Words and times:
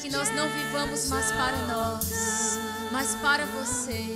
que 0.00 0.08
nós 0.08 0.34
não 0.34 0.48
vivamos 0.48 1.08
mais 1.08 1.30
para 1.32 1.56
nós, 1.66 2.58
mas 2.90 3.14
para 3.16 3.44
você, 3.44 4.06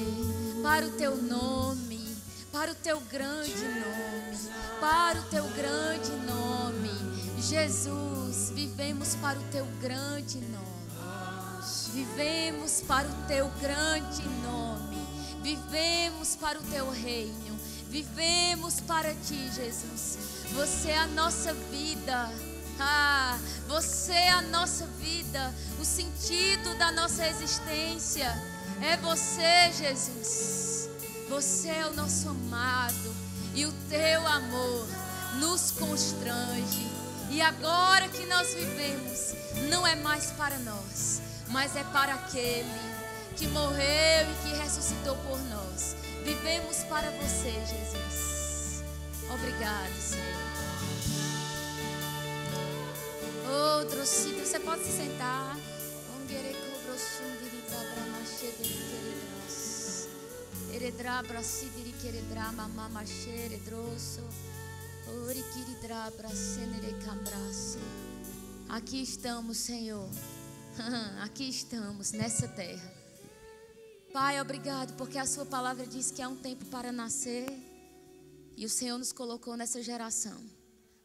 para 0.62 0.86
o 0.86 0.90
teu 0.92 1.14
nome, 1.16 2.00
para 2.50 2.72
o 2.72 2.74
teu 2.74 2.98
grande 3.00 3.64
nome, 3.64 4.38
para 4.80 5.20
o 5.20 5.22
teu 5.24 5.44
grande 5.48 6.10
nome. 6.26 6.90
Jesus, 7.38 8.50
vivemos 8.54 9.14
para 9.16 9.38
o 9.38 9.42
teu 9.50 9.66
grande 9.82 10.38
nome. 10.38 10.64
Vivemos 11.92 12.82
para 12.88 13.06
o 13.06 13.12
teu 13.28 13.48
grande 13.60 14.26
nome. 14.42 15.06
Vivemos 15.42 16.34
para 16.34 16.58
o 16.58 16.62
teu 16.62 16.90
reino. 16.90 17.60
Vivemos 17.90 18.80
para 18.80 19.12
ti, 19.12 19.50
Jesus. 19.54 20.18
Você 20.54 20.90
é 20.90 20.98
a 20.98 21.06
nossa 21.08 21.52
vida. 21.70 22.53
Ah, 22.78 23.38
você 23.68 24.12
é 24.12 24.30
a 24.30 24.42
nossa 24.42 24.86
vida, 24.98 25.52
o 25.80 25.84
sentido 25.84 26.76
da 26.78 26.92
nossa 26.92 27.26
existência. 27.26 28.26
É 28.82 28.96
você, 28.96 29.72
Jesus. 29.72 30.88
Você 31.28 31.68
é 31.68 31.86
o 31.86 31.94
nosso 31.94 32.28
amado 32.28 33.14
e 33.54 33.64
o 33.64 33.72
teu 33.88 34.26
amor 34.26 34.86
nos 35.38 35.70
constrange. 35.72 36.90
E 37.30 37.40
agora 37.40 38.08
que 38.08 38.26
nós 38.26 38.54
vivemos, 38.54 39.34
não 39.70 39.86
é 39.86 39.94
mais 39.96 40.30
para 40.32 40.58
nós, 40.58 41.20
mas 41.48 41.74
é 41.74 41.84
para 41.84 42.14
aquele 42.14 42.94
que 43.36 43.46
morreu 43.48 44.30
e 44.30 44.34
que 44.42 44.56
ressuscitou 44.56 45.16
por 45.16 45.38
nós. 45.44 45.96
Vivemos 46.24 46.78
para 46.84 47.10
você, 47.10 47.52
Jesus. 47.52 48.84
Obrigado, 49.30 49.92
Senhor. 50.00 50.53
Outro 53.46 54.06
sítio, 54.06 54.46
você 54.46 54.58
pode 54.58 54.82
se 54.84 54.92
sentar. 54.92 55.56
Aqui 68.68 69.02
estamos, 69.02 69.58
Senhor. 69.58 70.08
Aqui 71.22 71.48
estamos 71.48 72.12
nessa 72.12 72.48
terra. 72.48 72.92
Pai, 74.12 74.40
obrigado 74.40 74.96
porque 74.96 75.18
a 75.18 75.26
Sua 75.26 75.44
palavra 75.44 75.86
diz 75.86 76.10
que 76.10 76.22
há 76.22 76.28
um 76.28 76.36
tempo 76.36 76.64
para 76.66 76.90
nascer 76.90 77.46
e 78.56 78.64
o 78.64 78.70
Senhor 78.70 78.96
nos 78.96 79.12
colocou 79.12 79.56
nessa 79.56 79.82
geração 79.82 80.63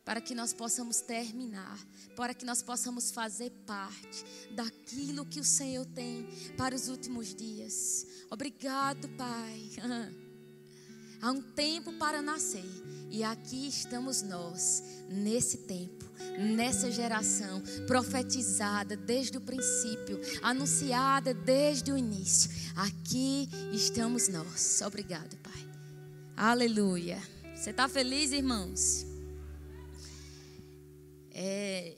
para 0.10 0.20
que 0.20 0.34
nós 0.34 0.54
possamos 0.54 1.02
terminar, 1.02 1.78
para 2.16 2.34
que 2.34 2.44
nós 2.44 2.64
possamos 2.64 3.12
fazer 3.12 3.52
parte 3.68 4.26
daquilo 4.50 5.24
que 5.24 5.40
o 5.40 5.44
Senhor 5.44 5.86
tem 5.86 6.28
para 6.58 6.74
os 6.74 6.88
últimos 6.88 7.36
dias. 7.36 8.08
Obrigado, 8.32 9.08
Pai. 9.10 9.70
Há 11.22 11.30
um 11.30 11.44
tempo 11.44 11.94
para 11.94 12.24
nascer 12.24 12.66
e 13.12 13.24
aqui 13.24 13.68
estamos 13.68 14.24
nós, 14.24 14.82
nesse 15.08 15.58
tempo, 15.58 16.04
nessa 16.40 16.90
geração, 16.90 17.62
profetizada 17.86 18.98
desde 18.98 19.38
o 19.38 19.42
princípio, 19.42 20.20
anunciada 20.42 21.36
desde 21.36 21.92
o 21.92 21.98
início. 21.98 22.50
Aqui 22.76 23.48
estamos 23.72 24.28
nós. 24.28 24.82
Obrigado, 24.82 25.38
Pai. 25.38 25.70
Aleluia. 26.36 27.22
Você 27.56 27.70
está 27.70 27.88
feliz, 27.88 28.32
irmãos? 28.32 29.09
É, 31.31 31.95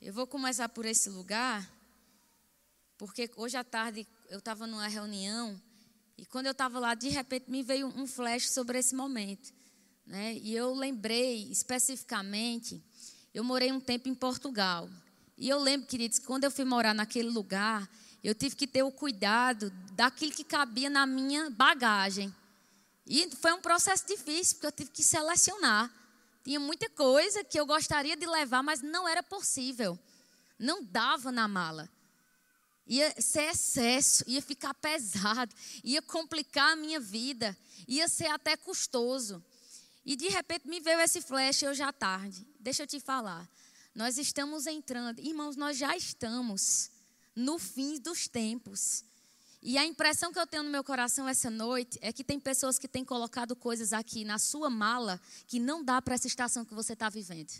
eu 0.00 0.12
vou 0.12 0.26
começar 0.26 0.68
por 0.68 0.86
esse 0.86 1.08
lugar, 1.08 1.68
porque 2.96 3.30
hoje 3.36 3.56
à 3.56 3.64
tarde 3.64 4.06
eu 4.28 4.38
estava 4.38 4.66
numa 4.66 4.86
reunião 4.86 5.60
e 6.16 6.24
quando 6.24 6.46
eu 6.46 6.52
estava 6.52 6.78
lá, 6.78 6.94
de 6.94 7.08
repente 7.08 7.50
me 7.50 7.62
veio 7.62 7.88
um 7.88 8.06
flash 8.06 8.48
sobre 8.50 8.78
esse 8.78 8.94
momento. 8.94 9.52
Né? 10.06 10.34
E 10.34 10.54
eu 10.54 10.74
lembrei 10.74 11.50
especificamente, 11.50 12.82
eu 13.34 13.42
morei 13.42 13.72
um 13.72 13.80
tempo 13.80 14.08
em 14.08 14.14
Portugal. 14.14 14.88
E 15.36 15.48
eu 15.48 15.58
lembro, 15.58 15.86
queridos, 15.88 16.18
que 16.18 16.26
quando 16.26 16.44
eu 16.44 16.50
fui 16.50 16.64
morar 16.64 16.94
naquele 16.94 17.30
lugar, 17.30 17.90
eu 18.22 18.34
tive 18.34 18.54
que 18.54 18.66
ter 18.66 18.82
o 18.82 18.92
cuidado 18.92 19.70
daquilo 19.92 20.32
que 20.32 20.44
cabia 20.44 20.88
na 20.88 21.06
minha 21.06 21.50
bagagem. 21.50 22.32
E 23.06 23.28
foi 23.36 23.52
um 23.52 23.60
processo 23.60 24.06
difícil, 24.06 24.54
porque 24.54 24.66
eu 24.66 24.72
tive 24.72 24.90
que 24.90 25.02
selecionar. 25.02 26.01
Tinha 26.44 26.58
muita 26.58 26.88
coisa 26.90 27.44
que 27.44 27.58
eu 27.58 27.66
gostaria 27.66 28.16
de 28.16 28.26
levar, 28.26 28.62
mas 28.62 28.82
não 28.82 29.08
era 29.08 29.22
possível. 29.22 29.98
Não 30.58 30.82
dava 30.82 31.30
na 31.30 31.46
mala. 31.46 31.88
Ia 32.86 33.20
ser 33.20 33.44
excesso, 33.50 34.24
ia 34.26 34.42
ficar 34.42 34.74
pesado, 34.74 35.54
ia 35.84 36.02
complicar 36.02 36.72
a 36.72 36.76
minha 36.76 36.98
vida, 36.98 37.56
ia 37.86 38.08
ser 38.08 38.26
até 38.26 38.56
custoso. 38.56 39.42
E 40.04 40.16
de 40.16 40.28
repente 40.28 40.68
me 40.68 40.80
veio 40.80 41.00
esse 41.00 41.20
flash 41.20 41.62
hoje 41.62 41.82
à 41.82 41.92
tarde. 41.92 42.44
Deixa 42.58 42.82
eu 42.82 42.86
te 42.86 42.98
falar. 42.98 43.48
Nós 43.94 44.18
estamos 44.18 44.66
entrando, 44.66 45.20
irmãos, 45.20 45.54
nós 45.54 45.76
já 45.76 45.96
estamos 45.96 46.90
no 47.36 47.58
fim 47.58 48.00
dos 48.00 48.26
tempos. 48.26 49.04
E 49.62 49.78
a 49.78 49.86
impressão 49.86 50.32
que 50.32 50.38
eu 50.40 50.46
tenho 50.46 50.64
no 50.64 50.70
meu 50.70 50.82
coração 50.82 51.28
essa 51.28 51.48
noite 51.48 51.96
é 52.02 52.12
que 52.12 52.24
tem 52.24 52.40
pessoas 52.40 52.80
que 52.80 52.88
têm 52.88 53.04
colocado 53.04 53.54
coisas 53.54 53.92
aqui 53.92 54.24
na 54.24 54.36
sua 54.36 54.68
mala 54.68 55.20
que 55.46 55.60
não 55.60 55.84
dá 55.84 56.02
para 56.02 56.14
essa 56.14 56.26
estação 56.26 56.64
que 56.64 56.74
você 56.74 56.94
está 56.94 57.08
vivendo. 57.08 57.52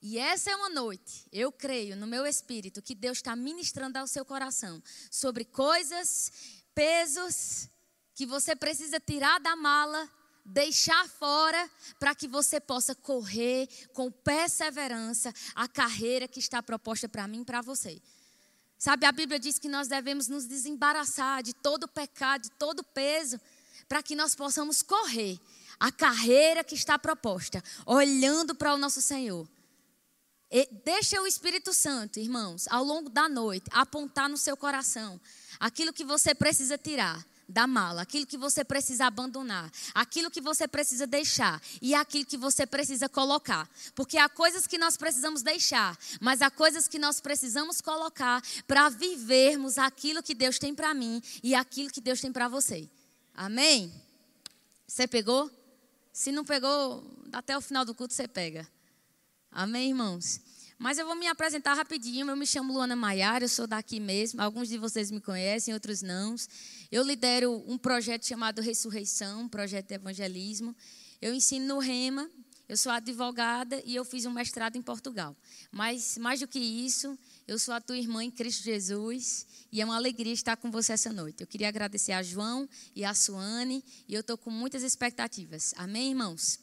E 0.00 0.16
essa 0.16 0.50
é 0.50 0.56
uma 0.56 0.70
noite, 0.70 1.26
eu 1.30 1.52
creio 1.52 1.94
no 1.94 2.06
meu 2.06 2.24
espírito, 2.24 2.80
que 2.80 2.94
Deus 2.94 3.18
está 3.18 3.36
ministrando 3.36 3.98
ao 3.98 4.06
seu 4.06 4.24
coração 4.24 4.82
sobre 5.10 5.44
coisas, 5.44 6.32
pesos 6.74 7.68
que 8.14 8.24
você 8.24 8.56
precisa 8.56 8.98
tirar 8.98 9.38
da 9.40 9.54
mala, 9.54 10.08
deixar 10.42 11.06
fora, 11.06 11.70
para 11.98 12.14
que 12.14 12.26
você 12.26 12.58
possa 12.58 12.94
correr 12.94 13.68
com 13.92 14.10
perseverança 14.10 15.30
a 15.54 15.68
carreira 15.68 16.26
que 16.26 16.40
está 16.40 16.62
proposta 16.62 17.06
para 17.06 17.28
mim 17.28 17.42
e 17.42 17.44
para 17.44 17.60
você. 17.60 18.00
Sabe, 18.80 19.04
a 19.04 19.12
Bíblia 19.12 19.38
diz 19.38 19.58
que 19.58 19.68
nós 19.68 19.88
devemos 19.88 20.26
nos 20.26 20.46
desembaraçar 20.46 21.42
de 21.42 21.52
todo 21.52 21.86
pecado, 21.86 22.44
de 22.44 22.50
todo 22.52 22.82
peso, 22.82 23.38
para 23.86 24.02
que 24.02 24.16
nós 24.16 24.34
possamos 24.34 24.80
correr 24.80 25.38
a 25.78 25.92
carreira 25.92 26.64
que 26.64 26.74
está 26.74 26.98
proposta, 26.98 27.62
olhando 27.84 28.54
para 28.54 28.72
o 28.72 28.78
nosso 28.78 29.02
Senhor. 29.02 29.46
E 30.50 30.66
deixa 30.82 31.20
o 31.20 31.26
Espírito 31.26 31.74
Santo, 31.74 32.18
irmãos, 32.18 32.66
ao 32.68 32.82
longo 32.82 33.10
da 33.10 33.28
noite, 33.28 33.68
apontar 33.70 34.30
no 34.30 34.38
seu 34.38 34.56
coração 34.56 35.20
aquilo 35.60 35.92
que 35.92 36.02
você 36.02 36.34
precisa 36.34 36.78
tirar 36.78 37.22
da 37.50 37.66
mala, 37.66 38.02
aquilo 38.02 38.26
que 38.26 38.38
você 38.38 38.64
precisa 38.64 39.06
abandonar, 39.06 39.70
aquilo 39.94 40.30
que 40.30 40.40
você 40.40 40.68
precisa 40.68 41.06
deixar 41.06 41.60
e 41.82 41.94
aquilo 41.94 42.24
que 42.24 42.36
você 42.36 42.64
precisa 42.66 43.08
colocar. 43.08 43.68
Porque 43.94 44.16
há 44.16 44.28
coisas 44.28 44.66
que 44.66 44.78
nós 44.78 44.96
precisamos 44.96 45.42
deixar, 45.42 45.98
mas 46.20 46.40
há 46.40 46.50
coisas 46.50 46.86
que 46.88 46.98
nós 46.98 47.20
precisamos 47.20 47.80
colocar 47.80 48.42
para 48.66 48.88
vivermos 48.88 49.78
aquilo 49.78 50.22
que 50.22 50.34
Deus 50.34 50.58
tem 50.58 50.74
para 50.74 50.94
mim 50.94 51.22
e 51.42 51.54
aquilo 51.54 51.90
que 51.90 52.00
Deus 52.00 52.20
tem 52.20 52.32
para 52.32 52.48
você. 52.48 52.88
Amém? 53.34 53.92
Você 54.86 55.06
pegou? 55.06 55.50
Se 56.12 56.32
não 56.32 56.44
pegou, 56.44 57.04
até 57.32 57.56
o 57.56 57.60
final 57.60 57.84
do 57.84 57.94
culto 57.94 58.14
você 58.14 58.26
pega. 58.26 58.66
Amém, 59.50 59.88
irmãos? 59.88 60.40
Mas 60.80 60.96
eu 60.96 61.04
vou 61.04 61.14
me 61.14 61.26
apresentar 61.26 61.74
rapidinho. 61.74 62.26
Eu 62.26 62.34
me 62.34 62.46
chamo 62.46 62.72
Luana 62.72 62.96
Maiara, 62.96 63.44
eu 63.44 63.48
sou 63.50 63.66
daqui 63.66 64.00
mesmo. 64.00 64.40
Alguns 64.40 64.66
de 64.66 64.78
vocês 64.78 65.10
me 65.10 65.20
conhecem, 65.20 65.74
outros 65.74 66.00
não. 66.00 66.34
Eu 66.90 67.02
lidero 67.02 67.62
um 67.66 67.76
projeto 67.76 68.26
chamado 68.26 68.62
Ressurreição, 68.62 69.42
um 69.42 69.48
projeto 69.48 69.88
de 69.88 69.94
evangelismo. 69.96 70.74
Eu 71.20 71.34
ensino 71.34 71.66
no 71.66 71.80
Rema, 71.80 72.30
eu 72.66 72.78
sou 72.78 72.90
advogada 72.90 73.82
e 73.84 73.94
eu 73.94 74.06
fiz 74.06 74.24
um 74.24 74.30
mestrado 74.30 74.76
em 74.76 74.80
Portugal. 74.80 75.36
Mas, 75.70 76.16
mais 76.16 76.40
do 76.40 76.48
que 76.48 76.58
isso, 76.58 77.14
eu 77.46 77.58
sou 77.58 77.74
a 77.74 77.80
tua 77.82 77.98
irmã 77.98 78.24
em 78.24 78.30
Cristo 78.30 78.64
Jesus 78.64 79.46
e 79.70 79.82
é 79.82 79.84
uma 79.84 79.96
alegria 79.96 80.32
estar 80.32 80.56
com 80.56 80.70
você 80.70 80.94
essa 80.94 81.12
noite. 81.12 81.42
Eu 81.42 81.46
queria 81.46 81.68
agradecer 81.68 82.12
a 82.12 82.22
João 82.22 82.66
e 82.96 83.04
a 83.04 83.12
Suane 83.12 83.84
e 84.08 84.14
eu 84.14 84.22
estou 84.22 84.38
com 84.38 84.50
muitas 84.50 84.82
expectativas. 84.82 85.74
Amém, 85.76 86.08
irmãos? 86.08 86.58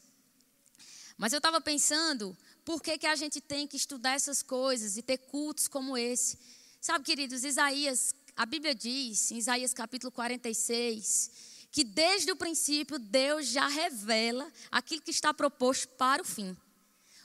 Mas 1.19 1.33
eu 1.33 1.37
estava 1.37 1.61
pensando 1.61 2.35
por 2.67 2.83
que, 2.83 2.97
que 2.97 3.07
a 3.07 3.15
gente 3.15 3.39
tem 3.39 3.65
que 3.65 3.77
estudar 3.77 4.15
essas 4.15 4.43
coisas 4.43 4.97
e 4.97 5.01
ter 5.01 5.19
cultos 5.19 5.69
como 5.69 5.97
esse? 5.97 6.37
Sabe, 6.81 7.05
queridos, 7.05 7.45
Isaías, 7.45 8.13
a 8.35 8.45
Bíblia 8.45 8.75
diz, 8.75 9.31
em 9.31 9.37
Isaías 9.37 9.73
capítulo 9.73 10.11
46, 10.11 11.31
que 11.71 11.85
desde 11.85 12.29
o 12.29 12.35
princípio 12.35 12.99
Deus 12.99 13.47
já 13.47 13.69
revela 13.69 14.51
aquilo 14.69 15.01
que 15.01 15.11
está 15.11 15.33
proposto 15.33 15.87
para 15.95 16.21
o 16.21 16.25
fim. 16.25 16.57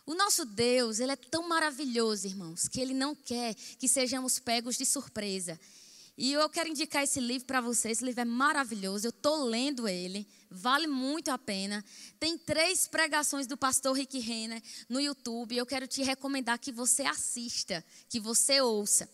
O 0.06 0.15
nosso 0.15 0.44
Deus, 0.44 1.00
ele 1.00 1.11
é 1.11 1.17
tão 1.17 1.49
maravilhoso, 1.49 2.25
irmãos, 2.25 2.69
que 2.69 2.81
ele 2.81 2.94
não 2.94 3.12
quer 3.12 3.53
que 3.55 3.89
sejamos 3.89 4.39
pegos 4.39 4.77
de 4.77 4.87
surpresa. 4.87 5.59
E 6.17 6.32
eu 6.32 6.49
quero 6.50 6.69
indicar 6.69 7.03
esse 7.03 7.20
livro 7.20 7.47
para 7.47 7.61
vocês. 7.61 7.99
Esse 7.99 8.05
livro 8.05 8.20
é 8.20 8.25
maravilhoso. 8.25 9.06
Eu 9.06 9.11
estou 9.11 9.44
lendo 9.44 9.88
ele. 9.88 10.26
Vale 10.50 10.87
muito 10.87 11.31
a 11.31 11.38
pena. 11.38 11.82
Tem 12.20 12.37
três 12.37 12.87
pregações 12.87 13.47
do 13.47 13.56
pastor 13.56 13.97
Rick 13.97 14.19
Renner 14.19 14.62
no 14.88 15.00
YouTube. 15.00 15.56
Eu 15.56 15.64
quero 15.64 15.87
te 15.87 16.03
recomendar 16.03 16.59
que 16.59 16.70
você 16.70 17.03
assista, 17.03 17.82
que 18.09 18.20
você 18.20 18.61
ouça. 18.61 19.09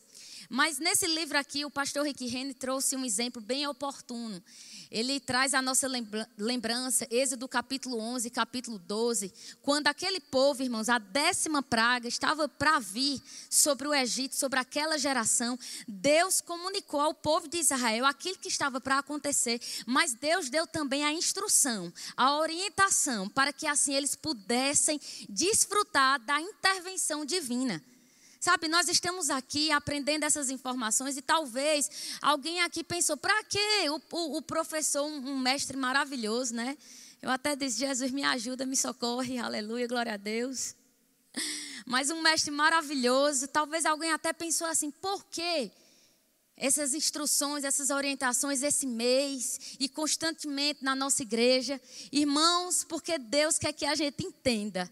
Mas 0.50 0.78
nesse 0.78 1.06
livro 1.06 1.36
aqui, 1.36 1.66
o 1.66 1.70
pastor 1.70 2.06
Rick 2.06 2.26
Renner 2.26 2.54
trouxe 2.54 2.96
um 2.96 3.04
exemplo 3.04 3.42
bem 3.42 3.66
oportuno. 3.66 4.42
Ele 4.90 5.20
traz 5.20 5.52
a 5.52 5.60
nossa 5.60 5.86
lembrança, 6.38 7.06
Êxodo 7.10 7.46
capítulo 7.46 7.98
11, 7.98 8.30
capítulo 8.30 8.78
12, 8.78 9.30
quando 9.60 9.88
aquele 9.88 10.18
povo, 10.18 10.62
irmãos, 10.62 10.88
a 10.88 10.98
décima 10.98 11.62
praga 11.62 12.08
estava 12.08 12.48
para 12.48 12.78
vir 12.78 13.20
sobre 13.50 13.86
o 13.86 13.94
Egito, 13.94 14.34
sobre 14.34 14.58
aquela 14.58 14.96
geração. 14.96 15.58
Deus 15.86 16.40
comunicou 16.40 17.00
ao 17.00 17.12
povo 17.12 17.46
de 17.46 17.58
Israel 17.58 18.06
aquilo 18.06 18.38
que 18.38 18.48
estava 18.48 18.80
para 18.80 18.98
acontecer, 19.00 19.60
mas 19.84 20.14
Deus 20.14 20.48
deu 20.48 20.66
também 20.66 21.04
a 21.04 21.12
instrução, 21.12 21.92
a 22.16 22.38
orientação, 22.38 23.28
para 23.28 23.52
que 23.52 23.66
assim 23.66 23.92
eles 23.92 24.16
pudessem 24.16 24.98
desfrutar 25.28 26.18
da 26.20 26.40
intervenção 26.40 27.26
divina. 27.26 27.84
Sabe, 28.40 28.68
nós 28.68 28.88
estamos 28.88 29.30
aqui 29.30 29.72
aprendendo 29.72 30.22
essas 30.22 30.48
informações 30.48 31.16
e 31.16 31.22
talvez 31.22 31.90
alguém 32.22 32.60
aqui 32.60 32.84
pensou: 32.84 33.16
para 33.16 33.42
quê? 33.44 33.90
O, 33.90 34.16
o, 34.16 34.36
o, 34.36 34.42
professor, 34.42 35.04
um, 35.04 35.32
um 35.32 35.38
mestre 35.38 35.76
maravilhoso, 35.76 36.54
né? 36.54 36.78
Eu 37.20 37.30
até 37.30 37.56
disse: 37.56 37.80
Jesus, 37.80 38.12
me 38.12 38.22
ajuda, 38.22 38.64
me 38.64 38.76
socorre, 38.76 39.38
aleluia, 39.38 39.88
glória 39.88 40.14
a 40.14 40.16
Deus. 40.16 40.76
Mas 41.84 42.10
um 42.10 42.22
mestre 42.22 42.52
maravilhoso. 42.52 43.48
Talvez 43.48 43.84
alguém 43.84 44.12
até 44.12 44.32
pensou 44.32 44.68
assim: 44.68 44.92
por 44.92 45.24
quê? 45.24 45.72
Essas 46.56 46.94
instruções, 46.94 47.64
essas 47.64 47.90
orientações 47.90 48.62
esse 48.62 48.86
mês 48.86 49.76
e 49.80 49.88
constantemente 49.88 50.84
na 50.84 50.94
nossa 50.94 51.22
igreja. 51.22 51.80
Irmãos, 52.12 52.84
porque 52.84 53.18
Deus 53.18 53.58
quer 53.58 53.72
que 53.72 53.84
a 53.84 53.96
gente 53.96 54.24
entenda 54.24 54.88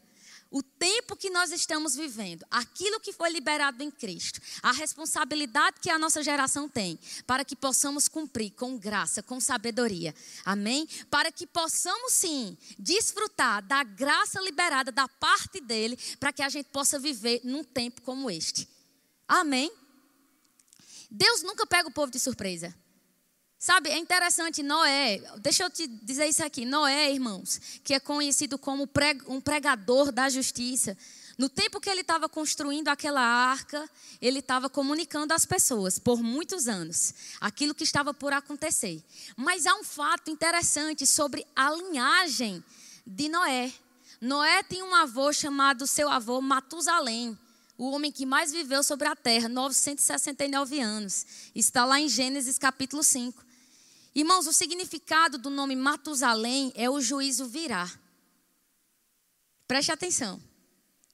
o 0.50 0.62
tempo 0.62 1.16
que 1.16 1.30
nós 1.30 1.50
estamos 1.50 1.94
vivendo, 1.94 2.44
aquilo 2.50 3.00
que 3.00 3.12
foi 3.12 3.30
liberado 3.30 3.82
em 3.82 3.90
Cristo, 3.90 4.40
a 4.62 4.72
responsabilidade 4.72 5.80
que 5.80 5.90
a 5.90 5.98
nossa 5.98 6.22
geração 6.22 6.68
tem, 6.68 6.98
para 7.26 7.44
que 7.44 7.56
possamos 7.56 8.08
cumprir 8.08 8.50
com 8.52 8.78
graça, 8.78 9.22
com 9.22 9.40
sabedoria. 9.40 10.14
Amém? 10.44 10.88
Para 11.10 11.32
que 11.32 11.46
possamos 11.46 12.12
sim 12.12 12.56
desfrutar 12.78 13.62
da 13.62 13.82
graça 13.82 14.40
liberada 14.40 14.92
da 14.92 15.08
parte 15.08 15.60
dele, 15.60 15.98
para 16.18 16.32
que 16.32 16.42
a 16.42 16.48
gente 16.48 16.68
possa 16.70 16.98
viver 16.98 17.40
num 17.44 17.64
tempo 17.64 18.02
como 18.02 18.30
este. 18.30 18.68
Amém? 19.26 19.70
Deus 21.10 21.42
nunca 21.42 21.66
pega 21.66 21.88
o 21.88 21.92
povo 21.92 22.10
de 22.10 22.18
surpresa. 22.18 22.74
Sabe, 23.66 23.90
é 23.90 23.98
interessante, 23.98 24.62
Noé, 24.62 25.20
deixa 25.38 25.64
eu 25.64 25.68
te 25.68 25.88
dizer 25.88 26.28
isso 26.28 26.40
aqui, 26.44 26.64
Noé, 26.64 27.10
irmãos, 27.10 27.60
que 27.82 27.94
é 27.94 27.98
conhecido 27.98 28.56
como 28.56 28.88
um 29.26 29.40
pregador 29.40 30.12
da 30.12 30.28
justiça. 30.28 30.96
No 31.36 31.48
tempo 31.48 31.80
que 31.80 31.90
ele 31.90 32.02
estava 32.02 32.28
construindo 32.28 32.86
aquela 32.86 33.20
arca, 33.20 33.90
ele 34.22 34.38
estava 34.38 34.70
comunicando 34.70 35.34
às 35.34 35.44
pessoas 35.44 35.98
por 35.98 36.22
muitos 36.22 36.68
anos 36.68 37.12
aquilo 37.40 37.74
que 37.74 37.82
estava 37.82 38.14
por 38.14 38.32
acontecer. 38.32 39.02
Mas 39.36 39.66
há 39.66 39.74
um 39.74 39.82
fato 39.82 40.30
interessante 40.30 41.04
sobre 41.04 41.44
a 41.56 41.68
linhagem 41.72 42.62
de 43.04 43.28
Noé. 43.28 43.72
Noé 44.20 44.62
tem 44.62 44.80
um 44.80 44.94
avô 44.94 45.32
chamado 45.32 45.88
seu 45.88 46.08
avô 46.08 46.40
Matusalém, 46.40 47.36
o 47.76 47.90
homem 47.90 48.12
que 48.12 48.24
mais 48.24 48.52
viveu 48.52 48.84
sobre 48.84 49.08
a 49.08 49.16
terra, 49.16 49.48
969 49.48 50.78
anos. 50.78 51.26
Está 51.52 51.84
lá 51.84 52.00
em 52.00 52.08
Gênesis 52.08 52.60
capítulo 52.60 53.02
5. 53.02 53.44
Irmãos, 54.16 54.46
o 54.46 54.52
significado 54.52 55.36
do 55.36 55.50
nome 55.50 55.76
Matusalém 55.76 56.72
é 56.74 56.88
o 56.88 57.02
juízo 57.02 57.44
virá. 57.44 57.86
Preste 59.68 59.92
atenção. 59.92 60.42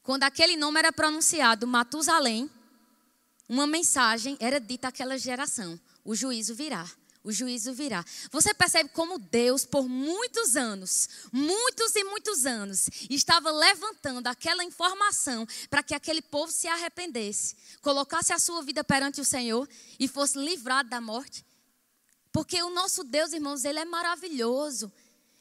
Quando 0.04 0.22
aquele 0.22 0.56
nome 0.56 0.78
era 0.78 0.93
pronunciado, 0.93 1.66
Matusalém, 1.66 2.49
uma 3.49 3.66
mensagem 3.66 4.37
era 4.38 4.60
dita 4.60 4.87
àquela 4.87 5.19
geração: 5.19 5.81
o 6.04 6.14
juízo 6.14 6.54
virá. 6.54 6.88
O 7.25 7.32
juízo 7.32 7.72
virá. 7.72 8.04
Você 8.31 8.54
percebe 8.54 8.90
como 8.90 9.19
Deus, 9.19 9.64
por 9.64 9.88
muitos 9.88 10.55
anos, 10.55 11.08
muitos 11.32 11.96
e 11.96 12.05
muitos 12.05 12.46
anos, 12.46 12.88
estava 13.10 13.50
levantando 13.50 14.28
aquela 14.28 14.62
informação 14.62 15.44
para 15.69 15.82
que 15.82 15.94
aquele 15.94 16.22
povo 16.22 16.52
se 16.52 16.69
arrependesse, 16.69 17.56
colocasse 17.81 18.32
a 18.32 18.38
sua 18.38 18.62
vida 18.62 18.84
perante 18.84 19.20
o 19.20 19.25
Senhor 19.25 19.69
e 19.98 20.06
fosse 20.06 20.38
livrado 20.38 20.88
da 20.88 21.00
morte. 21.00 21.44
Porque 22.32 22.62
o 22.62 22.70
nosso 22.70 23.05
Deus, 23.05 23.32
irmãos, 23.32 23.64
ele 23.64 23.79
é 23.79 23.84
maravilhoso. 23.84 24.90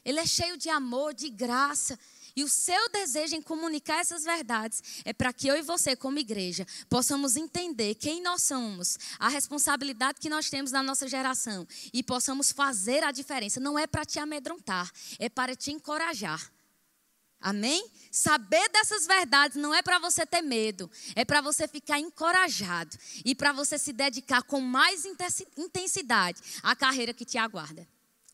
Ele 0.04 0.20
é 0.20 0.26
cheio 0.26 0.56
de 0.56 0.68
amor, 0.68 1.14
de 1.14 1.30
graça. 1.30 1.98
E 2.34 2.42
o 2.42 2.48
seu 2.48 2.88
desejo 2.90 3.36
em 3.36 3.42
comunicar 3.42 4.00
essas 4.00 4.24
verdades 4.24 4.82
é 5.04 5.12
para 5.12 5.32
que 5.32 5.46
eu 5.46 5.56
e 5.56 5.62
você, 5.62 5.94
como 5.94 6.18
igreja, 6.18 6.66
possamos 6.88 7.36
entender 7.36 7.94
quem 7.94 8.22
nós 8.22 8.42
somos, 8.42 8.98
a 9.18 9.28
responsabilidade 9.28 10.18
que 10.18 10.30
nós 10.30 10.48
temos 10.48 10.72
na 10.72 10.82
nossa 10.82 11.06
geração 11.06 11.66
e 11.92 12.02
possamos 12.02 12.50
fazer 12.50 13.04
a 13.04 13.12
diferença. 13.12 13.60
Não 13.60 13.78
é 13.78 13.86
para 13.86 14.04
te 14.04 14.18
amedrontar, 14.18 14.90
é 15.18 15.28
para 15.28 15.54
te 15.54 15.70
encorajar. 15.72 16.50
Amém? 17.42 17.90
Saber 18.10 18.68
dessas 18.70 19.04
verdades 19.04 19.56
não 19.56 19.74
é 19.74 19.82
para 19.82 19.98
você 19.98 20.24
ter 20.24 20.42
medo, 20.42 20.88
é 21.16 21.24
para 21.24 21.40
você 21.40 21.66
ficar 21.66 21.98
encorajado 21.98 22.96
e 23.24 23.34
para 23.34 23.52
você 23.52 23.76
se 23.76 23.92
dedicar 23.92 24.42
com 24.42 24.60
mais 24.60 25.04
intensidade 25.56 26.40
à 26.62 26.76
carreira 26.76 27.12
que 27.12 27.24
te 27.24 27.36
aguarda. 27.36 27.86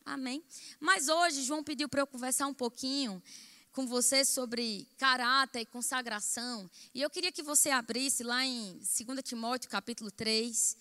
Amém? 0.05 0.43
Mas 0.79 1.07
hoje, 1.07 1.43
João 1.43 1.63
pediu 1.63 1.89
para 1.89 2.01
eu 2.01 2.07
conversar 2.07 2.47
um 2.47 2.53
pouquinho 2.53 3.21
com 3.71 3.87
você 3.87 4.25
sobre 4.25 4.87
caráter 4.97 5.61
e 5.61 5.65
consagração. 5.65 6.69
E 6.93 7.01
eu 7.01 7.09
queria 7.09 7.31
que 7.31 7.41
você 7.41 7.69
abrisse 7.69 8.23
lá 8.23 8.45
em 8.45 8.73
2 8.73 9.23
Timóteo, 9.23 9.69
capítulo 9.69 10.11
3. 10.11 10.77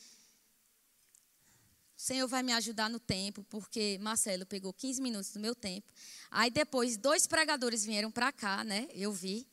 O 1.98 2.00
Senhor 2.00 2.28
vai 2.28 2.44
me 2.44 2.52
ajudar 2.52 2.88
no 2.88 3.00
tempo, 3.00 3.44
porque 3.50 3.98
Marcelo 4.00 4.46
pegou 4.46 4.72
15 4.72 5.02
minutos 5.02 5.32
do 5.32 5.40
meu 5.40 5.52
tempo. 5.52 5.92
Aí 6.30 6.48
depois, 6.48 6.96
dois 6.96 7.26
pregadores 7.26 7.84
vieram 7.84 8.08
para 8.08 8.30
cá, 8.30 8.62
né? 8.62 8.86
Eu 8.94 9.12
vi. 9.12 9.44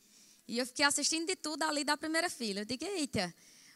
E 0.48 0.60
eu 0.60 0.66
fiquei 0.68 0.86
assistindo 0.86 1.26
de 1.26 1.36
tudo 1.36 1.64
ali 1.64 1.84
da 1.84 1.98
primeira 1.98 2.30
fila. 2.30 2.60
Eu 2.60 2.66
digo, 2.66 2.86
eita, 2.86 3.34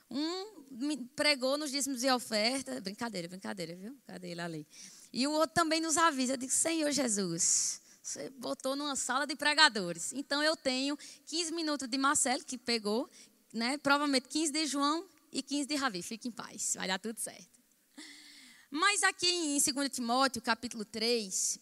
um 0.07 1.03
pregou 1.15 1.57
nos 1.57 1.71
dízimos 1.71 2.03
e 2.03 2.11
oferta. 2.11 2.79
Brincadeira, 2.79 3.27
brincadeira, 3.27 3.75
viu? 3.75 3.97
Cadê 4.05 4.29
ele 4.29 4.41
ali? 4.41 4.67
E 5.11 5.25
o 5.25 5.31
outro 5.31 5.55
também 5.55 5.81
nos 5.81 5.97
avisa. 5.97 6.33
Eu 6.33 6.37
digo, 6.37 6.51
Senhor 6.51 6.91
Jesus, 6.91 7.81
você 8.03 8.29
botou 8.29 8.75
numa 8.75 8.95
sala 8.95 9.25
de 9.25 9.35
pregadores. 9.35 10.13
Então 10.13 10.43
eu 10.43 10.55
tenho 10.55 10.95
15 11.25 11.51
minutos 11.53 11.87
de 11.87 11.97
Marcelo, 11.97 12.45
que 12.45 12.55
pegou, 12.55 13.09
né? 13.51 13.79
Provavelmente 13.79 14.27
15 14.27 14.51
de 14.51 14.67
João 14.67 15.03
e 15.31 15.41
15 15.41 15.67
de 15.67 15.75
Ravi. 15.75 16.03
Fique 16.03 16.27
em 16.27 16.31
paz, 16.31 16.75
vai 16.75 16.87
dar 16.87 16.99
tudo 16.99 17.17
certo. 17.19 17.58
Mas 18.71 19.01
aqui 19.01 19.27
em 19.27 19.59
2 19.59 19.89
Timóteo, 19.89 20.41
capítulo 20.41 20.85
3, 20.85 21.59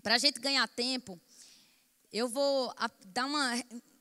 para 0.00 0.14
a 0.14 0.18
gente 0.18 0.38
ganhar 0.38 0.66
tempo, 0.68 1.20
eu 2.12 2.28
vou 2.28 2.72
dar 3.06 3.26
uma 3.26 3.52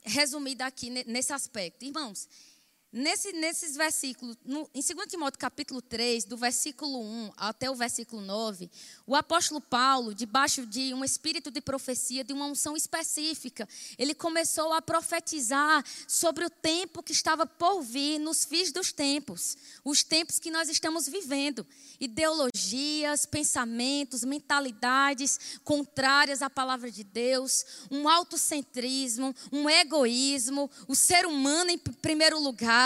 resumida 0.03 0.65
aqui 0.67 0.91
nesse 1.07 1.33
aspecto. 1.33 1.83
Irmãos, 1.83 2.29
Nesse, 2.91 3.31
nesses 3.33 3.75
versículos, 3.75 4.35
no, 4.43 4.67
em 4.73 4.81
2 4.81 5.07
Timóteo 5.07 5.37
capítulo 5.37 5.79
3, 5.79 6.25
do 6.25 6.35
versículo 6.35 6.99
1 6.99 7.31
até 7.37 7.69
o 7.69 7.75
versículo 7.75 8.19
9, 8.19 8.67
o 9.05 9.15
apóstolo 9.15 9.61
Paulo, 9.61 10.11
debaixo 10.11 10.65
de 10.65 10.91
um 10.95 11.05
espírito 11.05 11.51
de 11.51 11.61
profecia, 11.61 12.23
de 12.23 12.33
uma 12.33 12.47
unção 12.47 12.75
específica, 12.75 13.69
ele 13.95 14.15
começou 14.15 14.73
a 14.73 14.81
profetizar 14.81 15.85
sobre 16.07 16.43
o 16.43 16.49
tempo 16.49 17.03
que 17.03 17.11
estava 17.11 17.45
por 17.45 17.83
vir 17.83 18.17
nos 18.17 18.43
fins 18.43 18.71
dos 18.71 18.91
tempos, 18.91 19.55
os 19.85 20.01
tempos 20.01 20.39
que 20.39 20.49
nós 20.49 20.67
estamos 20.67 21.07
vivendo. 21.07 21.67
Ideologias, 21.99 23.27
pensamentos, 23.27 24.23
mentalidades 24.23 25.59
contrárias 25.63 26.41
à 26.41 26.49
palavra 26.49 26.89
de 26.89 27.03
Deus, 27.03 27.63
um 27.91 28.09
autocentrismo, 28.09 29.35
um 29.51 29.69
egoísmo, 29.69 30.71
o 30.87 30.95
ser 30.95 31.27
humano 31.27 31.69
em 31.69 31.77
primeiro 31.77 32.39
lugar 32.39 32.78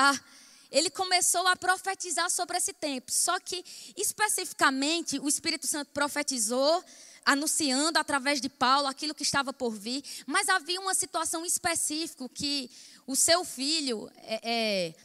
ele 0.74 0.90
começou 0.90 1.48
a 1.48 1.56
profetizar 1.56 2.32
sobre 2.32 2.58
esse 2.58 2.74
tempo. 2.74 3.12
Só 3.12 3.40
que, 3.40 3.64
especificamente, 3.96 5.20
o 5.20 5.30
Espírito 5.30 5.68
Santo 5.68 5.92
profetizou, 5.94 6.84
anunciando 7.24 8.00
através 8.00 8.42
de 8.42 8.50
Paulo 8.50 8.88
aquilo 8.88 9.14
que 9.14 9.22
estava 9.22 9.54
por 9.54 9.70
vir, 9.70 10.04
mas 10.26 10.50
havia 10.50 10.82
uma 10.82 10.96
situação 10.96 11.46
específica 11.46 12.28
que 12.28 12.72
o 13.06 13.16
seu 13.16 13.46
filho, 13.46 14.12
é, 14.18 14.42
é, 14.44 14.96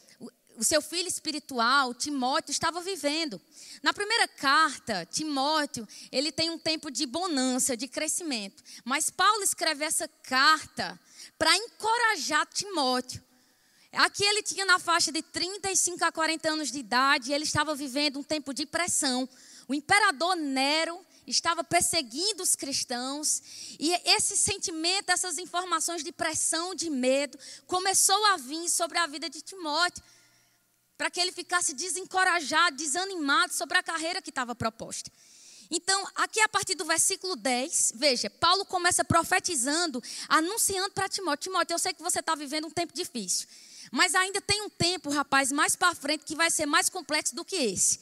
o 0.56 0.64
seu 0.64 0.80
filho 0.80 1.06
espiritual, 1.06 1.92
Timóteo, 1.92 2.50
estava 2.50 2.80
vivendo. 2.80 3.38
Na 3.82 3.92
primeira 3.92 4.26
carta, 4.26 5.06
Timóteo, 5.06 5.86
ele 6.10 6.32
tem 6.32 6.48
um 6.48 6.58
tempo 6.58 6.90
de 6.90 7.04
bonança, 7.04 7.76
de 7.76 7.86
crescimento. 7.86 8.62
Mas 8.86 9.10
Paulo 9.10 9.42
escreve 9.42 9.84
essa 9.84 10.08
carta 10.22 10.98
para 11.36 11.54
encorajar 11.54 12.46
Timóteo 12.46 13.27
Aqui 13.92 14.22
ele 14.22 14.42
tinha 14.42 14.66
na 14.66 14.78
faixa 14.78 15.10
de 15.10 15.22
35 15.22 16.04
a 16.04 16.12
40 16.12 16.50
anos 16.50 16.70
de 16.70 16.78
idade, 16.78 17.30
e 17.30 17.34
ele 17.34 17.44
estava 17.44 17.74
vivendo 17.74 18.18
um 18.18 18.22
tempo 18.22 18.52
de 18.52 18.66
pressão. 18.66 19.28
O 19.66 19.74
imperador 19.74 20.36
Nero 20.36 20.98
estava 21.26 21.62
perseguindo 21.62 22.42
os 22.42 22.54
cristãos, 22.54 23.42
e 23.78 23.92
esse 24.04 24.36
sentimento, 24.36 25.10
essas 25.10 25.38
informações 25.38 26.02
de 26.02 26.12
pressão, 26.12 26.74
de 26.74 26.90
medo, 26.90 27.38
começou 27.66 28.24
a 28.26 28.36
vir 28.36 28.68
sobre 28.68 28.98
a 28.98 29.06
vida 29.06 29.28
de 29.28 29.40
Timóteo, 29.40 30.02
para 30.96 31.10
que 31.10 31.20
ele 31.20 31.32
ficasse 31.32 31.74
desencorajado, 31.74 32.76
desanimado 32.76 33.52
sobre 33.52 33.78
a 33.78 33.82
carreira 33.82 34.20
que 34.20 34.30
estava 34.30 34.54
proposta. 34.54 35.10
Então, 35.70 36.06
aqui 36.14 36.40
a 36.40 36.48
partir 36.48 36.74
do 36.74 36.84
versículo 36.84 37.36
10, 37.36 37.92
veja, 37.94 38.30
Paulo 38.30 38.64
começa 38.64 39.04
profetizando, 39.04 40.02
anunciando 40.28 40.90
para 40.92 41.08
Timóteo: 41.08 41.50
Timóteo, 41.50 41.74
eu 41.74 41.78
sei 41.78 41.92
que 41.92 42.02
você 42.02 42.20
está 42.20 42.34
vivendo 42.34 42.66
um 42.66 42.70
tempo 42.70 42.92
difícil, 42.94 43.46
mas 43.90 44.14
ainda 44.14 44.40
tem 44.40 44.62
um 44.62 44.68
tempo, 44.68 45.10
rapaz, 45.10 45.52
mais 45.52 45.76
para 45.76 45.94
frente 45.94 46.24
que 46.24 46.36
vai 46.36 46.50
ser 46.50 46.66
mais 46.66 46.88
complexo 46.88 47.34
do 47.34 47.44
que 47.44 47.56
esse. 47.56 48.00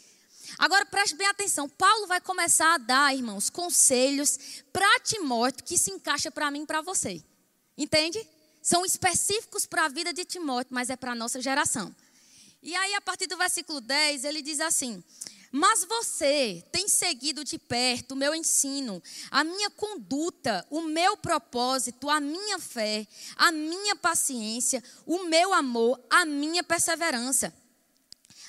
Agora 0.58 0.86
preste 0.86 1.16
bem 1.16 1.26
atenção, 1.26 1.68
Paulo 1.68 2.06
vai 2.06 2.20
começar 2.20 2.74
a 2.74 2.78
dar, 2.78 3.14
irmãos, 3.14 3.50
conselhos 3.50 4.62
para 4.72 5.00
Timóteo 5.00 5.64
que 5.64 5.76
se 5.76 5.90
encaixa 5.90 6.30
para 6.30 6.50
mim 6.50 6.62
e 6.62 6.66
para 6.66 6.80
você. 6.80 7.22
Entende? 7.76 8.26
São 8.62 8.84
específicos 8.84 9.66
para 9.66 9.84
a 9.84 9.88
vida 9.88 10.12
de 10.12 10.24
Timóteo, 10.24 10.74
mas 10.74 10.90
é 10.90 10.96
para 10.96 11.12
a 11.12 11.14
nossa 11.14 11.40
geração. 11.40 11.94
E 12.62 12.74
aí, 12.74 12.94
a 12.94 13.00
partir 13.00 13.26
do 13.26 13.36
versículo 13.36 13.80
10, 13.80 14.24
ele 14.24 14.42
diz 14.42 14.60
assim: 14.60 15.02
Mas 15.50 15.84
você 15.84 16.64
tem 16.72 16.88
seguido 16.88 17.44
de 17.44 17.58
perto 17.58 18.12
o 18.12 18.16
meu 18.16 18.34
ensino, 18.34 19.02
a 19.30 19.44
minha 19.44 19.70
conduta, 19.70 20.66
o 20.70 20.82
meu 20.82 21.16
propósito, 21.16 22.10
a 22.10 22.20
minha 22.20 22.58
fé, 22.58 23.06
a 23.36 23.52
minha 23.52 23.96
paciência, 23.96 24.82
o 25.06 25.24
meu 25.24 25.54
amor, 25.54 26.00
a 26.10 26.24
minha 26.24 26.62
perseverança. 26.62 27.54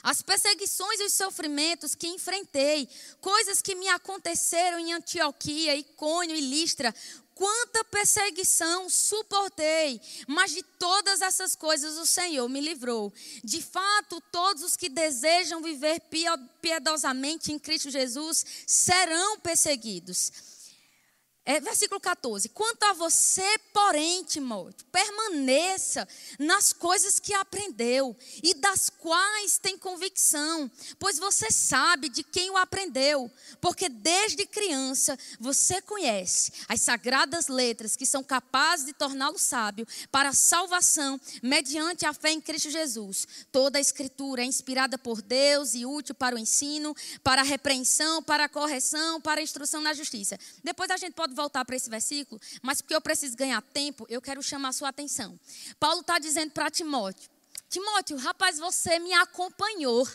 As 0.04 0.22
perseguições 0.22 1.00
e 1.00 1.06
os 1.06 1.14
sofrimentos 1.14 1.96
que 1.96 2.08
enfrentei, 2.08 2.88
coisas 3.20 3.62
que 3.62 3.76
me 3.76 3.90
aconteceram 3.90 4.80
em 4.80 4.94
Antioquia, 4.94 5.76
Icônio 5.76 6.36
e 6.36 6.42
Listra, 6.42 6.94
quanta 7.38 7.84
perseguição 7.84 8.90
suportei, 8.90 10.02
mas 10.28 10.52
de 10.52 10.64
todas 10.64 11.22
essas 11.22 11.56
coisas 11.56 11.96
o 12.00 12.06
Senhor 12.06 12.50
me 12.50 12.60
livrou. 12.60 13.14
De 13.44 13.62
fato, 13.62 14.20
todos 14.32 14.64
os 14.64 14.76
que 14.76 14.90
desejam 14.90 15.62
viver 15.62 16.02
piedosamente 16.60 17.52
em 17.52 17.60
Cristo 17.60 17.92
Jesus 17.92 18.44
serão 18.66 19.40
perseguidos. 19.40 20.32
É, 21.50 21.62
versículo 21.62 21.98
14. 21.98 22.50
Quanto 22.50 22.84
a 22.84 22.92
você, 22.92 23.58
porém, 23.72 24.22
Timóteo, 24.26 24.86
permaneça 24.92 26.06
nas 26.38 26.74
coisas 26.74 27.22
que 27.22 27.34
aprendeu 27.34 28.14
e 28.44 28.54
das 28.54 28.90
quais 28.90 29.58
tem 29.58 29.78
convicção, 29.78 30.70
pois 31.00 31.18
você 31.18 31.50
sabe 31.50 32.10
de 32.10 32.22
quem 32.22 32.50
o 32.50 32.58
aprendeu, 32.58 33.32
porque 33.62 33.88
desde 33.88 34.46
criança 34.46 35.18
você 35.40 35.82
conhece 35.82 36.52
as 36.68 36.82
sagradas 36.82 37.48
letras 37.48 37.96
que 37.96 38.06
são 38.06 38.22
capazes 38.22 38.86
de 38.86 38.92
torná-lo 38.92 39.40
sábio 39.40 39.88
para 40.12 40.30
a 40.30 40.34
salvação 40.34 41.18
mediante 41.42 42.06
a 42.06 42.14
fé 42.14 42.32
em 42.32 42.42
Cristo 42.42 42.70
Jesus. 42.70 43.26
Toda 43.54 43.78
a 43.78 43.82
escritura 43.82 44.42
é 44.42 44.46
inspirada 44.46 44.98
por 44.98 45.22
Deus 45.22 45.76
e 45.76 45.86
útil 45.86 46.14
para 46.14 46.36
o 46.36 46.40
ensino, 46.40 46.94
para 47.24 47.40
a 47.40 47.46
repreensão, 47.46 48.22
para 48.22 48.44
a 48.44 48.50
correção, 48.50 49.22
para 49.22 49.40
a 49.40 49.44
instrução 49.44 49.80
na 49.80 49.94
justiça. 49.94 50.38
Depois 50.62 50.92
a 50.92 50.98
gente 50.98 51.14
pode 51.14 51.37
voltar 51.38 51.64
para 51.64 51.76
esse 51.78 51.90
versículo, 51.90 52.42
mas 52.62 52.82
porque 52.82 52.94
eu 52.96 53.00
preciso 53.02 53.38
ganhar 53.38 53.62
tempo, 53.62 54.06
eu 54.10 54.22
quero 54.22 54.44
chamar 54.44 54.70
a 54.70 54.74
sua 54.74 54.90
atenção. 54.90 55.40
Paulo 55.80 56.02
está 56.02 56.20
dizendo 56.20 56.52
para 56.52 56.70
Timóteo: 56.70 57.30
Timóteo, 57.70 58.18
rapaz, 58.18 58.60
você 58.60 59.00
me 59.00 59.14
acompanhou. 59.14 60.06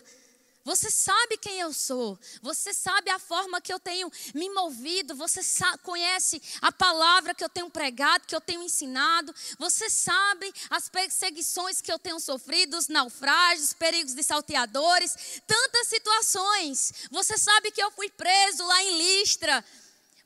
Você 0.64 0.90
sabe 0.90 1.36
quem 1.38 1.58
eu 1.58 1.72
sou, 1.72 2.16
você 2.40 2.72
sabe 2.72 3.10
a 3.10 3.18
forma 3.18 3.60
que 3.60 3.72
eu 3.72 3.80
tenho 3.80 4.08
me 4.32 4.48
movido, 4.50 5.12
você 5.12 5.40
conhece 5.82 6.40
a 6.60 6.70
palavra 6.70 7.34
que 7.34 7.42
eu 7.42 7.48
tenho 7.48 7.68
pregado, 7.68 8.26
que 8.26 8.34
eu 8.34 8.40
tenho 8.40 8.62
ensinado, 8.62 9.34
você 9.58 9.90
sabe 9.90 10.52
as 10.70 10.88
perseguições 10.88 11.80
que 11.80 11.92
eu 11.92 11.98
tenho 11.98 12.20
sofrido, 12.20 12.78
os 12.78 12.86
naufrágios, 12.86 13.72
perigos 13.72 14.14
de 14.14 14.22
salteadores, 14.22 15.42
tantas 15.48 15.88
situações. 15.88 16.92
Você 17.10 17.36
sabe 17.36 17.72
que 17.72 17.82
eu 17.82 17.90
fui 17.90 18.08
preso 18.10 18.64
lá 18.64 18.84
em 18.84 18.98
Listra, 18.98 19.64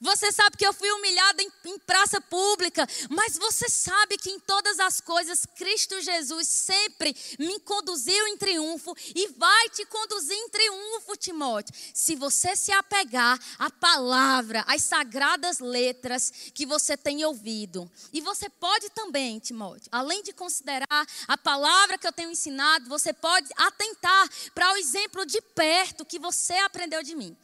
você 0.01 0.31
sabe 0.31 0.57
que 0.57 0.67
eu 0.67 0.73
fui 0.73 0.91
humilhada 0.93 1.43
em, 1.43 1.51
em, 1.65 1.79
praça 1.79 2.21
pública, 2.21 2.87
mas 3.09 3.39
você 3.39 3.69
sabe 3.69 4.19
que 4.19 4.31
em 4.31 4.39
todas 4.41 4.79
as 4.79 5.01
coisas 5.01 5.47
Cristo 5.57 6.01
Jesus 6.01 6.47
sempre 6.49 7.17
me 7.39 7.59
conduziu 7.61 8.27
em 8.27 8.37
triunfo 8.37 8.95
e 9.15 9.29
vai 9.29 9.69
te 9.71 9.85
conduzir 9.87 10.37
em 10.37 10.49
triunfo, 10.51 11.17
Timóteo. 11.17 11.75
Se 11.95 12.15
você 12.15 12.55
se 12.55 12.73
apegar 12.73 13.39
à 13.59 13.71
palavra, 13.71 14.65
às 14.67 14.83
sagradas 14.83 15.59
letras 15.61 16.31
que 16.53 16.67
você 16.67 16.97
tem 16.97 17.25
ouvido. 17.25 17.91
E 18.13 18.21
você 18.21 18.49
pode 18.49 18.91
também, 18.91 19.39
Timóteo, 19.39 19.89
além 19.91 20.23
de 20.23 20.33
considerar 20.33 21.07
a 21.27 21.39
palavra 21.39 21.97
que 21.97 22.07
eu 22.07 22.13
tenho 22.13 22.31
ensinado, 22.31 22.89
você 22.89 23.13
pode 23.13 23.49
atentar 23.57 24.29
para 24.55 24.73
o 24.73 24.77
exemplo 24.77 25.25
de 25.25 25.41
perto 25.41 26.05
que 26.05 26.19
você 26.19 26.55
aprendeu 26.55 27.03
de 27.03 27.15
mim. 27.15 27.37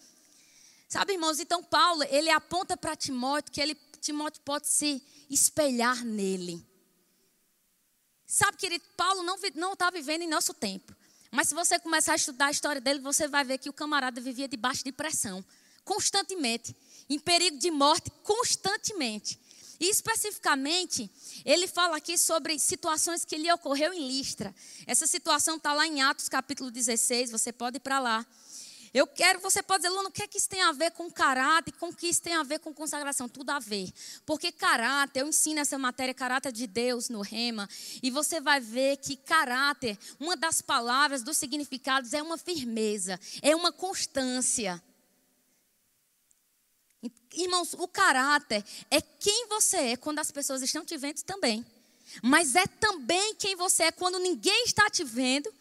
Sabe, 0.93 1.15
irmãos, 1.15 1.41
então 1.41 1.65
Paulo, 1.65 2.03
ele 2.11 2.29
aponta 2.29 2.77
para 2.77 2.95
Timóteo 2.95 3.51
que 3.51 3.63
ele, 3.63 3.75
Timóteo 3.99 4.43
pode 4.43 4.69
se 4.69 5.03
espelhar 5.31 6.05
nele. 6.05 6.63
Sabe, 8.27 8.59
querido, 8.59 8.85
Paulo 8.95 9.23
não 9.23 9.73
está 9.73 9.89
vivendo 9.89 10.21
em 10.21 10.29
nosso 10.29 10.53
tempo. 10.53 10.95
Mas 11.31 11.49
se 11.49 11.55
você 11.55 11.79
começar 11.79 12.13
a 12.13 12.17
estudar 12.17 12.49
a 12.49 12.51
história 12.51 12.79
dele, 12.79 13.01
você 13.01 13.27
vai 13.27 13.43
ver 13.43 13.57
que 13.57 13.71
o 13.71 13.73
camarada 13.73 14.21
vivia 14.21 14.47
debaixo 14.47 14.85
de 14.85 14.93
pressão, 14.93 15.43
constantemente, 15.83 16.77
em 17.09 17.19
perigo 17.19 17.57
de 17.57 17.71
morte, 17.71 18.11
constantemente. 18.23 19.41
E 19.81 19.89
especificamente, 19.89 21.11
ele 21.43 21.67
fala 21.67 21.97
aqui 21.97 22.19
sobre 22.19 22.59
situações 22.59 23.25
que 23.25 23.39
lhe 23.39 23.51
ocorreu 23.51 23.95
em 23.95 24.09
Listra. 24.09 24.55
Essa 24.87 25.07
situação 25.07 25.57
está 25.57 25.73
lá 25.73 25.87
em 25.87 26.03
Atos 26.03 26.29
capítulo 26.29 26.71
16, 26.71 27.31
você 27.31 27.51
pode 27.51 27.79
ir 27.79 27.81
para 27.81 27.99
lá. 27.99 28.27
Eu 28.95 29.07
quero, 29.07 29.41
você 29.41 29.63
pode 29.63 29.83
dizer, 29.83 29.95
Luna, 29.95 30.11
o 30.11 30.13
que 30.13 30.23
é 30.23 30.27
que 30.27 30.37
isso 30.37 30.49
tem 30.49 30.61
a 30.61 30.73
ver 30.73 30.91
com 30.91 31.11
caráter, 31.11 31.73
com 31.73 31.89
o 31.89 31.95
que 31.95 32.09
isso 32.09 32.21
tem 32.21 32.35
a 32.35 32.43
ver 32.43 32.59
com 32.59 32.75
consagração? 32.75 33.27
Tudo 33.27 33.51
a 33.51 33.59
ver. 33.59 33.91
Porque 34.27 34.53
caráter, 34.53 35.21
eu 35.21 35.29
ensino 35.29 35.61
essa 35.61 35.79
matéria, 35.79 36.13
caráter 36.13 36.53
de 36.53 36.67
Deus 36.67 37.09
no 37.09 37.23
rema, 37.23 37.67
e 38.03 38.11
você 38.11 38.39
vai 38.39 38.61
ver 38.61 38.99
que 38.99 39.17
caráter, 39.17 39.99
uma 40.21 40.37
das 40.37 40.61
palavras, 40.61 41.23
dos 41.23 41.39
significados, 41.39 42.13
é 42.13 42.23
uma 42.23 42.37
firmeza, 42.37 43.19
é 43.41 43.57
uma 43.57 43.73
constância. 43.73 44.83
Irmãos, 47.35 47.73
o 47.73 47.89
caráter 47.89 48.63
é 48.91 49.01
quem 49.01 49.47
você 49.49 49.77
é 49.77 49.97
quando 49.97 50.19
as 50.19 50.31
pessoas 50.31 50.61
estão 50.61 50.85
te 50.85 50.99
vendo 50.99 51.23
também. 51.23 51.65
Mas 52.23 52.55
é 52.55 52.67
também 52.67 53.35
quem 53.37 53.57
você 53.57 53.85
é 53.85 53.93
quando 53.93 54.19
ninguém 54.19 54.65
está 54.65 54.91
te 54.91 55.03
vendo. 55.03 55.53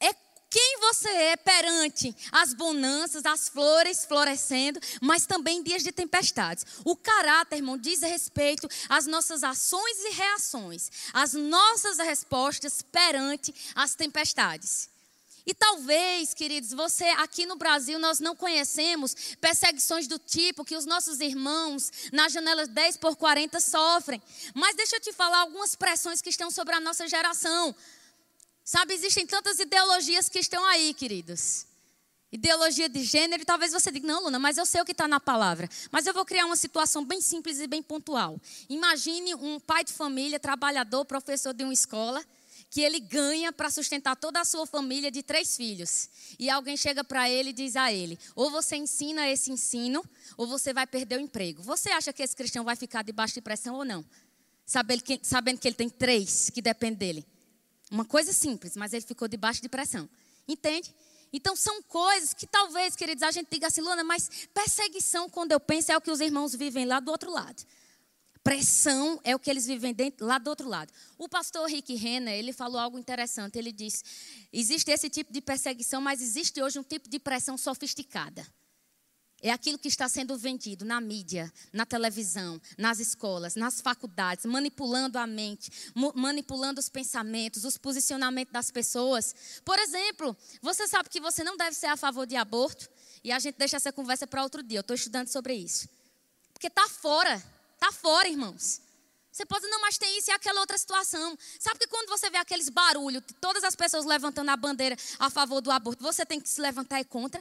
É 0.00 0.12
quem 0.50 0.78
você 0.80 1.08
é 1.08 1.36
perante 1.36 2.14
as 2.32 2.54
bonanças, 2.54 3.26
as 3.26 3.48
flores 3.48 4.04
florescendo, 4.04 4.80
mas 5.00 5.26
também 5.26 5.62
dias 5.62 5.82
de 5.82 5.92
tempestades. 5.92 6.64
O 6.84 6.96
caráter, 6.96 7.56
irmão, 7.56 7.76
diz 7.76 8.00
respeito 8.00 8.68
às 8.88 9.06
nossas 9.06 9.44
ações 9.44 9.98
e 10.04 10.10
reações, 10.14 10.90
às 11.12 11.34
nossas 11.34 11.98
respostas 11.98 12.80
perante 12.80 13.54
as 13.74 13.94
tempestades. 13.94 14.88
E 15.48 15.54
talvez, 15.54 16.34
queridos, 16.34 16.74
você 16.74 17.04
aqui 17.16 17.46
no 17.46 17.56
Brasil 17.56 17.98
nós 17.98 18.20
não 18.20 18.36
conhecemos 18.36 19.14
perseguições 19.40 20.06
do 20.06 20.18
tipo 20.18 20.62
que 20.62 20.76
os 20.76 20.84
nossos 20.84 21.20
irmãos 21.20 21.90
nas 22.12 22.34
janelas 22.34 22.68
10 22.68 22.98
por 22.98 23.16
40 23.16 23.58
sofrem. 23.58 24.22
Mas 24.54 24.76
deixa 24.76 24.96
eu 24.96 25.00
te 25.00 25.10
falar 25.10 25.38
algumas 25.38 25.74
pressões 25.74 26.20
que 26.20 26.28
estão 26.28 26.50
sobre 26.50 26.74
a 26.74 26.80
nossa 26.80 27.08
geração. 27.08 27.74
Sabe, 28.70 28.92
existem 28.92 29.26
tantas 29.26 29.58
ideologias 29.58 30.28
que 30.28 30.38
estão 30.38 30.62
aí, 30.66 30.92
queridos. 30.92 31.64
Ideologia 32.30 32.86
de 32.86 33.02
gênero, 33.02 33.40
e 33.42 33.46
talvez 33.46 33.72
você 33.72 33.90
diga, 33.90 34.06
não, 34.06 34.24
Luna, 34.24 34.38
mas 34.38 34.58
eu 34.58 34.66
sei 34.66 34.82
o 34.82 34.84
que 34.84 34.92
está 34.92 35.08
na 35.08 35.18
palavra. 35.18 35.66
Mas 35.90 36.06
eu 36.06 36.12
vou 36.12 36.22
criar 36.22 36.44
uma 36.44 36.54
situação 36.54 37.02
bem 37.02 37.18
simples 37.18 37.60
e 37.60 37.66
bem 37.66 37.82
pontual. 37.82 38.38
Imagine 38.68 39.34
um 39.36 39.58
pai 39.58 39.84
de 39.84 39.94
família, 39.94 40.38
trabalhador, 40.38 41.06
professor 41.06 41.54
de 41.54 41.64
uma 41.64 41.72
escola, 41.72 42.22
que 42.68 42.82
ele 42.82 43.00
ganha 43.00 43.50
para 43.54 43.70
sustentar 43.70 44.14
toda 44.16 44.38
a 44.38 44.44
sua 44.44 44.66
família 44.66 45.10
de 45.10 45.22
três 45.22 45.56
filhos. 45.56 46.10
E 46.38 46.50
alguém 46.50 46.76
chega 46.76 47.02
para 47.02 47.26
ele 47.30 47.48
e 47.48 47.54
diz 47.54 47.74
a 47.74 47.90
ele: 47.90 48.18
ou 48.36 48.50
você 48.50 48.76
ensina 48.76 49.26
esse 49.30 49.50
ensino, 49.50 50.04
ou 50.36 50.46
você 50.46 50.74
vai 50.74 50.86
perder 50.86 51.16
o 51.16 51.22
emprego. 51.22 51.62
Você 51.62 51.88
acha 51.88 52.12
que 52.12 52.22
esse 52.22 52.36
cristão 52.36 52.66
vai 52.66 52.76
ficar 52.76 53.02
debaixo 53.02 53.32
de 53.32 53.40
pressão 53.40 53.76
ou 53.76 53.84
não? 53.86 54.04
Sabendo 54.66 55.02
que, 55.02 55.18
sabendo 55.22 55.58
que 55.58 55.66
ele 55.66 55.74
tem 55.74 55.88
três 55.88 56.50
que 56.50 56.60
dependem 56.60 56.98
dele. 56.98 57.37
Uma 57.90 58.04
coisa 58.04 58.32
simples, 58.32 58.76
mas 58.76 58.92
ele 58.92 59.04
ficou 59.04 59.26
debaixo 59.28 59.62
de 59.62 59.68
pressão. 59.68 60.08
Entende? 60.46 60.94
Então 61.32 61.54
são 61.54 61.82
coisas 61.82 62.32
que 62.32 62.46
talvez, 62.46 62.96
queridos, 62.96 63.22
a 63.22 63.30
gente 63.30 63.48
diga 63.50 63.66
assim, 63.66 63.80
Luna, 63.80 64.02
mas 64.02 64.48
perseguição, 64.52 65.28
quando 65.28 65.52
eu 65.52 65.60
penso, 65.60 65.92
é 65.92 65.96
o 65.96 66.00
que 66.00 66.10
os 66.10 66.20
irmãos 66.20 66.54
vivem 66.54 66.86
lá 66.86 67.00
do 67.00 67.10
outro 67.10 67.30
lado. 67.30 67.62
pressão 68.42 69.20
é 69.24 69.34
o 69.34 69.38
que 69.38 69.50
eles 69.50 69.66
vivem 69.66 69.92
dentro, 69.92 70.26
lá 70.26 70.38
do 70.38 70.48
outro 70.48 70.66
lado. 70.68 70.90
O 71.18 71.28
pastor 71.28 71.68
Rick 71.68 71.94
Renner, 71.94 72.34
ele 72.34 72.52
falou 72.52 72.80
algo 72.80 72.98
interessante. 72.98 73.58
Ele 73.58 73.72
disse: 73.72 74.02
existe 74.50 74.90
esse 74.90 75.10
tipo 75.10 75.30
de 75.32 75.42
perseguição, 75.42 76.00
mas 76.00 76.22
existe 76.22 76.62
hoje 76.62 76.78
um 76.78 76.82
tipo 76.82 77.08
de 77.10 77.18
pressão 77.18 77.58
sofisticada. 77.58 78.46
É 79.40 79.50
aquilo 79.50 79.78
que 79.78 79.86
está 79.86 80.08
sendo 80.08 80.36
vendido 80.36 80.84
na 80.84 81.00
mídia, 81.00 81.52
na 81.72 81.86
televisão, 81.86 82.60
nas 82.76 82.98
escolas, 82.98 83.54
nas 83.54 83.80
faculdades, 83.80 84.44
manipulando 84.44 85.16
a 85.16 85.26
mente, 85.26 85.70
manipulando 86.14 86.80
os 86.80 86.88
pensamentos, 86.88 87.64
os 87.64 87.78
posicionamentos 87.78 88.52
das 88.52 88.70
pessoas. 88.70 89.34
Por 89.64 89.78
exemplo, 89.78 90.36
você 90.60 90.88
sabe 90.88 91.08
que 91.08 91.20
você 91.20 91.44
não 91.44 91.56
deve 91.56 91.76
ser 91.76 91.86
a 91.86 91.96
favor 91.96 92.26
de 92.26 92.34
aborto, 92.34 92.88
e 93.22 93.30
a 93.30 93.38
gente 93.38 93.56
deixa 93.56 93.76
essa 93.76 93.92
conversa 93.92 94.26
para 94.26 94.42
outro 94.42 94.62
dia. 94.62 94.78
Eu 94.78 94.80
estou 94.80 94.94
estudando 94.94 95.28
sobre 95.28 95.54
isso. 95.54 95.88
Porque 96.52 96.66
está 96.66 96.88
fora, 96.88 97.42
está 97.74 97.92
fora, 97.92 98.28
irmãos. 98.28 98.80
Você 99.30 99.46
pode, 99.46 99.68
não, 99.68 99.80
mas 99.80 99.96
tem 99.96 100.18
isso 100.18 100.30
e 100.30 100.34
aquela 100.34 100.60
outra 100.60 100.76
situação. 100.76 101.38
Sabe 101.60 101.78
que 101.78 101.86
quando 101.86 102.08
você 102.08 102.28
vê 102.28 102.38
aqueles 102.38 102.68
barulhos, 102.68 103.22
todas 103.40 103.62
as 103.62 103.76
pessoas 103.76 104.04
levantando 104.04 104.50
a 104.50 104.56
bandeira 104.56 104.96
a 105.18 105.30
favor 105.30 105.60
do 105.60 105.70
aborto, 105.70 106.02
você 106.02 106.26
tem 106.26 106.40
que 106.40 106.48
se 106.48 106.60
levantar 106.60 107.00
e 107.00 107.04
contra? 107.04 107.40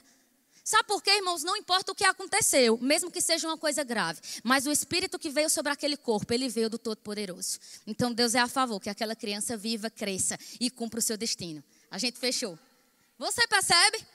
Sabe 0.68 0.84
por 0.84 1.02
quê, 1.02 1.12
irmãos? 1.12 1.46
Não 1.46 1.56
importa 1.56 1.94
o 1.94 1.96
que 1.96 2.04
aconteceu, 2.04 2.78
mesmo 2.82 3.10
que 3.10 3.22
seja 3.22 3.48
uma 3.48 3.58
coisa 3.58 3.86
grave, 3.86 4.20
mas 4.44 4.68
o 4.68 4.70
espírito 4.70 5.18
que 5.18 5.30
veio 5.30 5.50
sobre 5.50 5.72
aquele 5.72 5.96
corpo, 5.96 6.34
ele 6.34 6.50
veio 6.50 6.70
do 6.70 6.78
Todo-Poderoso. 6.78 7.58
Então 7.88 8.12
Deus 8.12 8.36
é 8.36 8.40
a 8.40 8.50
favor 8.50 8.78
que 8.82 8.90
aquela 8.90 9.16
criança 9.16 9.56
viva, 9.56 9.90
cresça 9.90 10.38
e 10.60 10.70
cumpra 10.70 11.00
o 11.00 11.02
seu 11.02 11.16
destino. 11.16 11.64
A 11.90 11.98
gente 11.98 12.20
fechou. 12.20 12.60
Você 13.18 13.48
percebe? 13.48 14.06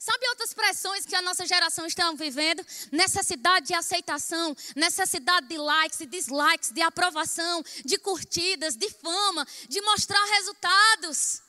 Sabe 0.00 0.28
outras 0.30 0.52
pressões 0.52 1.06
que 1.06 1.14
a 1.14 1.22
nossa 1.22 1.46
geração 1.46 1.86
está 1.86 2.10
vivendo? 2.10 2.66
Necessidade 2.90 3.68
de 3.68 3.74
aceitação, 3.74 4.56
necessidade 4.74 5.46
de 5.46 5.58
likes 5.58 6.00
e 6.00 6.06
dislikes, 6.06 6.72
de 6.72 6.82
aprovação, 6.82 7.62
de 7.84 7.96
curtidas, 7.98 8.74
de 8.74 8.90
fama, 8.90 9.46
de 9.68 9.80
mostrar 9.82 10.24
resultados. 10.24 11.40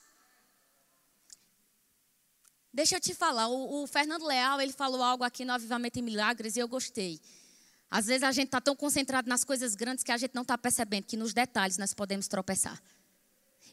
Deixa 2.74 2.96
eu 2.96 3.02
te 3.02 3.14
falar, 3.14 3.50
o, 3.50 3.84
o, 3.84 3.88
Fernando 3.88 4.26
Leal, 4.26 4.62
ele 4.62 4.72
falou 4.72 5.04
algo 5.04 5.26
aqui 5.26 5.44
no 5.44 5.52
Avivamento 5.52 6.00
em 6.00 6.02
Milagres 6.02 6.56
e 6.56 6.60
eu 6.60 6.68
gostei. 6.70 7.20
Às 7.90 8.06
vezes 8.06 8.24
a 8.24 8.32
gente 8.32 8.46
está 8.46 8.62
tão 8.62 8.74
concentrado 8.78 9.28
nas 9.28 9.44
coisas 9.44 9.76
grandes 9.76 10.06
que 10.06 10.12
a 10.12 10.18
gente 10.18 10.34
não 10.34 10.44
está 10.44 10.58
percebendo 10.58 11.04
que 11.04 11.18
nos 11.18 11.34
detalhes 11.34 11.78
nós 11.78 11.94
podemos 11.94 12.30
tropeçar. 12.30 12.82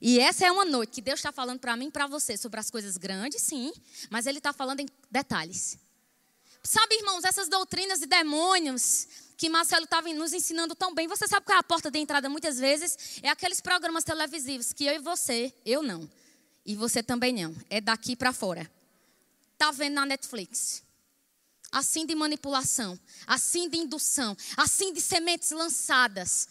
E 0.01 0.19
essa 0.19 0.47
é 0.47 0.51
uma 0.51 0.65
noite 0.65 0.95
que 0.95 1.01
Deus 1.01 1.21
está 1.21 1.31
falando 1.31 1.61
para 1.61 1.77
mim 1.77 1.87
e 1.87 1.91
para 1.93 2.09
você 2.09 2.37
sobre 2.37 2.59
as 2.59 2.71
coisas 2.71 2.97
grandes, 2.97 3.41
sim, 3.41 3.73
mas 4.11 4.27
Ele 4.27 4.39
está 4.39 4.53
falando 4.53 4.81
em 4.81 4.87
detalhes. 5.09 5.79
Sabe, 6.65 6.97
irmãos, 6.97 7.23
essas 7.23 7.49
doutrinas 7.49 8.01
de 8.01 8.07
demônios 8.07 9.07
que 9.37 9.49
Marcelo 9.49 9.85
estava 9.85 10.13
nos 10.13 10.33
ensinando 10.33 10.75
tão 10.75 10.93
bem. 10.93 11.07
Você 11.07 11.29
sabe 11.29 11.47
qual 11.47 11.57
é 11.57 11.61
a 11.61 11.63
porta 11.63 11.89
de 11.89 12.01
entrada 12.01 12.29
muitas 12.29 12.59
vezes? 12.59 13.21
É 13.23 13.29
aqueles 13.29 13.61
programas 13.61 14.03
televisivos 14.03 14.73
que 14.73 14.87
eu 14.87 14.95
e 14.95 14.99
você, 14.99 15.55
eu 15.65 15.85
não. 15.85 16.11
E 16.67 16.75
você 16.75 17.01
também 17.01 17.33
não. 17.33 17.55
É 17.71 17.81
daqui 17.81 18.17
para 18.17 18.33
fora 18.33 18.69
está 19.59 19.73
vendo 19.73 19.95
na 19.95 20.07
Netflix. 20.07 20.85
Assim 21.71 22.07
de 22.07 22.15
manipulação, 22.15 22.99
assim 23.27 23.69
de 23.69 23.77
indução, 23.77 24.35
assim 24.57 24.93
de 24.93 25.01
sementes 25.01 25.51
lançadas. 25.51 26.49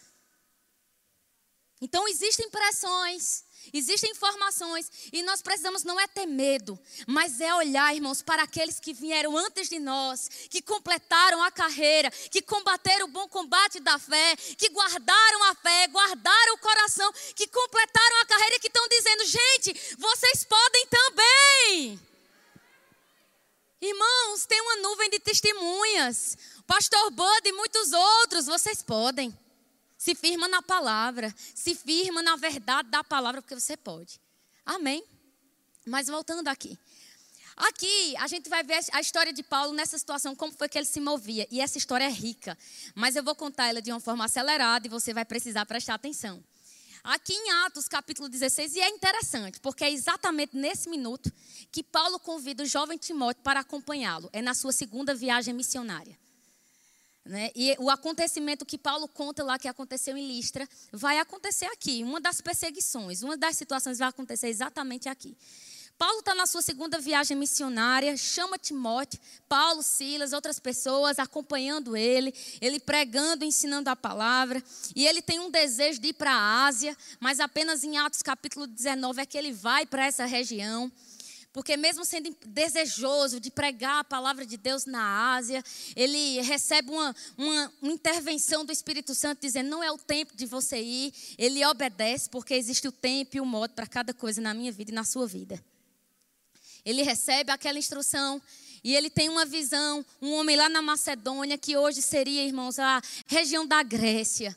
Então 1.81 2.07
existem 2.07 2.49
pressões, 2.49 3.43
existem 3.73 4.11
informações, 4.11 4.91
e 5.11 5.23
nós 5.23 5.41
precisamos 5.41 5.83
não 5.83 5.99
é 5.99 6.07
ter 6.07 6.25
medo, 6.25 6.77
mas 7.07 7.39
é 7.39 7.53
olhar, 7.53 7.95
irmãos, 7.95 8.21
para 8.21 8.43
aqueles 8.43 8.79
que 8.79 8.93
vieram 8.93 9.35
antes 9.35 9.69
de 9.69 9.79
nós, 9.79 10.29
que 10.49 10.61
completaram 10.61 11.41
a 11.41 11.51
carreira, 11.51 12.11
que 12.11 12.41
combateram 12.41 13.05
o 13.05 13.11
bom 13.11 13.27
combate 13.27 13.79
da 13.79 13.97
fé, 13.97 14.35
que 14.35 14.69
guardaram 14.69 15.43
a 15.45 15.55
fé, 15.55 15.87
guardaram 15.87 16.53
o 16.55 16.59
coração, 16.59 17.11
que 17.35 17.47
completaram 17.47 18.21
a 18.21 18.25
carreira, 18.25 18.59
que 18.59 18.67
estão 18.67 18.87
dizendo, 18.87 19.25
gente, 19.25 19.95
vocês 19.97 20.43
podem 20.43 20.87
também. 20.87 22.07
Irmãos, 23.79 24.45
tem 24.45 24.59
uma 24.59 24.77
nuvem 24.77 25.09
de 25.09 25.19
testemunhas. 25.19 26.37
Pastor 26.65 27.11
Bud 27.11 27.41
e 27.47 27.51
muitos 27.51 27.91
outros, 27.93 28.47
vocês 28.47 28.81
podem. 28.81 29.37
Se 29.97 30.15
firma 30.15 30.47
na 30.47 30.61
palavra, 30.61 31.33
se 31.53 31.75
firma 31.75 32.21
na 32.21 32.35
verdade 32.35 32.89
da 32.89 33.03
palavra, 33.03 33.41
porque 33.41 33.55
você 33.55 33.77
pode. 33.77 34.19
Amém? 34.65 35.03
Mas 35.85 36.07
voltando 36.07 36.47
aqui. 36.47 36.77
Aqui 37.55 38.15
a 38.17 38.27
gente 38.27 38.49
vai 38.49 38.63
ver 38.63 38.79
a 38.91 39.01
história 39.01 39.33
de 39.33 39.41
Paulo 39.43 39.73
nessa 39.73 39.97
situação, 39.97 40.35
como 40.35 40.53
foi 40.53 40.69
que 40.69 40.77
ele 40.77 40.85
se 40.85 40.99
movia. 40.99 41.47
E 41.49 41.61
essa 41.61 41.77
história 41.77 42.05
é 42.05 42.09
rica. 42.09 42.57
Mas 42.95 43.15
eu 43.15 43.23
vou 43.23 43.35
contar 43.35 43.67
ela 43.67 43.81
de 43.81 43.91
uma 43.91 43.99
forma 43.99 44.25
acelerada 44.25 44.87
e 44.87 44.89
você 44.89 45.13
vai 45.13 45.25
precisar 45.25 45.65
prestar 45.65 45.95
atenção 45.95 46.43
aqui 47.07 47.33
em 47.33 47.51
Atos 47.65 47.87
capítulo 47.87 48.27
16, 48.27 48.75
e 48.75 48.79
é 48.81 48.89
interessante, 48.89 49.59
porque 49.61 49.83
é 49.83 49.91
exatamente 49.91 50.55
nesse 50.57 50.89
minuto 50.89 51.31
que 51.71 51.81
Paulo 51.81 52.19
convida 52.19 52.63
o 52.63 52.65
jovem 52.65 52.97
Timóteo 52.97 53.41
para 53.43 53.61
acompanhá-lo. 53.61 54.29
É 54.33 54.41
na 54.41 54.53
sua 54.53 54.73
segunda 54.73 55.15
viagem 55.15 55.53
missionária. 55.53 56.17
Né? 57.23 57.49
E 57.55 57.75
o 57.79 57.89
acontecimento 57.89 58.65
que 58.65 58.77
Paulo 58.77 59.07
conta 59.07 59.43
lá 59.43 59.57
que 59.57 59.67
aconteceu 59.67 60.17
em 60.17 60.27
Listra 60.27 60.67
vai 60.91 61.19
acontecer 61.19 61.65
aqui. 61.65 62.03
Uma 62.03 62.19
das 62.19 62.41
perseguições, 62.41 63.21
uma 63.21 63.37
das 63.37 63.55
situações 63.55 63.99
vai 63.99 64.07
acontecer 64.09 64.47
exatamente 64.47 65.09
aqui. 65.09 65.35
Paulo 65.97 66.19
está 66.19 66.35
na 66.35 66.45
sua 66.45 66.61
segunda 66.61 66.99
viagem 66.99 67.35
missionária, 67.35 68.15
chama 68.15 68.59
Timóteo, 68.59 69.19
Paulo, 69.49 69.81
Silas, 69.81 70.31
outras 70.31 70.59
pessoas 70.59 71.17
acompanhando 71.17 71.97
ele, 71.97 72.31
ele 72.61 72.79
pregando, 72.79 73.43
ensinando 73.43 73.89
a 73.89 73.95
palavra. 73.95 74.63
E 74.95 75.07
ele 75.07 75.23
tem 75.23 75.39
um 75.39 75.49
desejo 75.49 75.99
de 75.99 76.09
ir 76.09 76.13
para 76.13 76.31
a 76.31 76.65
Ásia, 76.67 76.95
mas 77.19 77.39
apenas 77.39 77.83
em 77.83 77.97
Atos 77.97 78.21
capítulo 78.21 78.67
19 78.67 79.21
é 79.21 79.25
que 79.25 79.37
ele 79.39 79.51
vai 79.51 79.87
para 79.87 80.05
essa 80.05 80.25
região. 80.25 80.91
Porque, 81.51 81.75
mesmo 81.75 82.05
sendo 82.05 82.35
desejoso 82.45 83.39
de 83.39 83.49
pregar 83.49 84.01
a 84.01 84.03
palavra 84.03 84.45
de 84.45 84.57
Deus 84.57 84.85
na 84.85 85.33
Ásia, 85.33 85.63
ele 85.95 86.39
recebe 86.41 86.91
uma, 86.91 87.15
uma, 87.35 87.73
intervenção 87.81 88.63
do 88.63 88.71
Espírito 88.71 89.15
Santo 89.15 89.41
dizendo: 89.41 89.67
não 89.67 89.83
é 89.83 89.91
o 89.91 89.97
tempo 89.97 90.37
de 90.37 90.45
você 90.45 90.79
ir. 90.79 91.11
Ele 91.35 91.65
obedece, 91.65 92.29
porque 92.29 92.53
existe 92.53 92.87
o 92.87 92.91
tempo 92.91 93.37
e 93.37 93.41
o 93.41 93.45
modo 93.45 93.73
para 93.73 93.87
cada 93.87 94.13
coisa 94.13 94.39
na 94.39 94.53
minha 94.53 94.71
vida 94.71 94.91
e 94.91 94.93
na 94.93 95.03
sua 95.03 95.25
vida. 95.25 95.59
Ele 96.87 97.03
recebe 97.03 97.51
aquela 97.51 97.77
instrução 97.77 98.41
e 98.81 98.95
ele 98.95 99.09
tem 99.09 99.27
uma 99.27 99.45
visão, 99.45 100.05
um 100.21 100.31
homem 100.31 100.55
lá 100.55 100.69
na 100.69 100.81
Macedônia, 100.81 101.57
que 101.57 101.75
hoje 101.75 102.01
seria, 102.01 102.45
irmãos, 102.45 102.79
a 102.79 103.01
região 103.25 103.67
da 103.67 103.83
Grécia. 103.83 104.55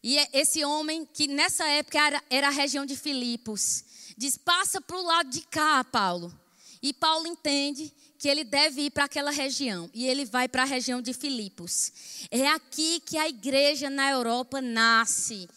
E 0.00 0.16
é 0.16 0.28
esse 0.32 0.64
homem, 0.64 1.04
que 1.04 1.26
nessa 1.26 1.66
época 1.66 1.98
era, 1.98 2.24
era 2.30 2.46
a 2.46 2.52
região 2.52 2.86
de 2.86 2.94
Filipos, 2.94 3.84
diz: 4.16 4.38
passa 4.38 4.80
para 4.80 4.96
o 4.96 5.02
lado 5.02 5.28
de 5.28 5.40
cá, 5.40 5.82
Paulo. 5.82 6.32
E 6.80 6.92
Paulo 6.92 7.26
entende 7.26 7.92
que 8.16 8.28
ele 8.28 8.44
deve 8.44 8.82
ir 8.82 8.90
para 8.90 9.06
aquela 9.06 9.32
região. 9.32 9.90
E 9.92 10.06
ele 10.06 10.24
vai 10.24 10.46
para 10.46 10.62
a 10.62 10.66
região 10.66 11.02
de 11.02 11.12
Filipos. 11.12 11.92
É 12.30 12.46
aqui 12.46 13.02
que 13.04 13.18
a 13.18 13.28
igreja 13.28 13.90
na 13.90 14.08
Europa 14.08 14.60
nasce. 14.60 15.48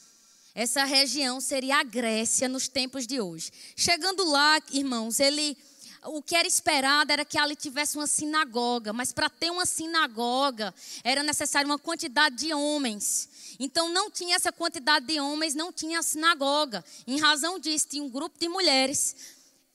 Essa 0.55 0.85
região 0.85 1.39
seria 1.39 1.77
a 1.77 1.83
Grécia 1.83 2.49
nos 2.49 2.67
tempos 2.67 3.05
de 3.05 3.21
hoje. 3.21 3.51
Chegando 3.75 4.25
lá, 4.25 4.59
irmãos, 4.71 5.19
ele 5.19 5.55
o 6.05 6.21
que 6.21 6.35
era 6.35 6.47
esperado 6.47 7.11
era 7.11 7.25
que 7.25 7.37
ali 7.37 7.55
tivesse 7.55 7.97
uma 7.97 8.07
sinagoga, 8.07 8.91
mas 8.93 9.11
para 9.11 9.29
ter 9.29 9.51
uma 9.51 9.65
sinagoga 9.65 10.73
era 11.03 11.23
necessário 11.23 11.69
uma 11.69 11.79
quantidade 11.79 12.35
de 12.35 12.53
homens. 12.53 13.29
Então 13.59 13.89
não 13.89 14.09
tinha 14.09 14.35
essa 14.35 14.51
quantidade 14.51 15.05
de 15.05 15.19
homens, 15.19 15.53
não 15.55 15.71
tinha 15.71 15.99
a 15.99 16.03
sinagoga. 16.03 16.83
Em 17.05 17.19
razão 17.19 17.59
disso, 17.59 17.87
tinha 17.89 18.03
um 18.03 18.09
grupo 18.09 18.37
de 18.39 18.47
mulheres 18.47 19.15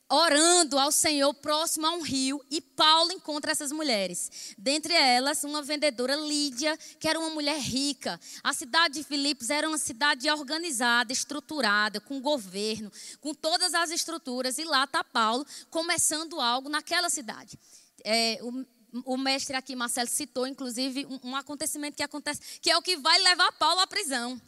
orando 0.08 0.78
ao 0.78 0.90
Senhor 0.90 1.32
próximo 1.34 1.86
a 1.86 1.90
um 1.90 2.02
rio, 2.02 2.42
e 2.50 2.60
Paulo 2.60 3.12
encontra 3.12 3.52
essas 3.52 3.70
mulheres. 3.70 4.54
Dentre 4.56 4.94
elas, 4.94 5.44
uma 5.44 5.62
vendedora 5.62 6.16
Lídia, 6.16 6.76
que 6.98 7.06
era 7.06 7.18
uma 7.18 7.30
mulher 7.30 7.58
rica. 7.58 8.18
A 8.42 8.52
cidade 8.52 8.94
de 8.94 9.04
Filipos 9.04 9.50
era 9.50 9.68
uma 9.68 9.78
cidade 9.78 10.30
organizada, 10.30 11.12
estruturada, 11.12 12.00
com 12.00 12.20
governo, 12.20 12.90
com 13.20 13.34
todas 13.34 13.74
as 13.74 13.90
estruturas, 13.90 14.58
e 14.58 14.64
lá 14.64 14.84
está 14.84 15.04
Paulo 15.04 15.46
começando 15.70 16.40
algo 16.40 16.68
naquela 16.68 17.10
cidade. 17.10 17.58
É, 18.02 18.38
o, 18.42 19.12
o 19.12 19.16
mestre 19.18 19.56
aqui, 19.56 19.76
Marcelo, 19.76 20.08
citou, 20.08 20.46
inclusive, 20.46 21.06
um, 21.06 21.30
um 21.30 21.36
acontecimento 21.36 21.96
que 21.96 22.02
acontece, 22.02 22.40
que 22.60 22.70
é 22.70 22.76
o 22.76 22.82
que 22.82 22.96
vai 22.96 23.18
levar 23.22 23.52
Paulo 23.52 23.80
à 23.80 23.86
prisão. 23.86 24.40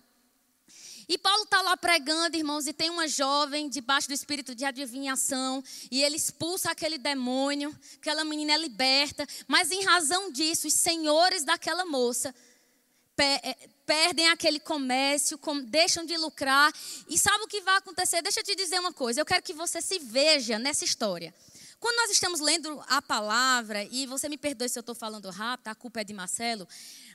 E 1.11 1.19
Paulo 1.19 1.43
está 1.43 1.61
lá 1.61 1.77
pregando, 1.77 2.37
irmãos, 2.37 2.69
e 2.69 2.73
tem 2.73 2.89
uma 2.89 3.09
jovem 3.09 3.69
debaixo 3.69 4.07
do 4.07 4.15
espírito 4.15 4.55
de 4.55 4.65
adivinhação, 4.65 5.61
e 5.91 6.05
ele 6.05 6.15
expulsa 6.15 6.71
aquele 6.71 6.99
demônio, 6.99 7.77
aquela 7.97 8.25
menina 8.25 8.53
é 8.53 8.57
liberta, 8.57 9.27
mas 9.49 9.73
em 9.73 9.83
razão 9.83 10.31
disso, 10.31 10.69
os 10.69 10.75
senhores 10.75 11.43
daquela 11.43 11.85
moça 11.85 12.33
eh, 13.19 13.69
perdem 13.85 14.29
aquele 14.29 14.61
comércio, 14.61 15.37
deixam 15.65 16.07
de 16.07 16.17
lucrar, 16.17 16.73
e 17.09 17.19
sabe 17.19 17.43
o 17.43 17.49
que 17.49 17.61
vai 17.61 17.79
acontecer? 17.79 18.23
Deixa 18.23 18.39
eu 18.39 18.45
te 18.45 18.55
dizer 18.55 18.79
uma 18.79 18.93
coisa, 18.93 19.21
eu 19.21 19.27
quero 19.27 19.43
que 19.43 19.53
você 19.53 19.83
se 19.83 19.99
veja 19.99 20.61
nessa 20.61 20.85
história. 20.85 21.35
Quando 21.81 21.97
nós 21.97 22.13
estamos 22.13 22.39
lendo 22.39 22.81
a 22.87 23.03
palavra, 23.03 23.83
e 23.83 24.07
você 24.07 24.29
me 24.29 24.39
perdoe 24.39 24.69
se 24.69 24.79
eu 24.79 24.83
estou 24.83 24.95
falando 24.95 25.29
rápido, 25.29 25.67
a 25.67 25.75
culpa 25.75 26.03
é 26.03 26.05
de 26.05 26.15
Marcelo, 26.15 26.69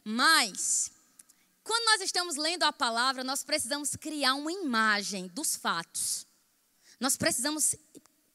mas 0.04 0.92
quando 1.66 1.84
nós 1.86 2.02
estamos 2.02 2.36
lendo 2.36 2.62
a 2.62 2.72
palavra, 2.72 3.24
nós 3.24 3.44
precisamos 3.44 3.96
criar 3.96 4.36
uma 4.36 4.52
imagem 4.52 5.28
dos 5.34 5.56
fatos. 5.56 6.28
Nós 7.00 7.18
precisamos 7.18 7.76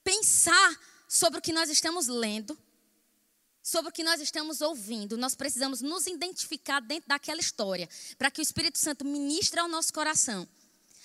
pensar 0.02 0.80
sobre 1.08 1.38
o 1.38 1.42
que 1.42 1.52
nós 1.52 1.70
estamos 1.70 2.08
lendo, 2.08 2.58
sobre 3.62 3.90
o 3.90 3.92
que 3.92 4.02
nós 4.02 4.20
estamos 4.20 4.60
ouvindo. 4.60 5.16
Nós 5.16 5.36
precisamos 5.36 5.80
nos 5.80 6.08
identificar 6.08 6.80
dentro 6.80 7.08
daquela 7.08 7.40
história, 7.40 7.88
para 8.18 8.32
que 8.32 8.40
o 8.40 8.42
Espírito 8.42 8.80
Santo 8.80 9.04
ministre 9.04 9.60
ao 9.60 9.68
nosso 9.68 9.92
coração 9.92 10.46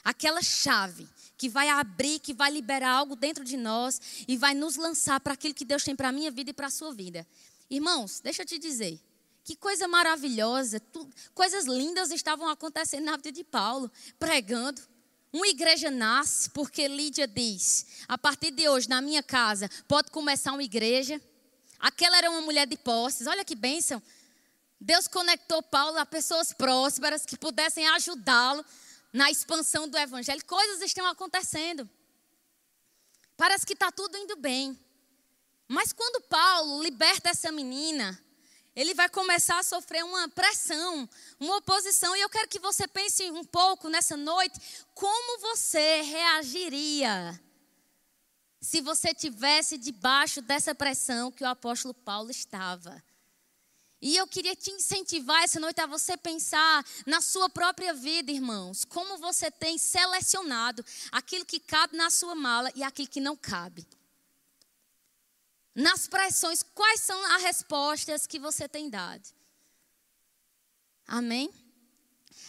aquela 0.03 0.41
chave 0.41 1.07
que 1.37 1.47
vai 1.47 1.69
abrir, 1.69 2.19
que 2.19 2.33
vai 2.33 2.49
liberar 2.49 2.89
algo 2.89 3.15
dentro 3.15 3.43
de 3.43 3.55
nós 3.55 4.01
e 4.27 4.35
vai 4.35 4.55
nos 4.55 4.77
lançar 4.77 5.19
para 5.19 5.33
aquilo 5.33 5.53
que 5.53 5.65
Deus 5.65 5.83
tem 5.83 5.95
para 5.95 6.09
a 6.09 6.11
minha 6.11 6.31
vida 6.31 6.49
e 6.49 6.53
para 6.53 6.67
a 6.67 6.71
sua 6.71 6.91
vida. 6.91 7.25
Irmãos, 7.69 8.19
deixa 8.19 8.41
eu 8.41 8.45
te 8.47 8.57
dizer, 8.57 8.99
que 9.45 9.55
coisa 9.55 9.87
maravilhosa, 9.87 10.79
tu, 10.79 11.07
coisas 11.35 11.65
lindas 11.65 12.09
estavam 12.09 12.49
acontecendo 12.49 13.05
na 13.05 13.15
vida 13.15 13.31
de 13.31 13.43
Paulo, 13.43 13.91
pregando. 14.17 14.81
Uma 15.31 15.47
igreja 15.47 15.91
nasce 15.91 16.49
porque 16.49 16.87
Lídia 16.87 17.27
diz: 17.27 17.85
a 18.07 18.17
partir 18.17 18.49
de 18.49 18.67
hoje, 18.67 18.89
na 18.89 19.01
minha 19.01 19.21
casa, 19.21 19.69
pode 19.87 20.09
começar 20.09 20.51
uma 20.51 20.63
igreja. 20.63 21.21
Aquela 21.79 22.17
era 22.17 22.31
uma 22.31 22.41
mulher 22.41 22.65
de 22.65 22.75
posses, 22.75 23.27
olha 23.27 23.45
que 23.45 23.53
bênção. 23.55 24.01
Deus 24.81 25.07
conectou 25.07 25.61
Paulo 25.61 25.99
a 25.99 26.05
pessoas 26.07 26.51
prósperas 26.51 27.23
que 27.23 27.37
pudessem 27.37 27.87
ajudá-lo 27.89 28.65
na 29.13 29.29
expansão 29.29 29.87
do 29.87 29.95
evangelho. 29.95 30.43
Coisas 30.45 30.81
estão 30.81 31.05
acontecendo. 31.05 31.87
Parece 33.37 33.63
que 33.63 33.73
está 33.73 33.91
tudo 33.91 34.17
indo 34.17 34.35
bem. 34.37 34.79
Mas 35.67 35.93
quando 35.93 36.23
Paulo 36.23 36.81
liberta 36.81 37.29
essa 37.29 37.51
menina, 37.51 38.19
ele 38.75 38.93
vai 38.93 39.07
começar 39.07 39.57
a 39.57 39.63
sofrer 39.63 40.03
uma 40.03 40.27
pressão, 40.29 41.07
uma 41.39 41.57
oposição. 41.57 42.15
E 42.15 42.21
eu 42.21 42.29
quero 42.29 42.49
que 42.49 42.59
você 42.59 42.87
pense 42.87 43.31
um 43.31 43.43
pouco 43.43 43.87
nessa 43.87 44.17
noite 44.17 44.59
como 44.93 45.39
você 45.39 46.01
reagiria 46.01 47.39
se 48.59 48.81
você 48.81 49.13
tivesse 49.13 49.77
debaixo 49.77 50.41
dessa 50.41 50.75
pressão 50.75 51.31
que 51.31 51.43
o 51.43 51.47
apóstolo 51.47 51.93
Paulo 51.93 52.31
estava. 52.31 53.01
E 54.01 54.17
eu 54.17 54.27
queria 54.27 54.55
te 54.55 54.71
incentivar 54.71 55.43
essa 55.43 55.59
noite 55.59 55.79
a 55.79 55.87
você 55.87 56.17
pensar 56.17 56.85
na 57.05 57.21
sua 57.21 57.49
própria 57.49 57.93
vida, 57.93 58.31
irmãos. 58.31 58.83
Como 58.83 59.17
você 59.17 59.49
tem 59.49 59.77
selecionado 59.77 60.83
aquilo 61.11 61.45
que 61.45 61.59
cabe 61.59 61.95
na 61.95 62.09
sua 62.09 62.35
mala 62.35 62.71
e 62.75 62.83
aquilo 62.83 63.07
que 63.07 63.21
não 63.21 63.37
cabe 63.37 63.87
nas 65.75 66.07
pressões, 66.07 66.63
quais 66.63 67.01
são 67.01 67.21
as 67.35 67.43
respostas 67.43 68.25
que 68.25 68.39
você 68.39 68.67
tem 68.67 68.89
dado? 68.89 69.27
Amém? 71.05 71.53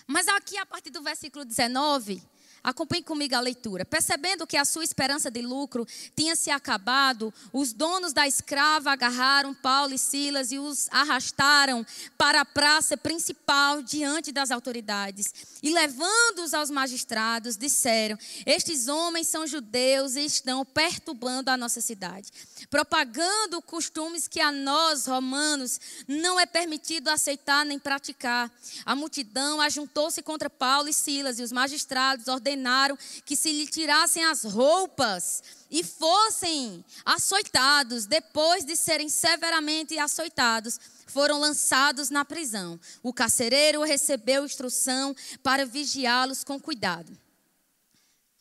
Mas 0.06 0.28
aqui, 0.28 0.56
a 0.56 0.64
partir 0.64 0.90
do 0.90 1.02
versículo 1.02 1.44
19, 1.44 2.22
Acompanhe 2.66 3.00
comigo 3.04 3.36
a 3.36 3.40
leitura. 3.40 3.84
Percebendo 3.84 4.44
que 4.44 4.56
a 4.56 4.64
sua 4.64 4.82
esperança 4.82 5.30
de 5.30 5.40
lucro 5.40 5.86
tinha 6.16 6.34
se 6.34 6.50
acabado, 6.50 7.32
os 7.52 7.72
donos 7.72 8.12
da 8.12 8.26
escrava 8.26 8.90
agarraram 8.90 9.54
Paulo 9.54 9.94
e 9.94 9.98
Silas 9.98 10.50
e 10.50 10.58
os 10.58 10.88
arrastaram 10.90 11.86
para 12.18 12.40
a 12.40 12.44
praça 12.44 12.96
principal 12.96 13.82
diante 13.82 14.32
das 14.32 14.50
autoridades. 14.50 15.32
E 15.62 15.72
levando-os 15.72 16.52
aos 16.52 16.68
magistrados, 16.68 17.56
disseram: 17.56 18.18
Estes 18.44 18.88
homens 18.88 19.28
são 19.28 19.46
judeus 19.46 20.16
e 20.16 20.24
estão 20.24 20.64
perturbando 20.64 21.52
a 21.52 21.56
nossa 21.56 21.80
cidade, 21.80 22.32
propagando 22.68 23.62
costumes 23.62 24.26
que 24.26 24.40
a 24.40 24.50
nós, 24.50 25.06
romanos, 25.06 25.80
não 26.08 26.40
é 26.40 26.46
permitido 26.46 27.10
aceitar 27.10 27.64
nem 27.64 27.78
praticar. 27.78 28.50
A 28.84 28.96
multidão 28.96 29.60
ajuntou-se 29.60 30.20
contra 30.20 30.50
Paulo 30.50 30.88
e 30.88 30.92
Silas 30.92 31.38
e 31.38 31.44
os 31.44 31.52
magistrados 31.52 32.26
ordenaram 32.26 32.55
ordenaram 32.56 32.98
que 33.24 33.36
se 33.36 33.52
lhe 33.52 33.66
tirassem 33.66 34.24
as 34.24 34.42
roupas 34.44 35.42
e 35.70 35.84
fossem 35.84 36.84
açoitados. 37.04 38.06
Depois 38.06 38.64
de 38.64 38.74
serem 38.74 39.08
severamente 39.08 39.98
açoitados, 39.98 40.80
foram 41.06 41.38
lançados 41.38 42.10
na 42.10 42.24
prisão. 42.24 42.80
O 43.02 43.12
carcereiro 43.12 43.82
recebeu 43.82 44.44
instrução 44.44 45.14
para 45.42 45.66
vigiá-los 45.66 46.42
com 46.42 46.58
cuidado. 46.58 47.16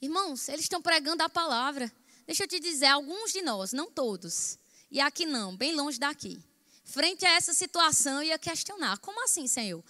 Irmãos, 0.01 0.49
eles 0.49 0.61
estão 0.61 0.81
pregando 0.81 1.23
a 1.23 1.29
palavra. 1.29 1.91
Deixa 2.25 2.43
eu 2.43 2.47
te 2.47 2.59
dizer, 2.59 2.87
alguns 2.87 3.31
de 3.31 3.41
nós, 3.41 3.71
não 3.71 3.91
todos, 3.91 4.57
e 4.89 4.99
aqui 4.99 5.25
não, 5.25 5.55
bem 5.55 5.75
longe 5.75 5.99
daqui, 5.99 6.39
frente 6.83 7.23
a 7.23 7.31
essa 7.31 7.53
situação, 7.53 8.23
ia 8.23 8.37
questionar: 8.37 8.97
como 8.97 9.23
assim, 9.23 9.47
Senhor? 9.47 9.83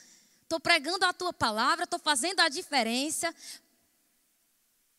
Estou 0.45 0.59
pregando 0.59 1.03
a 1.05 1.11
tua 1.11 1.33
palavra, 1.33 1.85
estou 1.85 1.97
fazendo 1.97 2.39
a 2.41 2.49
diferença, 2.49 3.33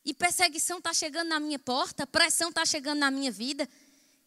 e 0.06 0.14
perseguição 0.14 0.78
está 0.78 0.94
chegando 0.94 1.28
na 1.28 1.40
minha 1.40 1.58
porta, 1.58 2.06
pressão 2.06 2.50
está 2.50 2.64
chegando 2.64 3.00
na 3.00 3.10
minha 3.10 3.32
vida. 3.32 3.68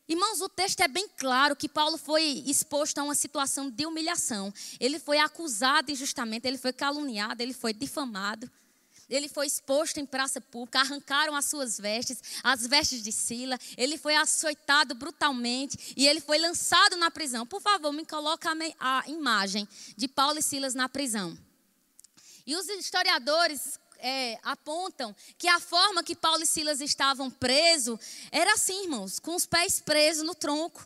Irmãos, 0.10 0.42
o 0.42 0.50
texto 0.50 0.82
é 0.82 0.90
bem 0.90 1.08
claro 1.18 1.56
que 1.56 1.70
Paulo 1.70 1.98
foi 1.98 2.44
exposto 2.46 2.98
a 2.98 3.04
uma 3.04 3.16
situação 3.16 3.70
de 3.70 3.86
humilhação. 3.86 4.54
Ele 4.78 5.00
foi 5.00 5.20
acusado 5.20 5.90
injustamente, 5.90 6.46
ele 6.46 6.58
foi 6.58 6.74
caluniado, 6.74 7.42
ele 7.42 7.54
foi 7.54 7.74
difamado. 7.74 8.52
Ele 9.10 9.28
foi 9.28 9.48
exposto 9.48 10.00
em 10.00 10.06
praça 10.06 10.42
pública, 10.42 10.82
arrancaram 10.82 11.36
as 11.36 11.46
suas 11.46 11.80
vestes, 11.80 12.22
as 12.44 12.68
vestes 12.68 13.02
de 13.02 13.12
Sila. 13.12 13.58
Ele 13.78 13.98
foi 13.98 14.16
açoitado 14.16 14.94
brutalmente 14.94 15.94
e 15.96 16.08
ele 16.08 16.20
foi 16.20 16.38
lançado 16.38 16.98
na 16.98 17.10
prisão. 17.10 17.48
Por 17.48 17.62
favor, 17.62 17.92
me 17.94 18.06
coloca 18.06 18.52
a 18.80 19.04
imagem 19.08 19.68
de 19.96 20.08
Paulo 20.08 20.38
e 20.40 20.44
Silas 20.44 20.76
na 20.76 20.90
prisão. 20.90 21.36
E 22.46 22.56
os 22.56 22.68
historiadores 22.68 23.80
é, 24.00 24.40
apontam 24.44 25.16
que 25.38 25.48
a 25.48 25.60
forma 25.60 26.04
que 26.04 26.16
Paulo 26.16 26.44
e 26.44 26.48
Silas 26.48 26.82
estavam 26.82 27.30
presos 27.30 28.00
era 28.32 28.54
assim, 28.54 28.84
irmãos, 28.84 29.20
com 29.20 29.36
os 29.36 29.46
pés 29.46 29.80
presos 29.80 30.24
no 30.24 30.34
tronco. 30.34 30.86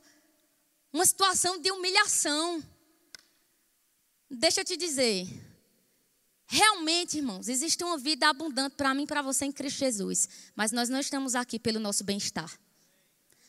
Uma 0.91 1.05
situação 1.05 1.59
de 1.59 1.71
humilhação. 1.71 2.63
Deixa 4.29 4.61
eu 4.61 4.65
te 4.65 4.77
dizer. 4.77 5.27
Realmente, 6.45 7.17
irmãos, 7.17 7.47
existe 7.47 7.83
uma 7.83 7.97
vida 7.97 8.27
abundante 8.27 8.75
para 8.75 8.93
mim 8.93 9.03
e 9.03 9.07
para 9.07 9.21
você 9.21 9.45
em 9.45 9.51
Cristo 9.51 9.79
Jesus. 9.79 10.29
Mas 10.55 10.71
nós 10.71 10.89
não 10.89 10.99
estamos 10.99 11.35
aqui 11.35 11.57
pelo 11.57 11.79
nosso 11.79 12.03
bem-estar. 12.03 12.51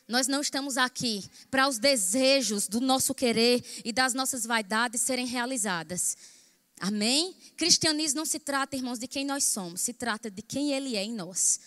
Nós 0.07 0.27
não 0.27 0.41
estamos 0.41 0.77
aqui 0.77 1.23
para 1.49 1.67
os 1.67 1.79
desejos 1.79 2.67
do 2.67 2.79
nosso 2.79 3.13
querer 3.13 3.63
e 3.83 3.91
das 3.91 4.13
nossas 4.13 4.45
vaidades 4.45 5.01
serem 5.01 5.25
realizadas. 5.25 6.15
Amém? 6.79 7.35
Cristianismo 7.55 8.17
não 8.17 8.25
se 8.25 8.39
trata, 8.39 8.75
irmãos, 8.75 8.99
de 8.99 9.07
quem 9.07 9.25
nós 9.25 9.45
somos, 9.45 9.81
se 9.81 9.93
trata 9.93 10.29
de 10.29 10.41
quem 10.41 10.73
Ele 10.73 10.95
é 10.95 11.03
em 11.03 11.13
nós. 11.13 11.59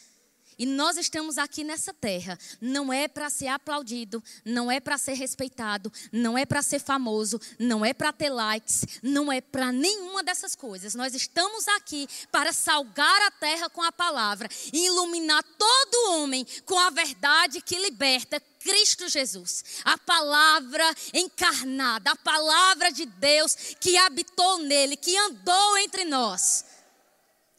E 0.58 0.66
nós 0.66 0.96
estamos 0.96 1.38
aqui 1.38 1.62
nessa 1.62 1.94
terra, 1.94 2.36
não 2.60 2.92
é 2.92 3.06
para 3.06 3.30
ser 3.30 3.46
aplaudido, 3.46 4.22
não 4.44 4.68
é 4.68 4.80
para 4.80 4.98
ser 4.98 5.12
respeitado, 5.12 5.92
não 6.10 6.36
é 6.36 6.44
para 6.44 6.62
ser 6.62 6.80
famoso, 6.80 7.40
não 7.60 7.84
é 7.84 7.94
para 7.94 8.12
ter 8.12 8.28
likes, 8.28 8.84
não 9.00 9.30
é 9.30 9.40
para 9.40 9.70
nenhuma 9.70 10.20
dessas 10.20 10.56
coisas. 10.56 10.96
Nós 10.96 11.14
estamos 11.14 11.68
aqui 11.68 12.08
para 12.32 12.52
salgar 12.52 13.22
a 13.22 13.30
terra 13.30 13.70
com 13.70 13.82
a 13.84 13.92
palavra 13.92 14.48
e 14.72 14.86
iluminar 14.86 15.44
todo 15.44 16.12
homem 16.14 16.44
com 16.66 16.76
a 16.76 16.90
verdade 16.90 17.60
que 17.60 17.78
liberta, 17.78 18.42
Cristo 18.58 19.08
Jesus, 19.08 19.82
a 19.84 19.96
palavra 19.98 20.84
encarnada, 21.14 22.10
a 22.10 22.16
palavra 22.16 22.90
de 22.90 23.06
Deus 23.06 23.54
que 23.80 23.96
habitou 23.96 24.58
nele, 24.58 24.96
que 24.96 25.16
andou 25.16 25.78
entre 25.78 26.04
nós. 26.04 26.64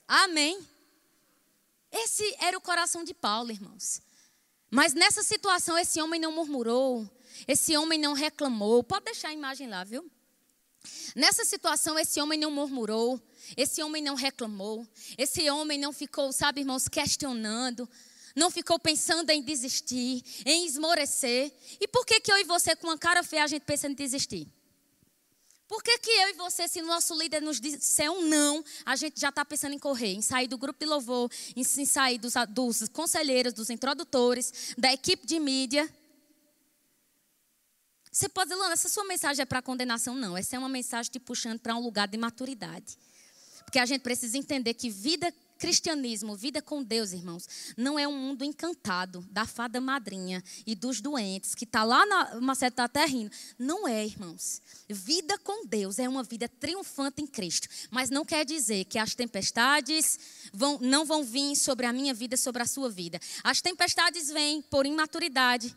Amém. 0.07 0.59
Esse 1.91 2.35
era 2.39 2.57
o 2.57 2.61
coração 2.61 3.03
de 3.03 3.13
Paulo, 3.13 3.51
irmãos. 3.51 4.01
Mas 4.69 4.93
nessa 4.93 5.23
situação, 5.23 5.77
esse 5.77 6.01
homem 6.01 6.19
não 6.19 6.31
murmurou, 6.31 7.09
esse 7.47 7.75
homem 7.75 7.99
não 7.99 8.13
reclamou. 8.13 8.83
Pode 8.83 9.05
deixar 9.05 9.29
a 9.29 9.33
imagem 9.33 9.67
lá, 9.67 9.83
viu? 9.83 10.09
Nessa 11.15 11.43
situação, 11.43 11.97
esse 11.97 12.21
homem 12.21 12.39
não 12.39 12.51
murmurou, 12.51 13.21
esse 13.57 13.81
homem 13.83 14.01
não 14.01 14.15
reclamou, 14.15 14.87
esse 15.17 15.49
homem 15.49 15.79
não 15.79 15.91
ficou, 15.91 16.31
sabe, 16.31 16.61
irmãos, 16.61 16.87
questionando, 16.87 17.89
não 18.35 18.49
ficou 18.49 18.79
pensando 18.79 19.29
em 19.29 19.41
desistir, 19.41 20.23
em 20.45 20.65
esmorecer. 20.65 21.51
E 21.79 21.87
por 21.87 22.05
que, 22.05 22.19
que 22.19 22.31
eu 22.31 22.37
e 22.37 22.43
você, 22.43 22.75
com 22.75 22.87
uma 22.87 22.97
cara 22.97 23.23
feia, 23.23 23.43
a 23.43 23.47
gente 23.47 23.63
pensa 23.63 23.87
em 23.87 23.93
desistir? 23.93 24.47
Por 25.67 25.83
que, 25.83 25.99
que 25.99 26.09
eu 26.09 26.29
e 26.29 26.33
você, 26.33 26.67
se 26.67 26.81
nosso 26.81 27.13
líder 27.15 27.43
nos 27.43 27.61
disser 27.61 28.11
um 28.11 28.27
não, 28.27 28.65
a 28.83 28.95
gente 28.95 29.21
já 29.21 29.29
está 29.29 29.45
pensando 29.45 29.73
em 29.73 29.79
correr, 29.79 30.13
em 30.13 30.21
sair 30.21 30.47
do 30.47 30.57
grupo 30.57 30.79
de 30.79 30.85
louvor, 30.87 31.31
em, 31.55 31.63
sair 31.63 32.17
dos, 32.17 32.33
dos 32.49 32.89
conselheiros, 32.89 33.53
dos 33.53 33.69
introdutores, 33.69 34.73
da 34.75 34.91
equipe 34.91 35.27
de 35.27 35.39
mídia? 35.39 35.87
Você 38.11 38.27
pode 38.27 38.49
dizer, 38.49 38.71
essa 38.71 38.89
sua 38.89 39.05
mensagem 39.05 39.43
é 39.43 39.45
para 39.45 39.61
condenação? 39.61 40.15
Não, 40.15 40.35
essa 40.35 40.55
é 40.55 40.59
uma 40.59 40.67
mensagem 40.67 41.11
te 41.11 41.19
puxando 41.19 41.59
para 41.59 41.75
um 41.75 41.79
lugar 41.79 42.07
de 42.07 42.17
maturidade. 42.17 42.97
Porque 43.63 43.77
a 43.77 43.85
gente 43.85 44.01
precisa 44.01 44.35
entender 44.39 44.73
que 44.73 44.89
vida 44.89 45.31
cristianismo, 45.59 46.37
vida 46.37 46.61
com 46.61 46.81
Deus, 46.81 47.11
irmãos, 47.11 47.73
não 47.75 47.99
é 47.99 48.07
um 48.07 48.17
mundo 48.17 48.45
encantado 48.45 49.21
da 49.29 49.45
fada 49.45 49.81
madrinha 49.81 50.41
e 50.65 50.73
dos 50.73 51.01
doentes 51.01 51.53
que 51.53 51.65
está 51.65 51.83
lá 51.83 52.05
na 52.05 52.39
maceta 52.39 52.83
da 52.83 52.87
terra 52.87 53.07
rindo. 53.07 53.31
Não 53.59 53.85
é, 53.85 54.05
irmãos. 54.05 54.61
Vida 54.87 55.37
com 55.39 55.67
Deus 55.67 55.99
é 55.99 56.07
uma 56.07 56.23
vida 56.23 56.47
triunfante 56.47 57.21
em 57.21 57.27
Cristo, 57.27 57.67
mas 57.91 58.09
não 58.09 58.23
quer 58.23 58.45
dizer 58.45 58.85
que 58.85 58.97
as 58.97 59.13
tempestades 59.13 60.17
vão, 60.53 60.79
não 60.79 61.05
vão 61.05 61.23
vir 61.23 61.55
sobre 61.57 61.85
a 61.85 61.91
minha 61.91 62.13
vida, 62.13 62.37
sobre 62.37 62.63
a 62.63 62.65
sua 62.65 62.89
vida. 62.89 63.19
As 63.43 63.61
tempestades 63.61 64.29
vêm 64.29 64.61
por 64.61 64.85
imaturidade. 64.85 65.75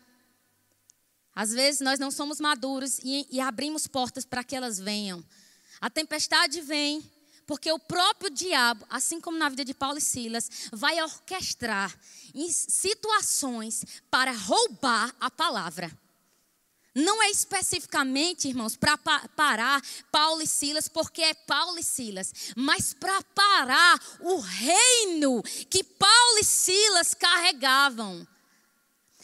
Às 1.35 1.51
vezes 1.51 1.81
nós 1.81 1.99
não 1.99 2.09
somos 2.09 2.39
maduros 2.39 2.99
e, 3.03 3.27
e 3.29 3.41
abrimos 3.41 3.85
portas 3.85 4.25
para 4.25 4.43
que 4.43 4.55
elas 4.55 4.79
venham. 4.79 5.23
A 5.81 5.89
tempestade 5.89 6.61
vem 6.61 7.03
porque 7.45 7.71
o 7.71 7.79
próprio 7.79 8.29
diabo, 8.29 8.85
assim 8.89 9.19
como 9.19 9.37
na 9.37 9.49
vida 9.49 9.65
de 9.65 9.73
Paulo 9.73 9.97
e 9.97 10.01
Silas, 10.01 10.69
vai 10.71 11.01
orquestrar 11.01 11.93
situações 12.49 13.85
para 14.09 14.31
roubar 14.31 15.13
a 15.19 15.29
palavra. 15.29 15.91
Não 16.95 17.23
é 17.23 17.31
especificamente, 17.31 18.47
irmãos, 18.47 18.75
para 18.75 18.97
parar 18.97 19.81
Paulo 20.11 20.43
e 20.43 20.47
Silas, 20.47 20.87
porque 20.87 21.23
é 21.23 21.33
Paulo 21.33 21.79
e 21.79 21.83
Silas, 21.83 22.31
mas 22.55 22.93
para 22.93 23.19
parar 23.33 23.99
o 24.19 24.39
reino 24.39 25.41
que 25.69 25.83
Paulo 25.83 26.39
e 26.39 26.43
Silas 26.43 27.15
carregavam. 27.15 28.27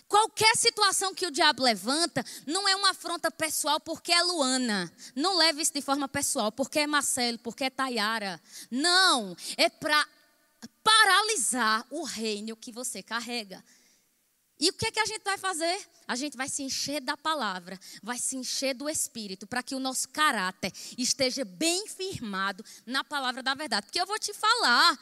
Qualquer 0.10 0.58
situação 0.58 1.14
que 1.14 1.28
o 1.28 1.32
diabo 1.32 1.62
levanta 1.62 2.26
não 2.48 2.68
é 2.68 2.76
uma 2.76 2.90
afronta 2.90 3.30
pessoal 3.30 3.80
porque 3.80 4.12
é 4.12 4.24
Luana. 4.24 4.92
Não 5.16 5.38
leve 5.38 5.62
isso 5.62 5.72
de 5.72 5.82
forma 5.82 6.08
pessoal 6.08 6.52
porque 6.52 6.80
é 6.80 6.88
Marcelo, 6.88 7.38
porque 7.38 7.66
é 7.66 7.70
Tayara. 7.70 8.42
Não, 8.72 9.38
é 9.56 9.70
para 9.70 10.04
paralisar 10.84 11.86
o 11.92 12.04
reino 12.04 12.56
que 12.56 12.72
você 12.72 13.04
carrega. 13.04 13.64
E 14.60 14.70
o 14.70 14.74
que 14.74 14.88
é 14.88 14.92
que 14.92 15.00
a 15.00 15.06
gente 15.06 15.24
vai 15.24 15.38
fazer? 15.38 15.88
A 16.06 16.16
gente 16.16 16.36
vai 16.36 16.50
se 16.50 16.64
encher 16.64 17.00
da 17.02 17.16
palavra, 17.16 17.80
vai 18.04 18.18
se 18.18 18.36
encher 18.36 18.74
do 18.74 18.90
Espírito, 18.90 19.48
para 19.48 19.64
que 19.64 19.74
o 19.74 19.80
nosso 19.80 20.10
caráter 20.10 20.74
esteja 20.98 21.46
bem 21.46 21.88
firmado 21.88 22.66
na 22.86 23.04
palavra 23.04 23.42
da 23.42 23.54
verdade. 23.54 23.86
Porque 23.86 24.02
eu 24.02 24.06
vou 24.06 24.20
te 24.20 24.34
falar, 24.34 25.00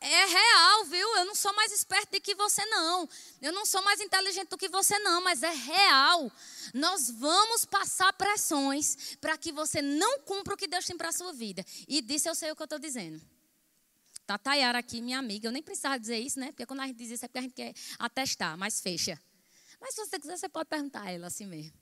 é 0.00 0.24
real, 0.26 0.84
viu? 0.84 1.16
Eu 1.16 1.24
não 1.24 1.34
sou 1.34 1.54
mais 1.54 1.72
esperto 1.72 2.10
do 2.10 2.20
que 2.20 2.34
você, 2.34 2.64
não. 2.66 3.08
Eu 3.40 3.52
não 3.52 3.64
sou 3.64 3.82
mais 3.82 4.00
inteligente 4.00 4.48
do 4.48 4.58
que 4.58 4.68
você, 4.68 4.98
não, 4.98 5.22
mas 5.22 5.42
é 5.42 5.52
real. 5.52 6.30
Nós 6.74 7.10
vamos 7.10 7.64
passar 7.64 8.12
pressões 8.12 9.16
para 9.20 9.38
que 9.38 9.52
você 9.52 9.80
não 9.80 10.20
cumpra 10.20 10.52
o 10.52 10.56
que 10.56 10.66
Deus 10.66 10.84
tem 10.84 10.98
para 10.98 11.08
a 11.08 11.12
sua 11.12 11.32
vida. 11.32 11.64
E 11.86 12.02
disso 12.02 12.28
eu 12.28 12.34
sei 12.34 12.50
o 12.50 12.56
que 12.56 12.62
eu 12.62 12.64
estou 12.64 12.78
dizendo. 12.78 13.37
Tá 14.28 14.36
Tayara 14.36 14.78
aqui, 14.78 15.00
minha 15.00 15.18
amiga. 15.18 15.48
Eu 15.48 15.52
nem 15.52 15.62
precisava 15.62 15.98
dizer 15.98 16.18
isso, 16.18 16.38
né? 16.38 16.48
Porque 16.48 16.66
quando 16.66 16.80
a 16.80 16.86
gente 16.86 16.98
diz 16.98 17.10
isso 17.12 17.24
é 17.24 17.28
porque 17.28 17.38
a 17.38 17.42
gente 17.42 17.54
quer 17.54 17.72
atestar, 17.98 18.58
mas 18.58 18.78
fecha. 18.78 19.18
Mas 19.80 19.94
se 19.94 20.04
você 20.04 20.20
quiser, 20.20 20.36
você 20.36 20.50
pode 20.50 20.68
perguntar 20.68 21.04
a 21.04 21.10
ela 21.10 21.28
assim 21.28 21.46
mesmo. 21.46 21.72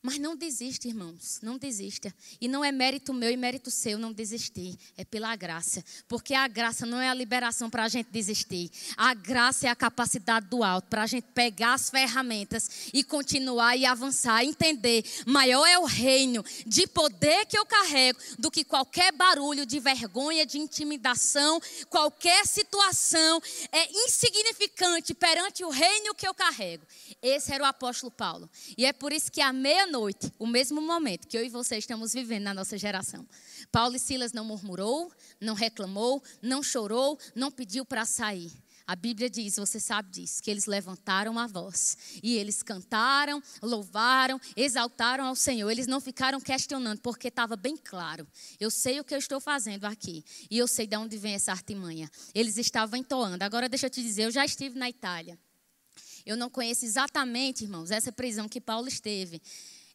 Mas 0.00 0.16
não 0.16 0.36
desista, 0.36 0.86
irmãos, 0.86 1.40
não 1.42 1.58
desista. 1.58 2.14
E 2.40 2.46
não 2.46 2.64
é 2.64 2.70
mérito 2.70 3.12
meu 3.12 3.32
e 3.32 3.36
mérito 3.36 3.68
seu 3.68 3.98
não 3.98 4.12
desistir, 4.12 4.78
é 4.96 5.04
pela 5.04 5.34
graça. 5.34 5.84
Porque 6.06 6.34
a 6.34 6.46
graça 6.46 6.86
não 6.86 7.00
é 7.00 7.08
a 7.08 7.14
liberação 7.14 7.68
para 7.68 7.82
a 7.82 7.88
gente 7.88 8.08
desistir. 8.08 8.70
A 8.96 9.12
graça 9.12 9.66
é 9.66 9.70
a 9.70 9.74
capacidade 9.74 10.46
do 10.46 10.62
alto 10.62 10.86
para 10.86 11.02
a 11.02 11.06
gente 11.06 11.26
pegar 11.34 11.74
as 11.74 11.90
ferramentas 11.90 12.90
e 12.94 13.02
continuar 13.02 13.76
e 13.76 13.84
avançar, 13.84 14.44
entender. 14.44 15.04
Maior 15.26 15.66
é 15.66 15.76
o 15.76 15.84
reino 15.84 16.44
de 16.64 16.86
poder 16.86 17.46
que 17.46 17.58
eu 17.58 17.66
carrego 17.66 18.20
do 18.38 18.52
que 18.52 18.62
qualquer 18.62 19.10
barulho 19.10 19.66
de 19.66 19.80
vergonha, 19.80 20.46
de 20.46 20.58
intimidação, 20.58 21.60
qualquer 21.90 22.46
situação 22.46 23.42
é 23.72 23.90
insignificante 24.04 25.12
perante 25.12 25.64
o 25.64 25.70
reino 25.70 26.14
que 26.14 26.26
eu 26.26 26.34
carrego. 26.34 26.86
Esse 27.20 27.52
era 27.52 27.64
o 27.64 27.66
apóstolo 27.66 28.12
Paulo. 28.12 28.48
E 28.76 28.86
é 28.86 28.92
por 28.92 29.12
isso 29.12 29.32
que 29.32 29.40
a 29.40 29.52
meia 29.52 29.87
noite, 29.90 30.32
o 30.38 30.46
mesmo 30.46 30.80
momento 30.80 31.26
que 31.26 31.36
eu 31.36 31.44
e 31.44 31.48
você 31.48 31.76
estamos 31.76 32.12
vivendo 32.12 32.44
na 32.44 32.54
nossa 32.54 32.78
geração. 32.78 33.26
Paulo 33.72 33.96
e 33.96 33.98
Silas 33.98 34.32
não 34.32 34.44
murmurou, 34.44 35.12
não 35.40 35.54
reclamou, 35.54 36.22
não 36.42 36.62
chorou, 36.62 37.18
não 37.34 37.50
pediu 37.50 37.84
para 37.84 38.04
sair. 38.04 38.52
A 38.88 38.96
Bíblia 38.96 39.28
diz, 39.28 39.56
você 39.56 39.78
sabe 39.78 40.10
disso, 40.10 40.42
que 40.42 40.50
eles 40.50 40.64
levantaram 40.64 41.38
a 41.38 41.46
voz 41.46 41.98
e 42.22 42.36
eles 42.36 42.62
cantaram, 42.62 43.42
louvaram, 43.60 44.40
exaltaram 44.56 45.26
ao 45.26 45.36
Senhor. 45.36 45.70
Eles 45.70 45.86
não 45.86 46.00
ficaram 46.00 46.40
questionando, 46.40 46.98
porque 47.02 47.28
estava 47.28 47.54
bem 47.54 47.76
claro. 47.76 48.26
Eu 48.58 48.70
sei 48.70 48.98
o 48.98 49.04
que 49.04 49.14
eu 49.14 49.18
estou 49.18 49.40
fazendo 49.40 49.84
aqui 49.84 50.24
e 50.50 50.56
eu 50.56 50.66
sei 50.66 50.86
de 50.86 50.96
onde 50.96 51.18
vem 51.18 51.34
essa 51.34 51.52
artimanha. 51.52 52.10
Eles 52.34 52.56
estavam 52.56 52.98
entoando. 52.98 53.44
Agora 53.44 53.68
deixa 53.68 53.86
eu 53.86 53.90
te 53.90 54.02
dizer, 54.02 54.24
eu 54.24 54.30
já 54.30 54.42
estive 54.46 54.78
na 54.78 54.88
Itália. 54.88 55.38
Eu 56.24 56.36
não 56.36 56.48
conheço 56.48 56.86
exatamente, 56.86 57.64
irmãos, 57.64 57.90
essa 57.90 58.10
prisão 58.10 58.48
que 58.48 58.60
Paulo 58.60 58.88
esteve 58.88 59.42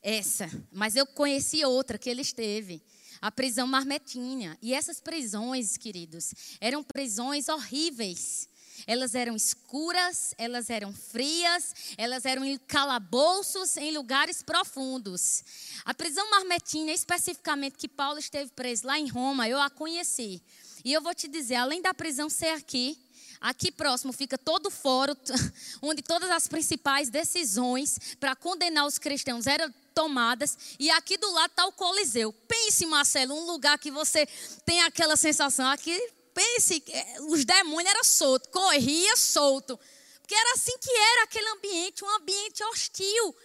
essa, 0.04 0.50
mas 0.72 0.96
eu 0.96 1.08
conheci 1.08 1.64
outra 1.64 1.98
que 1.98 2.10
ele 2.10 2.22
esteve, 2.22 2.84
a 3.22 3.32
prisão 3.32 3.66
marmetinha. 3.66 4.58
E 4.62 4.74
essas 4.74 5.00
prisões, 5.00 5.78
queridos, 5.78 6.34
eram 6.60 6.84
prisões 6.84 7.48
horríveis. 7.48 8.50
Elas 8.86 9.16
eram 9.16 9.36
escuras, 9.36 10.34
elas 10.38 10.70
eram 10.70 10.92
frias, 10.92 11.74
elas 11.98 12.26
eram 12.26 12.44
em 12.44 12.58
calabouços 12.58 13.78
em 13.78 13.96
lugares 13.96 14.42
profundos. 14.42 15.44
A 15.86 15.94
prisão 15.94 16.30
marmetinha, 16.32 16.94
especificamente 16.94 17.78
que 17.78 17.88
Paulo 17.88 18.20
esteve 18.20 18.52
preso 18.52 18.86
lá 18.86 19.00
em 19.00 19.08
Roma, 19.08 19.48
eu 19.48 19.62
a 19.62 19.70
conheci. 19.70 20.42
E 20.84 20.92
eu 20.92 21.02
vou 21.02 21.16
te 21.16 21.30
dizer, 21.30 21.56
além 21.56 21.82
da 21.82 21.94
prisão 21.94 22.30
ser 22.30 22.50
aqui, 22.50 22.98
aqui 23.44 23.70
próximo 23.70 24.14
fica 24.14 24.38
todo 24.38 24.68
o 24.68 24.72
fórum, 24.72 25.14
onde 25.84 26.02
todas 26.02 26.30
as 26.32 26.48
principais 26.48 27.10
decisões 27.10 28.00
para 28.18 28.36
condenar 28.38 28.88
os 28.88 28.98
cristãos 28.98 29.46
eram 29.46 29.72
tomadas, 29.94 30.58
e 30.80 30.90
aqui 30.90 31.18
do 31.18 31.30
lado 31.34 31.52
está 31.52 31.68
o 31.68 31.74
Coliseu. 31.74 32.34
Pense, 32.48 32.86
Marcelo, 32.86 33.36
um 33.36 33.46
lugar 33.46 33.78
que 33.78 33.92
você 33.92 34.26
tem 34.66 34.82
aquela 34.82 35.18
sensação 35.18 35.68
aqui, 35.68 35.96
pense, 36.34 36.82
é, 36.88 37.22
os 37.22 37.44
demônios 37.44 37.92
eram 37.92 38.04
soltos, 38.04 38.50
corria 38.50 39.16
solto. 39.18 39.78
Porque 40.22 40.34
era 40.34 40.54
assim 40.54 40.78
que 40.80 40.90
era 40.90 41.24
aquele 41.26 41.48
ambiente, 41.50 42.04
um 42.04 42.16
ambiente 42.16 42.64
hostil. 42.64 43.36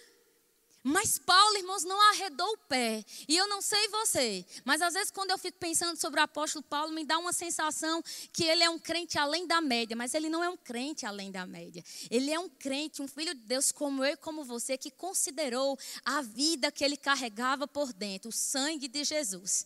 Mas 0.81 1.19
Paulo, 1.19 1.57
irmãos, 1.57 1.83
não 1.83 1.99
arredou 2.11 2.47
o 2.53 2.57
pé. 2.57 3.03
E 3.27 3.35
eu 3.35 3.47
não 3.47 3.61
sei 3.61 3.87
você, 3.89 4.45
mas 4.63 4.81
às 4.81 4.93
vezes 4.93 5.11
quando 5.11 5.31
eu 5.31 5.37
fico 5.37 5.57
pensando 5.57 5.99
sobre 5.99 6.19
o 6.19 6.23
apóstolo 6.23 6.63
Paulo, 6.63 6.93
me 6.93 7.03
dá 7.03 7.17
uma 7.17 7.33
sensação 7.33 8.01
que 8.31 8.45
ele 8.45 8.63
é 8.63 8.69
um 8.69 8.79
crente 8.79 9.17
além 9.17 9.45
da 9.45 9.59
média. 9.59 9.95
Mas 9.95 10.13
ele 10.13 10.29
não 10.29 10.43
é 10.43 10.49
um 10.49 10.57
crente 10.57 11.05
além 11.05 11.31
da 11.31 11.45
média. 11.45 11.83
Ele 12.09 12.31
é 12.31 12.39
um 12.39 12.47
crente, 12.47 13.01
um 13.01 13.07
filho 13.07 13.33
de 13.33 13.41
Deus 13.41 13.71
como 13.71 14.05
eu 14.05 14.13
e 14.13 14.17
como 14.17 14.43
você, 14.45 14.77
que 14.77 14.89
considerou 14.89 15.77
a 16.05 16.21
vida 16.21 16.71
que 16.71 16.83
ele 16.83 16.95
carregava 16.95 17.67
por 17.67 17.91
dentro, 17.91 18.29
o 18.29 18.33
sangue 18.33 18.87
de 18.87 19.03
Jesus. 19.03 19.65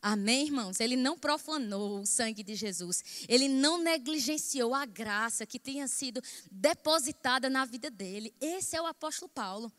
Amém, 0.00 0.46
irmãos? 0.46 0.78
Ele 0.78 0.94
não 0.94 1.18
profanou 1.18 2.00
o 2.00 2.06
sangue 2.06 2.44
de 2.44 2.54
Jesus. 2.54 3.26
Ele 3.28 3.48
não 3.48 3.78
negligenciou 3.78 4.72
a 4.72 4.86
graça 4.86 5.44
que 5.44 5.58
tinha 5.58 5.88
sido 5.88 6.22
depositada 6.48 7.50
na 7.50 7.64
vida 7.64 7.90
dele. 7.90 8.32
Esse 8.40 8.76
é 8.76 8.80
o 8.80 8.86
apóstolo 8.86 9.28
Paulo. 9.28 9.72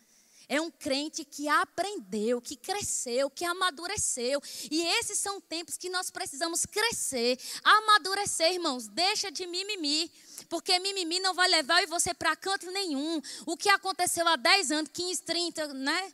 É 0.49 0.61
um 0.61 0.71
crente 0.71 1.25
que 1.25 1.49
aprendeu, 1.49 2.39
que 2.41 2.55
cresceu, 2.55 3.29
que 3.29 3.43
amadureceu. 3.43 4.41
E 4.71 4.81
esses 4.99 5.19
são 5.19 5.41
tempos 5.41 5.75
que 5.75 5.89
nós 5.89 6.09
precisamos 6.09 6.65
crescer, 6.65 7.37
amadurecer, 7.63 8.53
irmãos. 8.53 8.87
Deixa 8.87 9.29
de 9.29 9.45
mimimi, 9.45 10.09
porque 10.47 10.79
mimimi 10.79 11.19
não 11.19 11.33
vai 11.33 11.49
levar 11.49 11.85
você 11.87 12.13
para 12.13 12.35
canto 12.35 12.71
nenhum. 12.71 13.21
O 13.45 13.57
que 13.57 13.67
aconteceu 13.67 14.25
há 14.27 14.37
10 14.37 14.71
anos, 14.71 14.91
15, 14.93 15.21
30, 15.23 15.73
né? 15.73 16.13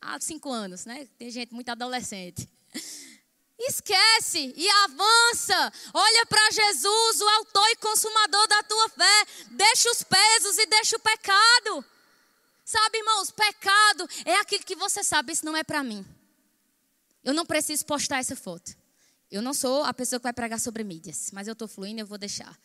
Há 0.00 0.20
5 0.20 0.50
anos, 0.50 0.84
né? 0.84 1.08
Tem 1.18 1.30
gente 1.30 1.54
muito 1.54 1.70
adolescente. 1.70 2.46
Esquece 3.58 4.54
e 4.56 4.68
avança. 4.68 5.72
Olha 5.92 6.26
para 6.26 6.50
Jesus, 6.50 7.20
o 7.20 7.28
autor 7.28 7.68
e 7.70 7.76
consumador 7.76 8.46
da 8.46 8.62
tua 8.62 8.88
fé. 8.90 9.26
Deixa 9.50 9.90
os 9.90 10.02
pesos 10.02 10.58
e 10.58 10.66
deixa 10.66 10.96
o 10.96 11.00
pecado. 11.00 11.84
Sabe, 12.70 12.98
irmãos, 12.98 13.32
pecado 13.32 14.08
é 14.24 14.36
aquilo 14.36 14.62
que 14.62 14.76
você 14.76 15.02
sabe, 15.02 15.32
isso 15.32 15.44
não 15.44 15.56
é 15.56 15.64
para 15.64 15.82
mim. 15.82 16.06
Eu 17.24 17.34
não 17.34 17.44
preciso 17.44 17.84
postar 17.84 18.18
essa 18.18 18.36
foto. 18.36 18.76
Eu 19.28 19.42
não 19.42 19.52
sou 19.52 19.82
a 19.82 19.92
pessoa 19.92 20.20
que 20.20 20.22
vai 20.22 20.32
pregar 20.32 20.60
sobre 20.60 20.84
mídias, 20.84 21.32
mas 21.32 21.48
eu 21.48 21.52
estou 21.52 21.66
fluindo, 21.66 22.00
eu 22.00 22.06
vou 22.06 22.16
deixar. 22.16 22.56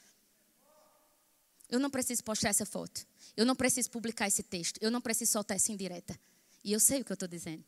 Eu 1.68 1.80
não 1.80 1.90
preciso 1.90 2.24
postar 2.24 2.50
essa 2.50 2.68
foto. 2.68 3.04
Eu 3.36 3.48
não 3.48 3.56
preciso 3.56 3.90
publicar 3.90 4.28
esse 4.28 4.44
texto. 4.44 4.78
Eu 4.80 4.92
não 4.92 5.02
preciso 5.02 5.32
soltar 5.32 5.58
essa 5.58 5.72
indireta. 5.72 6.16
E 6.64 6.72
eu 6.72 6.80
sei 6.80 7.02
o 7.02 7.04
que 7.04 7.12
eu 7.12 7.16
estou 7.16 7.28
dizendo. 7.28 7.66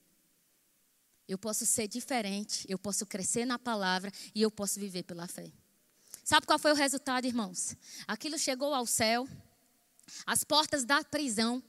Eu 1.27 1.39
posso 1.39 1.65
ser 1.65 1.87
diferente, 1.87 2.67
eu 2.69 2.77
posso 2.77 3.03
crescer 3.07 3.45
na 3.45 3.57
palavra 3.57 4.11
e 4.35 4.43
eu 4.43 4.51
posso 4.51 4.79
viver 4.79 5.01
pela 5.01 5.27
fé. 5.27 5.51
Sabe 6.23 6.45
qual 6.45 6.59
foi 6.59 6.71
o 6.71 6.75
resultado, 6.75 7.25
irmãos? 7.25 7.75
Aquilo 8.07 8.37
chegou 8.37 8.75
ao 8.75 8.85
céu, 8.85 9.27
as 10.23 10.43
portas 10.43 10.85
da 10.85 11.03
prisão 11.03 11.63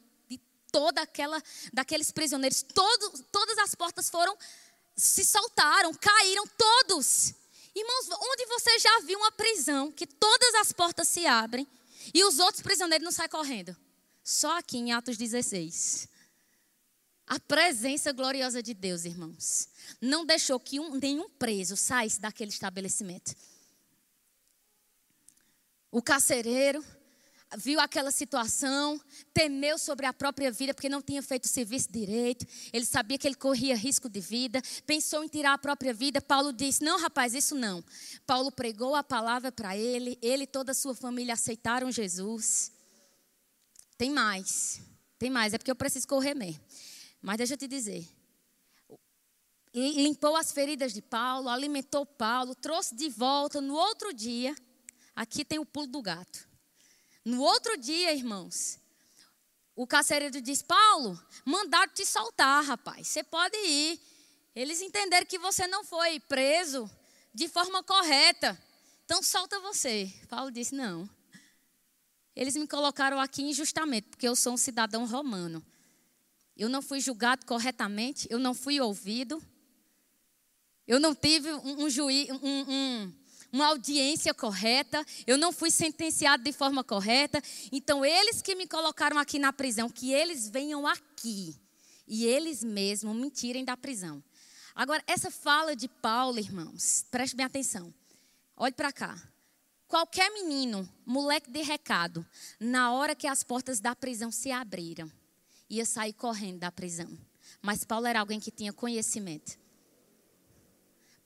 toda 0.78 1.02
aquela 1.02 1.42
daqueles 1.72 2.12
prisioneiros, 2.12 2.62
todo, 2.62 3.24
todas 3.32 3.58
as 3.58 3.74
portas 3.74 4.08
foram 4.08 4.38
se 4.94 5.24
soltaram, 5.24 5.92
caíram 5.92 6.46
todos. 6.46 7.34
Irmãos, 7.74 8.08
onde 8.08 8.46
você 8.46 8.78
já 8.78 9.00
viu 9.00 9.18
uma 9.18 9.32
prisão 9.32 9.90
que 9.90 10.06
todas 10.06 10.54
as 10.54 10.72
portas 10.72 11.08
se 11.08 11.26
abrem 11.26 11.66
e 12.14 12.24
os 12.24 12.38
outros 12.38 12.62
prisioneiros 12.62 13.04
não 13.04 13.10
saem 13.10 13.28
correndo? 13.28 13.76
Só 14.22 14.56
aqui 14.56 14.78
em 14.78 14.92
Atos 14.92 15.16
16. 15.16 16.08
A 17.26 17.40
presença 17.40 18.12
gloriosa 18.12 18.62
de 18.62 18.72
Deus, 18.72 19.04
irmãos, 19.04 19.68
não 20.00 20.24
deixou 20.24 20.60
que 20.60 20.78
um, 20.78 20.94
nenhum 20.94 21.28
preso 21.28 21.76
saísse 21.76 22.20
daquele 22.20 22.52
estabelecimento. 22.52 23.34
O 25.90 26.00
carcereiro 26.00 26.84
viu 27.56 27.80
aquela 27.80 28.10
situação, 28.10 29.00
temeu 29.32 29.78
sobre 29.78 30.04
a 30.04 30.12
própria 30.12 30.50
vida 30.50 30.74
porque 30.74 30.88
não 30.88 31.00
tinha 31.00 31.22
feito 31.22 31.44
o 31.44 31.48
serviço 31.48 31.90
direito, 31.90 32.46
ele 32.72 32.84
sabia 32.84 33.16
que 33.16 33.26
ele 33.26 33.34
corria 33.34 33.74
risco 33.74 34.08
de 34.08 34.20
vida, 34.20 34.60
pensou 34.86 35.24
em 35.24 35.28
tirar 35.28 35.54
a 35.54 35.58
própria 35.58 35.94
vida. 35.94 36.20
Paulo 36.20 36.52
disse: 36.52 36.82
Não, 36.84 37.00
rapaz, 37.00 37.34
isso 37.34 37.54
não. 37.54 37.82
Paulo 38.26 38.52
pregou 38.52 38.94
a 38.94 39.02
palavra 39.02 39.50
para 39.50 39.76
ele, 39.76 40.18
ele 40.20 40.42
e 40.42 40.46
toda 40.46 40.72
a 40.72 40.74
sua 40.74 40.94
família 40.94 41.34
aceitaram 41.34 41.90
Jesus. 41.90 42.72
Tem 43.96 44.10
mais, 44.10 44.80
tem 45.18 45.30
mais, 45.30 45.54
é 45.54 45.58
porque 45.58 45.70
eu 45.70 45.76
preciso 45.76 46.06
correr 46.06 46.34
mesmo. 46.34 46.60
Mas 47.20 47.38
deixa 47.38 47.54
eu 47.54 47.58
te 47.58 47.66
dizer. 47.66 48.06
Limpou 49.74 50.34
as 50.36 50.50
feridas 50.50 50.92
de 50.92 51.02
Paulo, 51.02 51.48
alimentou 51.48 52.04
Paulo, 52.04 52.54
trouxe 52.54 52.94
de 52.94 53.08
volta 53.08 53.60
no 53.60 53.74
outro 53.74 54.12
dia. 54.12 54.54
Aqui 55.14 55.44
tem 55.44 55.58
o 55.58 55.66
pulo 55.66 55.86
do 55.86 56.00
gato. 56.00 56.47
No 57.28 57.42
outro 57.42 57.76
dia, 57.76 58.14
irmãos, 58.14 58.78
o 59.76 59.86
carcereiro 59.86 60.40
diz: 60.40 60.62
Paulo, 60.62 61.22
mandaram 61.44 61.92
te 61.92 62.06
soltar, 62.06 62.64
rapaz. 62.64 63.06
Você 63.06 63.22
pode 63.22 63.54
ir. 63.54 64.00
Eles 64.54 64.80
entenderam 64.80 65.26
que 65.26 65.38
você 65.38 65.66
não 65.66 65.84
foi 65.84 66.20
preso 66.20 66.90
de 67.34 67.46
forma 67.46 67.82
correta. 67.82 68.58
Então 69.04 69.22
solta 69.22 69.60
você. 69.60 70.10
Paulo 70.26 70.50
disse: 70.50 70.74
Não. 70.74 71.06
Eles 72.34 72.56
me 72.56 72.66
colocaram 72.66 73.20
aqui 73.20 73.42
injustamente, 73.42 74.08
porque 74.08 74.26
eu 74.26 74.34
sou 74.34 74.54
um 74.54 74.56
cidadão 74.56 75.04
romano. 75.04 75.62
Eu 76.56 76.70
não 76.70 76.80
fui 76.80 76.98
julgado 76.98 77.44
corretamente, 77.44 78.26
eu 78.30 78.38
não 78.38 78.54
fui 78.54 78.80
ouvido. 78.80 79.38
Eu 80.86 80.98
não 80.98 81.14
tive 81.14 81.52
um, 81.52 81.84
um 81.84 81.90
juiz, 81.90 82.30
um, 82.30 82.38
um, 82.42 83.14
uma 83.52 83.66
audiência 83.66 84.34
correta, 84.34 85.04
eu 85.26 85.38
não 85.38 85.52
fui 85.52 85.70
sentenciado 85.70 86.42
de 86.42 86.52
forma 86.52 86.84
correta. 86.84 87.42
Então, 87.72 88.04
eles 88.04 88.42
que 88.42 88.54
me 88.54 88.66
colocaram 88.66 89.18
aqui 89.18 89.38
na 89.38 89.52
prisão, 89.52 89.88
que 89.88 90.12
eles 90.12 90.48
venham 90.48 90.86
aqui 90.86 91.56
e 92.06 92.26
eles 92.26 92.62
mesmos 92.62 93.16
me 93.16 93.30
tirem 93.30 93.64
da 93.64 93.76
prisão. 93.76 94.22
Agora, 94.74 95.02
essa 95.06 95.30
fala 95.30 95.74
de 95.74 95.88
Paulo, 95.88 96.38
irmãos, 96.38 97.04
preste 97.10 97.36
bem 97.36 97.46
atenção. 97.46 97.92
Olhe 98.56 98.72
para 98.72 98.92
cá. 98.92 99.20
Qualquer 99.86 100.30
menino, 100.30 100.88
moleque 101.04 101.50
de 101.50 101.62
recado, 101.62 102.24
na 102.60 102.92
hora 102.92 103.14
que 103.14 103.26
as 103.26 103.42
portas 103.42 103.80
da 103.80 103.96
prisão 103.96 104.30
se 104.30 104.50
abriram, 104.50 105.10
ia 105.68 105.84
sair 105.86 106.12
correndo 106.12 106.58
da 106.58 106.70
prisão. 106.70 107.08
Mas 107.62 107.84
Paulo 107.84 108.06
era 108.06 108.20
alguém 108.20 108.38
que 108.38 108.50
tinha 108.50 108.72
conhecimento. 108.72 109.58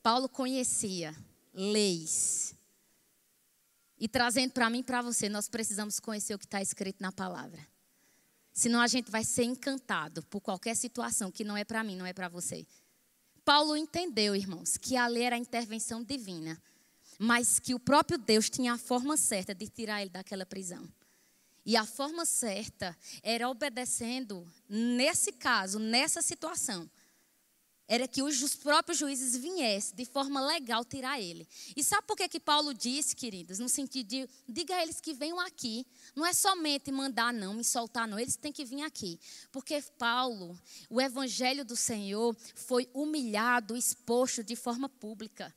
Paulo 0.02 0.28
conhecia 0.28 1.14
leis. 1.52 2.54
E 3.98 4.08
trazendo 4.08 4.52
para 4.52 4.68
mim 4.68 4.80
e 4.80 4.84
para 4.84 5.02
você, 5.02 5.28
nós 5.28 5.48
precisamos 5.48 6.00
conhecer 6.00 6.34
o 6.34 6.38
que 6.38 6.44
está 6.44 6.60
escrito 6.60 7.00
na 7.00 7.12
palavra. 7.12 7.64
Senão 8.52 8.80
a 8.80 8.86
gente 8.86 9.10
vai 9.10 9.24
ser 9.24 9.44
encantado 9.44 10.22
por 10.24 10.40
qualquer 10.40 10.74
situação 10.76 11.30
que 11.30 11.44
não 11.44 11.56
é 11.56 11.64
para 11.64 11.84
mim, 11.84 11.96
não 11.96 12.04
é 12.04 12.12
para 12.12 12.28
você. 12.28 12.66
Paulo 13.44 13.76
entendeu, 13.76 14.36
irmãos, 14.36 14.76
que 14.76 14.96
a 14.96 15.06
lei 15.06 15.22
era 15.24 15.36
a 15.36 15.38
intervenção 15.38 16.02
divina, 16.02 16.60
mas 17.18 17.58
que 17.58 17.74
o 17.74 17.80
próprio 17.80 18.18
Deus 18.18 18.50
tinha 18.50 18.74
a 18.74 18.78
forma 18.78 19.16
certa 19.16 19.54
de 19.54 19.68
tirar 19.68 20.02
ele 20.02 20.10
daquela 20.10 20.44
prisão. 20.44 20.88
E 21.64 21.76
a 21.76 21.86
forma 21.86 22.26
certa 22.26 22.96
era 23.22 23.48
obedecendo, 23.48 24.46
nesse 24.68 25.32
caso, 25.32 25.78
nessa 25.78 26.20
situação, 26.20 26.90
era 27.92 28.08
que 28.08 28.22
os 28.22 28.54
próprios 28.54 28.96
juízes 28.96 29.36
viessem 29.36 29.94
de 29.94 30.06
forma 30.06 30.40
legal 30.40 30.82
tirar 30.82 31.20
ele. 31.20 31.46
E 31.76 31.84
sabe 31.84 32.06
por 32.06 32.16
que, 32.16 32.26
que 32.26 32.40
Paulo 32.40 32.72
disse, 32.72 33.14
queridos? 33.14 33.58
No 33.58 33.68
sentido 33.68 34.06
de, 34.06 34.28
diga 34.48 34.74
a 34.74 34.82
eles 34.82 34.98
que 34.98 35.12
venham 35.12 35.38
aqui. 35.38 35.86
Não 36.16 36.24
é 36.24 36.32
somente 36.32 36.90
mandar, 36.90 37.34
não, 37.34 37.52
me 37.52 37.62
soltar, 37.62 38.08
não. 38.08 38.18
Eles 38.18 38.34
têm 38.34 38.50
que 38.50 38.64
vir 38.64 38.80
aqui. 38.80 39.20
Porque 39.52 39.78
Paulo, 39.98 40.58
o 40.88 41.02
evangelho 41.02 41.66
do 41.66 41.76
Senhor, 41.76 42.34
foi 42.54 42.88
humilhado, 42.94 43.76
exposto 43.76 44.42
de 44.42 44.56
forma 44.56 44.88
pública. 44.88 45.54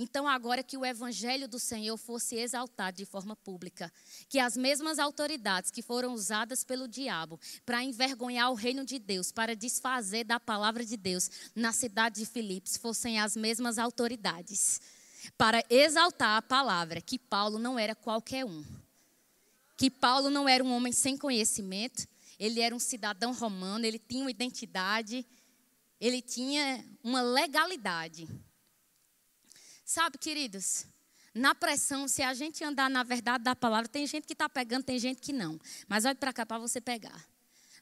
Então, 0.00 0.28
agora 0.28 0.62
que 0.62 0.76
o 0.76 0.86
evangelho 0.86 1.48
do 1.48 1.58
Senhor 1.58 1.96
fosse 1.96 2.36
exaltado 2.36 2.98
de 2.98 3.04
forma 3.04 3.34
pública, 3.34 3.92
que 4.28 4.38
as 4.38 4.56
mesmas 4.56 4.96
autoridades 4.96 5.72
que 5.72 5.82
foram 5.82 6.14
usadas 6.14 6.62
pelo 6.62 6.86
diabo 6.86 7.40
para 7.66 7.82
envergonhar 7.82 8.48
o 8.52 8.54
reino 8.54 8.84
de 8.84 8.96
Deus, 9.00 9.32
para 9.32 9.56
desfazer 9.56 10.22
da 10.22 10.38
palavra 10.38 10.86
de 10.86 10.96
Deus 10.96 11.28
na 11.52 11.72
cidade 11.72 12.20
de 12.20 12.26
Filipos, 12.26 12.76
fossem 12.76 13.18
as 13.18 13.34
mesmas 13.34 13.76
autoridades 13.76 14.80
para 15.36 15.64
exaltar 15.68 16.36
a 16.36 16.42
palavra, 16.42 17.00
que 17.00 17.18
Paulo 17.18 17.58
não 17.58 17.76
era 17.76 17.96
qualquer 17.96 18.44
um. 18.44 18.64
Que 19.76 19.90
Paulo 19.90 20.30
não 20.30 20.48
era 20.48 20.62
um 20.62 20.72
homem 20.72 20.92
sem 20.92 21.16
conhecimento, 21.16 22.06
ele 22.38 22.60
era 22.60 22.72
um 22.72 22.78
cidadão 22.78 23.32
romano, 23.32 23.84
ele 23.84 23.98
tinha 23.98 24.22
uma 24.22 24.30
identidade, 24.30 25.26
ele 26.00 26.22
tinha 26.22 26.84
uma 27.02 27.20
legalidade. 27.20 28.28
Sabe, 29.90 30.18
queridos, 30.18 30.84
na 31.34 31.54
pressão, 31.54 32.06
se 32.06 32.22
a 32.22 32.34
gente 32.34 32.62
andar 32.62 32.90
na 32.90 33.02
verdade 33.02 33.42
da 33.42 33.56
palavra, 33.56 33.88
tem 33.88 34.06
gente 34.06 34.26
que 34.26 34.34
está 34.34 34.46
pegando, 34.46 34.84
tem 34.84 34.98
gente 34.98 35.18
que 35.18 35.32
não. 35.32 35.58
Mas 35.88 36.04
olhe 36.04 36.14
para 36.14 36.30
cá 36.30 36.44
para 36.44 36.58
você 36.58 36.78
pegar. 36.78 37.26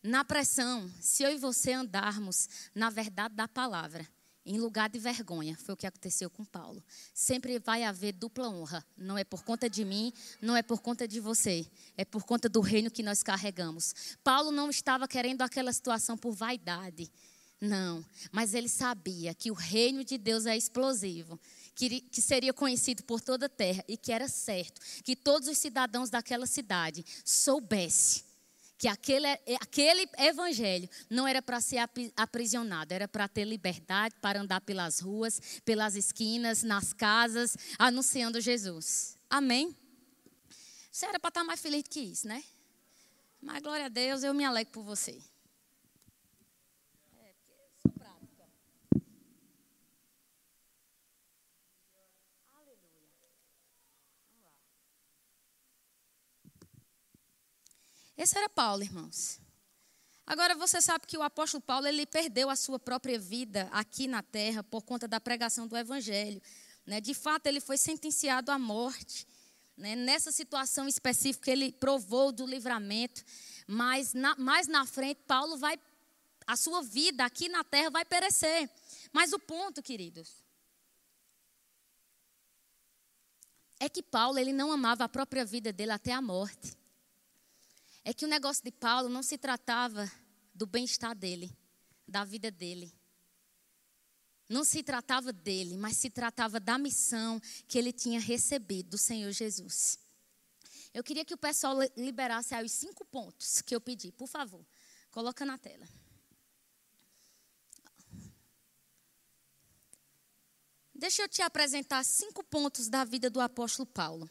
Na 0.05 0.25
pressão, 0.25 0.88
se 1.01 1.25
eu 1.25 1.33
e 1.33 1.37
você 1.37 1.73
andarmos 1.73 2.49
na 2.73 2.90
verdade 2.90 3.35
da 3.35 3.49
palavra, 3.49 4.07
em 4.45 4.57
lugar 4.57 4.88
de 4.88 5.01
vergonha, 5.01 5.57
foi 5.57 5.75
o 5.75 5.77
que 5.77 5.85
aconteceu 5.85 6.31
com 6.31 6.45
Paulo. 6.45 6.81
Sempre 7.12 7.59
vai 7.59 7.83
haver 7.83 8.12
dupla 8.12 8.49
honra. 8.49 8.87
Não 8.97 9.19
é 9.19 9.25
por 9.25 9.42
conta 9.42 9.69
de 9.69 9.85
mim, 9.85 10.12
não 10.40 10.57
é 10.57 10.62
por 10.62 10.81
conta 10.81 11.09
de 11.09 11.19
você. 11.19 11.66
É 11.97 12.05
por 12.05 12.23
conta 12.23 12.49
do 12.49 12.61
reino 12.61 12.88
que 12.88 13.03
nós 13.03 13.21
carregamos. 13.21 14.16
Paulo 14.23 14.53
não 14.53 14.71
estava 14.71 15.09
querendo 15.09 15.42
aquela 15.42 15.73
situação 15.73 16.16
por 16.16 16.31
vaidade. 16.31 17.11
Não, 17.61 18.05
mas 18.31 18.55
ele 18.55 18.69
sabia 18.69 19.35
que 19.35 19.51
o 19.51 19.55
reino 19.55 20.05
de 20.05 20.19
Deus 20.19 20.47
é 20.47 20.57
explosivo 20.57 21.40
que, 21.77 22.23
seria 22.23 22.55
conhecido 22.55 23.05
por 23.05 23.21
toda 23.21 23.47
a 23.47 23.51
terra 23.51 23.85
e 23.87 23.97
que 23.97 24.11
era 24.11 24.27
certo 24.27 24.81
que 25.05 25.15
todos 25.15 25.47
os 25.47 25.59
cidadãos 25.59 26.09
daquela 26.09 26.47
cidade 26.47 27.05
soubessem 27.23 28.25
que 28.79 28.89
aquele, 28.89 29.27
aquele 29.61 30.09
evangelho 30.19 30.89
não 31.09 31.27
era 31.27 31.41
para 31.41 31.61
ser 31.62 31.79
aprisionado, 32.15 32.93
era 32.93 33.09
para 33.09 33.27
ter 33.27 33.45
liberdade, 33.45 34.15
para 34.21 34.41
andar 34.41 34.61
pelas 34.61 35.01
ruas, 35.01 35.41
pelas 35.65 35.95
esquinas, 35.95 36.62
nas 36.62 36.93
casas, 36.93 37.57
anunciando 37.79 38.39
Jesus. 38.39 39.17
Amém? 39.31 39.75
Você 40.93 41.07
era 41.07 41.19
para 41.19 41.29
estar 41.29 41.45
mais 41.45 41.61
feliz 41.61 41.85
que 41.89 42.01
isso, 42.01 42.29
né? 42.29 42.45
Mas 43.41 43.62
glória 43.62 43.87
a 43.87 43.89
Deus, 43.89 44.23
eu 44.23 44.35
me 44.35 44.45
alegro 44.45 44.73
por 44.73 44.83
você. 44.83 45.23
Esse 58.16 58.38
era 58.38 58.48
Paulo, 58.48 58.83
irmãos. 58.83 59.38
Agora 60.26 60.55
você 60.55 60.81
sabe 60.81 61.07
que 61.07 61.18
o 61.18 61.22
apóstolo 61.22 61.62
Paulo 61.62 61.87
ele 61.87 62.07
perdeu 62.07 62.48
a 62.48 62.57
sua 62.57 62.79
própria 62.79 63.18
vida 63.18 63.68
aqui 63.70 64.09
na 64.09 64.22
terra 64.22 64.62
por 64.64 64.83
conta 64.83 65.07
da 65.07 65.20
pregação 65.20 65.68
do 65.68 65.76
evangelho. 65.76 66.40
Né? 66.87 67.00
De 67.00 67.12
fato, 67.12 67.46
ele 67.46 67.61
foi 67.61 67.76
sentenciado 67.76 68.50
à 68.50 68.59
morte. 68.59 69.26
Né? 69.76 69.94
Nessa 69.94 70.33
situação 70.33 70.88
específica, 70.88 71.50
ele 71.50 71.70
provou 71.70 72.33
do 72.33 72.46
livramento. 72.46 73.22
Mas 73.66 74.14
na, 74.14 74.35
mais 74.37 74.66
na 74.66 74.87
frente, 74.87 75.20
Paulo 75.26 75.59
vai. 75.59 75.79
A 76.46 76.57
sua 76.57 76.83
vida 76.83 77.24
aqui 77.24 77.48
na 77.48 77.62
terra 77.62 77.90
vai 77.90 78.05
perecer. 78.05 78.70
Mas 79.12 79.33
o 79.33 79.38
ponto, 79.38 79.83
queridos, 79.83 80.44
é 83.79 83.88
que 83.88 84.02
Paulo 84.02 84.38
ele 84.38 84.52
não 84.52 84.72
amava 84.72 85.05
a 85.05 85.09
própria 85.09 85.44
vida 85.44 85.72
dele 85.72 85.92
até 85.92 86.12
a 86.12 86.22
morte 86.22 86.76
é 88.09 88.14
que 88.14 88.25
o 88.25 88.29
negócio 88.29 88.62
de 88.62 88.71
Paulo 88.71 89.09
não 89.09 89.21
se 89.21 89.37
tratava 89.37 90.09
do 90.55 90.64
bem-estar 90.64 91.12
dele, 91.12 91.51
da 92.07 92.23
vida 92.23 92.53
dele. 92.53 92.95
Não 94.49 94.62
se 94.62 94.81
tratava 94.81 95.33
dele, 95.33 95.77
mas 95.77 95.97
se 95.97 96.09
tratava 96.09 96.61
da 96.61 96.79
missão 96.79 97.42
que 97.67 97.77
ele 97.77 97.92
tinha 97.92 98.21
recebido 98.21 98.90
do 98.90 98.96
Senhor 98.96 99.33
Jesus. 99.33 99.98
Eu 100.94 101.02
queria 101.02 101.25
que 101.25 101.35
o 101.35 101.37
pessoal 101.37 101.77
liberasse 101.96 102.54
aí 102.54 102.65
os 102.65 102.71
cinco 102.71 103.04
pontos 103.04 103.61
que 103.61 103.75
eu 103.75 103.81
pedi, 103.81 104.13
por 104.13 104.29
favor. 104.29 104.65
Coloca 105.11 105.44
na 105.44 105.59
tela. 105.59 105.88
Deixa 110.94 111.23
eu 111.23 111.29
te 111.29 111.42
apresentar 111.42 112.04
cinco 112.04 112.44
pontos 112.44 112.88
da 112.88 113.02
vida 113.02 113.29
do 113.29 113.40
apóstolo 113.40 113.85
Paulo. 113.85 114.31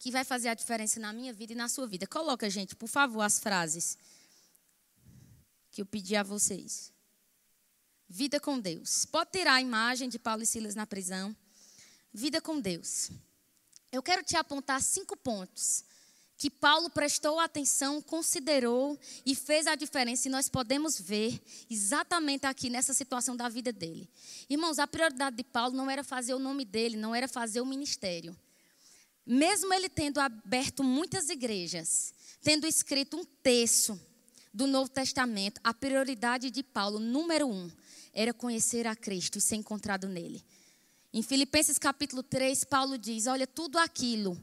Que 0.00 0.10
vai 0.10 0.24
fazer 0.24 0.48
a 0.48 0.54
diferença 0.54 0.98
na 0.98 1.12
minha 1.12 1.32
vida 1.32 1.52
e 1.52 1.56
na 1.56 1.68
sua 1.68 1.86
vida. 1.86 2.08
Coloca, 2.08 2.50
gente, 2.50 2.74
por 2.74 2.88
favor, 2.88 3.22
as 3.22 3.38
frases 3.38 3.96
que 5.70 5.80
eu 5.80 5.86
pedi 5.86 6.16
a 6.16 6.24
vocês. 6.24 6.92
Vida 8.08 8.40
com 8.40 8.58
Deus. 8.58 9.04
Pode 9.04 9.30
tirar 9.30 9.54
a 9.54 9.60
imagem 9.60 10.08
de 10.08 10.18
Paulo 10.18 10.42
e 10.42 10.46
Silas 10.46 10.74
na 10.74 10.84
prisão. 10.84 11.36
Vida 12.12 12.40
com 12.40 12.60
Deus. 12.60 13.12
Eu 13.92 14.02
quero 14.02 14.24
te 14.24 14.36
apontar 14.36 14.82
cinco 14.82 15.16
pontos 15.16 15.84
que 16.40 16.48
Paulo 16.48 16.88
prestou 16.88 17.38
atenção, 17.38 18.00
considerou 18.00 18.98
e 19.26 19.34
fez 19.34 19.66
a 19.66 19.74
diferença, 19.74 20.26
e 20.26 20.30
nós 20.30 20.48
podemos 20.48 20.98
ver 20.98 21.38
exatamente 21.68 22.46
aqui 22.46 22.70
nessa 22.70 22.94
situação 22.94 23.36
da 23.36 23.46
vida 23.46 23.70
dele. 23.70 24.08
Irmãos, 24.48 24.78
a 24.78 24.86
prioridade 24.86 25.36
de 25.36 25.44
Paulo 25.44 25.76
não 25.76 25.90
era 25.90 26.02
fazer 26.02 26.32
o 26.32 26.38
nome 26.38 26.64
dele, 26.64 26.96
não 26.96 27.14
era 27.14 27.28
fazer 27.28 27.60
o 27.60 27.66
ministério. 27.66 28.34
Mesmo 29.32 29.72
ele 29.72 29.88
tendo 29.88 30.18
aberto 30.18 30.82
muitas 30.82 31.30
igrejas, 31.30 32.12
tendo 32.42 32.66
escrito 32.66 33.16
um 33.16 33.24
terço 33.24 33.96
do 34.52 34.66
Novo 34.66 34.90
Testamento, 34.90 35.60
a 35.62 35.72
prioridade 35.72 36.50
de 36.50 36.64
Paulo, 36.64 36.98
número 36.98 37.46
um, 37.46 37.70
era 38.12 38.34
conhecer 38.34 38.88
a 38.88 38.96
Cristo 38.96 39.38
e 39.38 39.40
ser 39.40 39.54
encontrado 39.54 40.08
nele. 40.08 40.44
Em 41.12 41.22
Filipenses 41.22 41.78
capítulo 41.78 42.24
3, 42.24 42.64
Paulo 42.64 42.98
diz: 42.98 43.28
Olha, 43.28 43.46
tudo 43.46 43.78
aquilo 43.78 44.36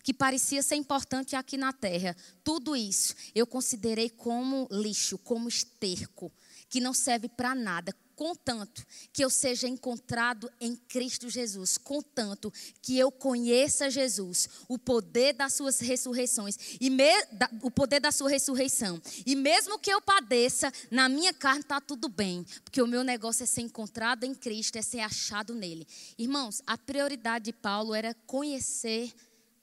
que 0.00 0.14
parecia 0.14 0.62
ser 0.62 0.76
importante 0.76 1.34
aqui 1.34 1.56
na 1.56 1.72
terra, 1.72 2.16
tudo 2.44 2.76
isso 2.76 3.16
eu 3.34 3.48
considerei 3.48 4.08
como 4.08 4.68
lixo, 4.70 5.18
como 5.18 5.48
esterco, 5.48 6.30
que 6.68 6.80
não 6.80 6.94
serve 6.94 7.28
para 7.28 7.52
nada, 7.52 7.92
contanto 8.20 8.86
que 9.14 9.24
eu 9.24 9.30
seja 9.30 9.66
encontrado 9.66 10.52
em 10.60 10.76
Cristo 10.76 11.30
Jesus, 11.30 11.78
contanto 11.78 12.52
que 12.82 12.98
eu 12.98 13.10
conheça 13.10 13.88
Jesus, 13.88 14.46
o 14.68 14.78
poder 14.78 15.32
das 15.32 15.54
suas 15.54 15.80
ressurreições 15.80 16.76
e 16.78 16.90
me, 16.90 17.24
da, 17.32 17.48
o 17.62 17.70
poder 17.70 17.98
da 17.98 18.12
sua 18.12 18.28
ressurreição. 18.28 19.00
E 19.24 19.34
mesmo 19.34 19.78
que 19.78 19.90
eu 19.90 20.02
padeça, 20.02 20.70
na 20.90 21.08
minha 21.08 21.32
carne 21.32 21.62
está 21.62 21.80
tudo 21.80 22.10
bem, 22.10 22.44
porque 22.62 22.82
o 22.82 22.86
meu 22.86 23.02
negócio 23.02 23.42
é 23.42 23.46
ser 23.46 23.62
encontrado 23.62 24.24
em 24.24 24.34
Cristo, 24.34 24.76
é 24.76 24.82
ser 24.82 25.00
achado 25.00 25.54
nele. 25.54 25.88
Irmãos, 26.18 26.60
a 26.66 26.76
prioridade 26.76 27.46
de 27.46 27.54
Paulo 27.54 27.94
era 27.94 28.12
conhecer 28.26 29.14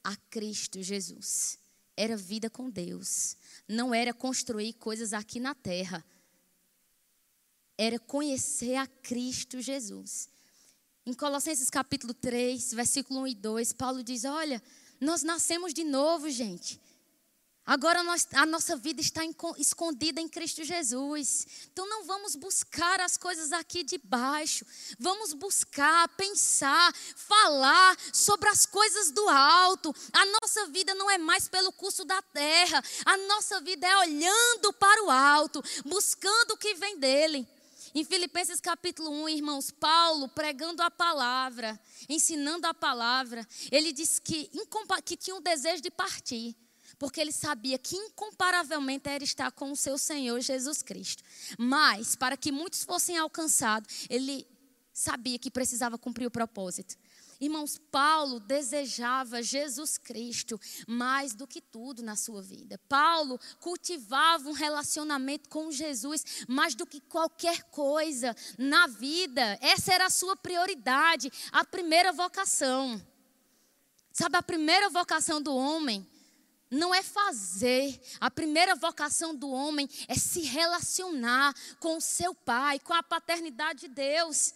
a 0.04 0.16
Cristo 0.32 0.82
Jesus. 0.82 1.60
Era 1.96 2.18
vida 2.18 2.50
com 2.50 2.72
Deus. 2.72 3.38
Não 3.68 3.94
era 3.94 4.16
construir 4.16 4.74
coisas 4.74 5.14
aqui 5.14 5.40
na 5.40 5.54
terra. 5.54 6.04
Era 7.78 8.00
conhecer 8.00 8.76
a 8.76 8.88
Cristo 8.88 9.62
Jesus. 9.62 10.28
Em 11.06 11.14
Colossenses 11.14 11.70
capítulo 11.70 12.14
3, 12.14 12.74
versículo 12.74 13.22
1 13.22 13.28
e 13.28 13.36
2, 13.36 13.74
Paulo 13.74 14.04
diz: 14.04 14.26
Olha, 14.26 14.62
nós 15.00 15.22
nascemos 15.22 15.74
de 15.74 15.84
novo, 15.84 16.30
gente. 16.30 16.82
Agora 17.68 18.02
nós, 18.02 18.26
a 18.34 18.46
nossa 18.46 18.78
vida 18.78 19.02
está 19.02 19.22
escondida 19.58 20.22
em 20.22 20.30
Cristo 20.30 20.64
Jesus. 20.64 21.46
Então 21.72 21.88
não 21.90 22.06
vamos 22.06 22.34
buscar 22.34 23.02
as 23.02 23.18
coisas 23.18 23.52
aqui 23.52 23.84
de 23.84 23.98
baixo. 23.98 24.66
Vamos 24.98 25.34
buscar, 25.34 26.08
pensar, 26.16 26.96
falar 27.16 27.98
sobre 28.14 28.48
as 28.48 28.66
coisas 28.66 29.12
do 29.12 29.28
alto. 29.28 29.94
A 30.14 30.26
nossa 30.42 30.68
vida 30.68 30.96
não 30.96 31.12
é 31.12 31.18
mais 31.18 31.50
pelo 31.50 31.74
curso 31.74 32.06
da 32.06 32.22
terra. 32.22 32.82
A 33.06 33.18
nossa 33.18 33.60
vida 33.60 33.86
é 33.86 33.98
olhando 33.98 34.72
para 34.74 35.04
o 35.04 35.12
alto, 35.12 35.62
buscando 35.86 36.52
o 36.52 36.58
que 36.58 36.74
vem 36.74 36.98
dele. 36.98 37.46
Em 37.98 38.06
Filipenses 38.06 38.62
capítulo 38.62 39.10
1, 39.24 39.30
irmãos, 39.30 39.72
Paulo 39.72 40.30
pregando 40.30 40.84
a 40.84 40.92
palavra, 40.92 41.80
ensinando 42.08 42.68
a 42.68 42.72
palavra, 42.72 43.44
ele 43.72 43.92
disse 43.92 44.22
que, 44.22 44.52
que 45.04 45.18
tinha 45.18 45.36
um 45.36 45.42
desejo 45.42 45.82
de 45.82 45.90
partir 45.90 46.56
porque 47.00 47.20
ele 47.20 47.32
sabia 47.32 47.76
que 47.80 47.96
incomparavelmente 47.96 49.10
era 49.10 49.24
estar 49.24 49.52
com 49.52 49.72
o 49.72 49.76
seu 49.76 49.98
Senhor 49.98 50.40
Jesus 50.42 50.84
Cristo. 50.84 51.24
Mas, 51.58 52.16
para 52.16 52.38
que 52.38 52.52
muitos 52.52 52.84
fossem 52.84 53.18
alcançados, 53.18 54.06
ele 54.12 54.48
sabia 54.94 55.40
que 55.40 55.50
precisava 55.50 55.98
cumprir 55.98 56.28
o 56.28 56.32
propósito. 56.32 56.96
Irmãos, 57.40 57.78
Paulo 57.92 58.40
desejava 58.40 59.44
Jesus 59.44 59.98
Cristo 59.98 60.60
mais 60.88 61.36
do 61.36 61.46
que 61.46 61.62
tudo 61.62 62.02
na 62.02 62.16
sua 62.16 62.42
vida. 62.42 62.80
Paulo 62.90 63.40
cultivava 63.60 64.50
um 64.50 64.54
relacionamento 64.54 65.48
com 65.50 65.72
Jesus 65.72 66.46
mais 66.48 66.74
do 66.74 66.86
que 66.86 67.00
qualquer 67.00 67.64
coisa 67.66 68.36
na 68.58 68.88
vida. 68.88 69.58
Essa 69.62 69.94
era 69.94 70.08
a 70.08 70.10
sua 70.10 70.36
prioridade, 70.36 71.32
a 71.52 71.64
primeira 71.64 72.12
vocação. 72.12 73.00
Sabe, 74.12 74.36
a 74.36 74.42
primeira 74.42 74.90
vocação 74.90 75.40
do 75.40 75.56
homem 75.56 76.08
não 76.72 76.94
é 76.94 77.04
fazer. 77.04 78.02
A 78.20 78.32
primeira 78.32 78.76
vocação 78.76 79.36
do 79.36 79.50
homem 79.50 79.88
é 80.08 80.16
se 80.16 80.42
relacionar 80.42 81.54
com 81.80 81.98
o 81.98 82.02
seu 82.02 82.34
pai, 82.34 82.80
com 82.80 82.94
a 82.94 83.04
paternidade 83.04 83.82
de 83.82 83.88
Deus. 83.90 84.54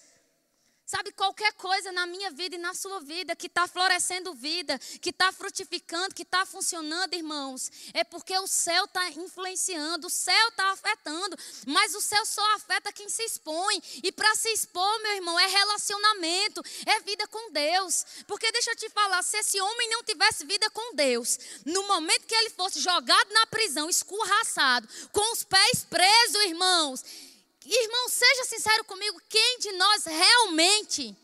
Sabe, 0.91 1.13
qualquer 1.13 1.53
coisa 1.53 1.89
na 1.93 2.05
minha 2.05 2.29
vida 2.31 2.55
e 2.55 2.57
na 2.57 2.73
sua 2.73 2.99
vida 2.99 3.33
que 3.33 3.47
está 3.47 3.65
florescendo 3.65 4.33
vida, 4.33 4.77
que 4.99 5.11
está 5.11 5.31
frutificando, 5.31 6.13
que 6.13 6.23
está 6.23 6.45
funcionando, 6.45 7.13
irmãos, 7.13 7.71
é 7.93 8.03
porque 8.03 8.37
o 8.37 8.45
céu 8.45 8.83
está 8.83 9.09
influenciando, 9.11 10.07
o 10.07 10.09
céu 10.09 10.49
está 10.49 10.69
afetando, 10.73 11.37
mas 11.65 11.95
o 11.95 12.01
céu 12.01 12.25
só 12.25 12.45
afeta 12.55 12.91
quem 12.91 13.07
se 13.07 13.23
expõe. 13.23 13.81
E 14.03 14.11
para 14.11 14.35
se 14.35 14.49
expor, 14.49 15.01
meu 15.01 15.13
irmão, 15.13 15.39
é 15.39 15.47
relacionamento, 15.47 16.61
é 16.85 16.99
vida 16.99 17.25
com 17.27 17.53
Deus. 17.53 18.05
Porque 18.27 18.51
deixa 18.51 18.71
eu 18.71 18.75
te 18.75 18.89
falar, 18.89 19.23
se 19.23 19.37
esse 19.37 19.61
homem 19.61 19.89
não 19.91 20.03
tivesse 20.03 20.45
vida 20.45 20.69
com 20.71 20.93
Deus, 20.93 21.39
no 21.65 21.87
momento 21.87 22.27
que 22.27 22.35
ele 22.35 22.49
fosse 22.49 22.81
jogado 22.81 23.31
na 23.31 23.47
prisão, 23.47 23.89
escorraçado, 23.89 24.89
com 25.13 25.31
os 25.31 25.41
pés 25.45 25.85
presos, 25.89 26.43
irmãos, 26.47 27.30
Irmão, 27.73 28.09
seja 28.09 28.43
sincero 28.43 28.83
comigo, 28.83 29.21
quem 29.29 29.59
de 29.59 29.71
nós 29.71 30.03
realmente, 30.03 31.15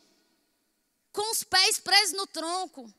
com 1.11 1.29
os 1.31 1.43
pés 1.43 1.77
presos 1.77 2.15
no 2.15 2.25
tronco, 2.25 2.89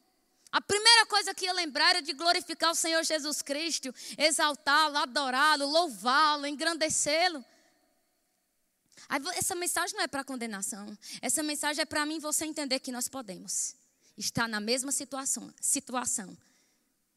a 0.52 0.60
primeira 0.60 1.06
coisa 1.06 1.34
que 1.34 1.46
ia 1.46 1.52
lembrar 1.54 1.90
era 1.90 2.02
de 2.02 2.12
glorificar 2.12 2.70
o 2.70 2.74
Senhor 2.74 3.02
Jesus 3.02 3.40
Cristo, 3.40 3.94
exaltá-lo, 4.18 4.98
adorá-lo, 4.98 5.66
louvá-lo, 5.66 6.46
engrandecê-lo. 6.46 7.42
Essa 9.34 9.54
mensagem 9.54 9.96
não 9.96 10.04
é 10.04 10.08
para 10.08 10.22
condenação. 10.22 10.96
Essa 11.22 11.42
mensagem 11.42 11.80
é 11.80 11.86
para 11.86 12.04
mim 12.04 12.18
você 12.18 12.44
entender 12.44 12.80
que 12.80 12.92
nós 12.92 13.08
podemos 13.08 13.74
estar 14.16 14.46
na 14.46 14.60
mesma 14.60 14.92
situação, 14.92 15.52
situação 15.58 16.36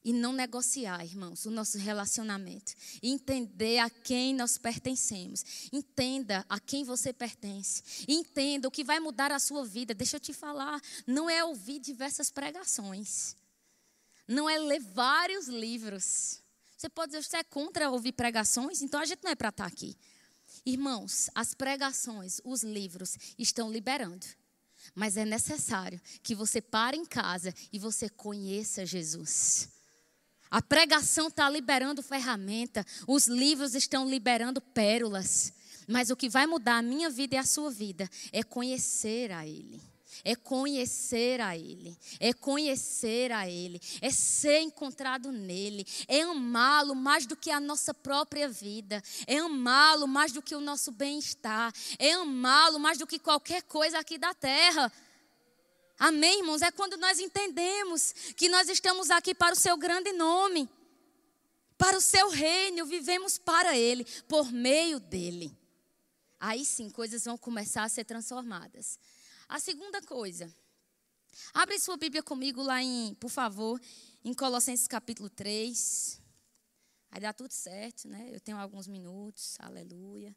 e 0.03 0.11
não 0.11 0.33
negociar, 0.33 1.03
irmãos, 1.05 1.45
o 1.45 1.51
nosso 1.51 1.77
relacionamento. 1.77 2.73
Entender 3.01 3.79
a 3.79 3.89
quem 3.89 4.33
nós 4.33 4.57
pertencemos. 4.57 5.69
Entenda 5.71 6.45
a 6.49 6.59
quem 6.59 6.83
você 6.83 7.13
pertence. 7.13 7.83
Entenda 8.07 8.67
o 8.67 8.71
que 8.71 8.83
vai 8.83 8.99
mudar 8.99 9.31
a 9.31 9.39
sua 9.39 9.65
vida. 9.65 9.93
Deixa 9.93 10.17
eu 10.17 10.19
te 10.19 10.33
falar. 10.33 10.81
Não 11.05 11.29
é 11.29 11.43
ouvir 11.43 11.79
diversas 11.79 12.31
pregações. 12.31 13.35
Não 14.27 14.49
é 14.49 14.57
ler 14.57 14.79
vários 14.79 15.47
livros. 15.47 16.41
Você 16.75 16.89
pode 16.89 17.11
dizer, 17.11 17.23
você 17.23 17.37
é 17.37 17.43
contra 17.43 17.91
ouvir 17.91 18.13
pregações? 18.13 18.81
Então 18.81 18.99
a 18.99 19.05
gente 19.05 19.23
não 19.23 19.31
é 19.31 19.35
para 19.35 19.49
estar 19.49 19.65
aqui. 19.65 19.95
Irmãos, 20.65 21.29
as 21.35 21.53
pregações, 21.53 22.41
os 22.43 22.63
livros 22.63 23.17
estão 23.37 23.71
liberando. 23.71 24.25
Mas 24.95 25.15
é 25.15 25.25
necessário 25.25 26.01
que 26.23 26.33
você 26.33 26.59
pare 26.59 26.97
em 26.97 27.05
casa 27.05 27.53
e 27.71 27.77
você 27.77 28.09
conheça 28.09 28.85
Jesus. 28.85 29.69
A 30.51 30.61
pregação 30.61 31.29
está 31.29 31.49
liberando 31.49 32.03
ferramenta, 32.03 32.85
os 33.07 33.25
livros 33.27 33.73
estão 33.73 34.07
liberando 34.07 34.59
pérolas. 34.59 35.53
Mas 35.87 36.09
o 36.09 36.15
que 36.15 36.29
vai 36.29 36.45
mudar 36.45 36.77
a 36.77 36.81
minha 36.81 37.09
vida 37.09 37.35
e 37.35 37.37
a 37.37 37.43
sua 37.43 37.71
vida 37.71 38.09
é 38.33 38.43
conhecer 38.43 39.31
a 39.31 39.47
Ele. 39.47 39.81
É 40.25 40.35
conhecer 40.35 41.39
a 41.39 41.57
Ele, 41.57 41.97
é 42.19 42.33
conhecer 42.33 43.31
a 43.31 43.49
Ele, 43.49 43.81
é 44.01 44.11
ser 44.11 44.59
encontrado 44.59 45.31
nele, 45.31 45.87
é 46.07 46.21
amá-lo 46.21 46.93
mais 46.93 47.25
do 47.25 47.35
que 47.35 47.49
a 47.49 47.59
nossa 47.59 47.91
própria 47.91 48.47
vida, 48.47 49.01
é 49.25 49.37
amá-lo 49.37 50.07
mais 50.07 50.31
do 50.31 50.41
que 50.41 50.53
o 50.53 50.61
nosso 50.61 50.91
bem-estar, 50.91 51.73
é 51.97 52.11
amá-lo 52.11 52.77
mais 52.77 52.99
do 52.99 53.07
que 53.07 53.17
qualquer 53.17 53.63
coisa 53.63 53.97
aqui 53.97 54.17
da 54.19 54.33
terra. 54.33 54.91
Amém, 56.03 56.39
irmãos? 56.39 56.63
É 56.63 56.71
quando 56.71 56.97
nós 56.97 57.19
entendemos 57.19 58.11
que 58.35 58.49
nós 58.49 58.67
estamos 58.67 59.11
aqui 59.11 59.35
para 59.35 59.53
o 59.53 59.55
seu 59.55 59.77
grande 59.77 60.11
nome, 60.11 60.67
para 61.77 61.95
o 61.95 62.01
seu 62.01 62.27
reino, 62.31 62.87
vivemos 62.87 63.37
para 63.37 63.77
ele, 63.77 64.03
por 64.27 64.51
meio 64.51 64.99
dele. 64.99 65.55
Aí 66.39 66.65
sim, 66.65 66.89
coisas 66.89 67.25
vão 67.25 67.37
começar 67.37 67.83
a 67.83 67.89
ser 67.89 68.03
transformadas. 68.03 68.97
A 69.47 69.59
segunda 69.59 70.01
coisa, 70.01 70.51
abre 71.53 71.77
sua 71.77 71.97
Bíblia 71.97 72.23
comigo 72.23 72.63
lá 72.63 72.81
em, 72.81 73.13
por 73.13 73.29
favor, 73.29 73.79
em 74.25 74.33
Colossenses 74.33 74.87
capítulo 74.87 75.29
3. 75.29 76.19
Vai 77.11 77.19
dar 77.19 77.33
tudo 77.33 77.51
certo, 77.51 78.07
né? 78.07 78.27
Eu 78.33 78.39
tenho 78.39 78.57
alguns 78.57 78.87
minutos, 78.87 79.55
aleluia. 79.59 80.35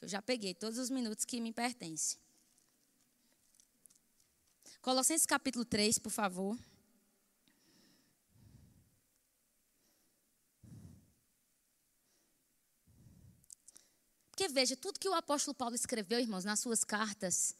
Eu 0.00 0.06
já 0.06 0.22
peguei 0.22 0.54
todos 0.54 0.78
os 0.78 0.88
minutos 0.88 1.24
que 1.24 1.40
me 1.40 1.52
pertencem. 1.52 2.22
Colossenses 4.84 5.24
capítulo 5.24 5.64
3, 5.64 5.98
por 5.98 6.10
favor. 6.12 6.58
Porque 14.30 14.46
veja, 14.46 14.76
tudo 14.76 15.00
que 15.00 15.08
o 15.08 15.14
apóstolo 15.14 15.54
Paulo 15.54 15.74
escreveu, 15.74 16.20
irmãos, 16.20 16.44
nas 16.44 16.60
suas 16.60 16.84
cartas, 16.84 17.56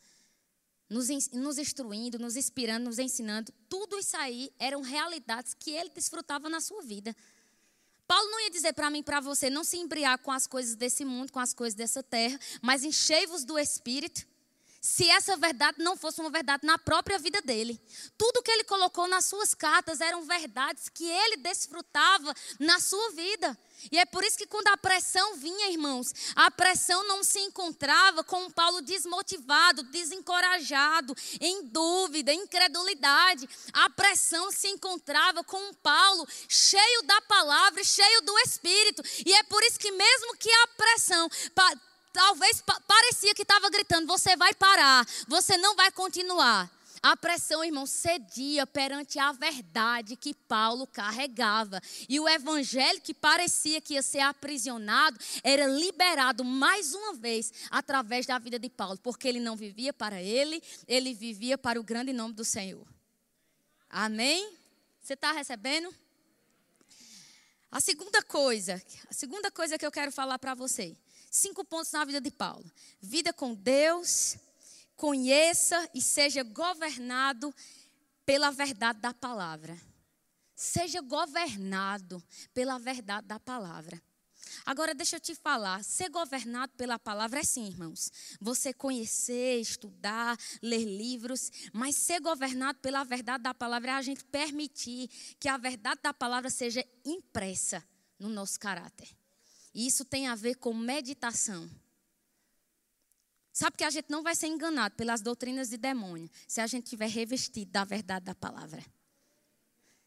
nos, 0.86 1.08
nos 1.32 1.56
instruindo, 1.56 2.18
nos 2.18 2.36
inspirando, 2.36 2.84
nos 2.84 2.98
ensinando, 2.98 3.50
tudo 3.70 3.98
isso 3.98 4.18
aí 4.18 4.52
eram 4.58 4.82
realidades 4.82 5.54
que 5.54 5.70
ele 5.70 5.88
desfrutava 5.88 6.50
na 6.50 6.60
sua 6.60 6.82
vida. 6.82 7.16
Paulo 8.06 8.30
não 8.30 8.40
ia 8.40 8.50
dizer 8.50 8.74
para 8.74 8.90
mim 8.90 9.02
para 9.02 9.20
você, 9.20 9.48
não 9.48 9.64
se 9.64 9.78
embriar 9.78 10.18
com 10.18 10.30
as 10.30 10.46
coisas 10.46 10.76
desse 10.76 11.06
mundo, 11.06 11.32
com 11.32 11.40
as 11.40 11.54
coisas 11.54 11.74
dessa 11.74 12.02
terra, 12.02 12.38
mas 12.60 12.84
enchei-vos 12.84 13.46
do 13.46 13.58
Espírito 13.58 14.33
se 14.84 15.08
essa 15.08 15.34
verdade 15.38 15.82
não 15.82 15.96
fosse 15.96 16.20
uma 16.20 16.28
verdade 16.28 16.66
na 16.66 16.76
própria 16.76 17.18
vida 17.18 17.40
dele. 17.40 17.80
Tudo 18.18 18.42
que 18.42 18.50
ele 18.50 18.64
colocou 18.64 19.08
nas 19.08 19.24
suas 19.24 19.54
cartas 19.54 19.98
eram 19.98 20.24
verdades 20.24 20.90
que 20.90 21.06
ele 21.06 21.38
desfrutava 21.38 22.34
na 22.60 22.78
sua 22.78 23.12
vida. 23.12 23.58
E 23.90 23.98
é 23.98 24.04
por 24.04 24.22
isso 24.22 24.36
que 24.36 24.46
quando 24.46 24.68
a 24.68 24.76
pressão 24.76 25.36
vinha, 25.36 25.70
irmãos, 25.70 26.12
a 26.36 26.50
pressão 26.50 27.02
não 27.08 27.24
se 27.24 27.40
encontrava 27.40 28.22
com 28.22 28.50
Paulo 28.50 28.82
desmotivado, 28.82 29.84
desencorajado, 29.84 31.16
em 31.40 31.64
dúvida, 31.64 32.30
incredulidade. 32.34 33.48
A 33.72 33.88
pressão 33.88 34.50
se 34.52 34.68
encontrava 34.68 35.42
com 35.42 35.72
Paulo 35.82 36.28
cheio 36.46 37.02
da 37.04 37.22
palavra, 37.22 37.82
cheio 37.82 38.20
do 38.20 38.38
Espírito. 38.40 39.02
E 39.24 39.32
é 39.32 39.42
por 39.44 39.62
isso 39.62 39.78
que 39.78 39.90
mesmo 39.90 40.36
que 40.36 40.50
a 40.50 40.66
pressão 40.76 41.26
talvez 42.14 42.62
parecia 42.86 43.34
que 43.34 43.42
estava 43.42 43.68
gritando: 43.68 44.06
você 44.06 44.36
vai 44.36 44.54
parar, 44.54 45.06
você 45.28 45.58
não 45.58 45.74
vai 45.76 45.90
continuar. 45.90 46.70
A 47.02 47.14
pressão, 47.14 47.62
irmão, 47.62 47.84
cedia 47.84 48.66
perante 48.66 49.18
a 49.18 49.30
verdade 49.30 50.16
que 50.16 50.32
Paulo 50.32 50.86
carregava. 50.86 51.78
E 52.08 52.18
o 52.18 52.26
evangelho 52.26 52.98
que 53.02 53.12
parecia 53.12 53.78
que 53.78 53.92
ia 53.92 54.02
ser 54.02 54.20
aprisionado 54.20 55.18
era 55.42 55.66
liberado 55.66 56.42
mais 56.42 56.94
uma 56.94 57.12
vez 57.12 57.52
através 57.70 58.24
da 58.24 58.38
vida 58.38 58.58
de 58.58 58.70
Paulo, 58.70 58.96
porque 59.02 59.28
ele 59.28 59.38
não 59.38 59.54
vivia 59.54 59.92
para 59.92 60.22
ele, 60.22 60.62
ele 60.88 61.12
vivia 61.12 61.58
para 61.58 61.78
o 61.78 61.82
grande 61.82 62.10
nome 62.10 62.32
do 62.32 62.44
Senhor. 62.44 62.86
Amém? 63.90 64.56
Você 65.02 65.12
está 65.12 65.30
recebendo? 65.32 65.94
A 67.70 67.80
segunda 67.80 68.22
coisa, 68.22 68.82
a 69.10 69.12
segunda 69.12 69.50
coisa 69.50 69.76
que 69.76 69.84
eu 69.84 69.92
quero 69.92 70.10
falar 70.10 70.38
para 70.38 70.54
você 70.54 70.96
Cinco 71.36 71.64
pontos 71.64 71.90
na 71.90 72.04
vida 72.04 72.20
de 72.20 72.30
Paulo: 72.30 72.64
vida 73.00 73.32
com 73.32 73.56
Deus, 73.56 74.36
conheça 74.94 75.90
e 75.92 76.00
seja 76.00 76.44
governado 76.44 77.52
pela 78.24 78.52
verdade 78.52 79.00
da 79.00 79.12
palavra. 79.12 79.76
Seja 80.54 81.00
governado 81.00 82.22
pela 82.54 82.78
verdade 82.78 83.26
da 83.26 83.40
palavra. 83.40 84.00
Agora, 84.64 84.94
deixa 84.94 85.16
eu 85.16 85.20
te 85.20 85.34
falar: 85.34 85.82
ser 85.82 86.08
governado 86.08 86.72
pela 86.76 87.00
palavra 87.00 87.40
é 87.40 87.42
sim, 87.42 87.66
irmãos. 87.66 88.12
Você 88.40 88.72
conhecer, 88.72 89.60
estudar, 89.60 90.38
ler 90.62 90.84
livros, 90.84 91.50
mas 91.72 91.96
ser 91.96 92.20
governado 92.20 92.78
pela 92.78 93.02
verdade 93.02 93.42
da 93.42 93.52
palavra 93.52 93.90
é 93.90 93.94
a 93.94 94.02
gente 94.02 94.24
permitir 94.26 95.08
que 95.40 95.48
a 95.48 95.56
verdade 95.56 96.00
da 96.00 96.14
palavra 96.14 96.48
seja 96.48 96.86
impressa 97.04 97.84
no 98.20 98.28
nosso 98.28 98.60
caráter. 98.60 99.23
E 99.74 99.86
isso 99.86 100.04
tem 100.04 100.28
a 100.28 100.34
ver 100.34 100.54
com 100.54 100.72
meditação. 100.72 101.68
Sabe 103.52 103.76
que 103.76 103.84
a 103.84 103.90
gente 103.90 104.10
não 104.10 104.22
vai 104.22 104.34
ser 104.34 104.48
enganado 104.48 104.94
pelas 104.96 105.20
doutrinas 105.20 105.68
de 105.68 105.76
demônio 105.76 106.30
se 106.46 106.60
a 106.60 106.66
gente 106.66 106.90
tiver 106.90 107.08
revestido 107.08 107.70
da 107.70 107.84
verdade 107.84 108.24
da 108.24 108.34
palavra. 108.34 108.84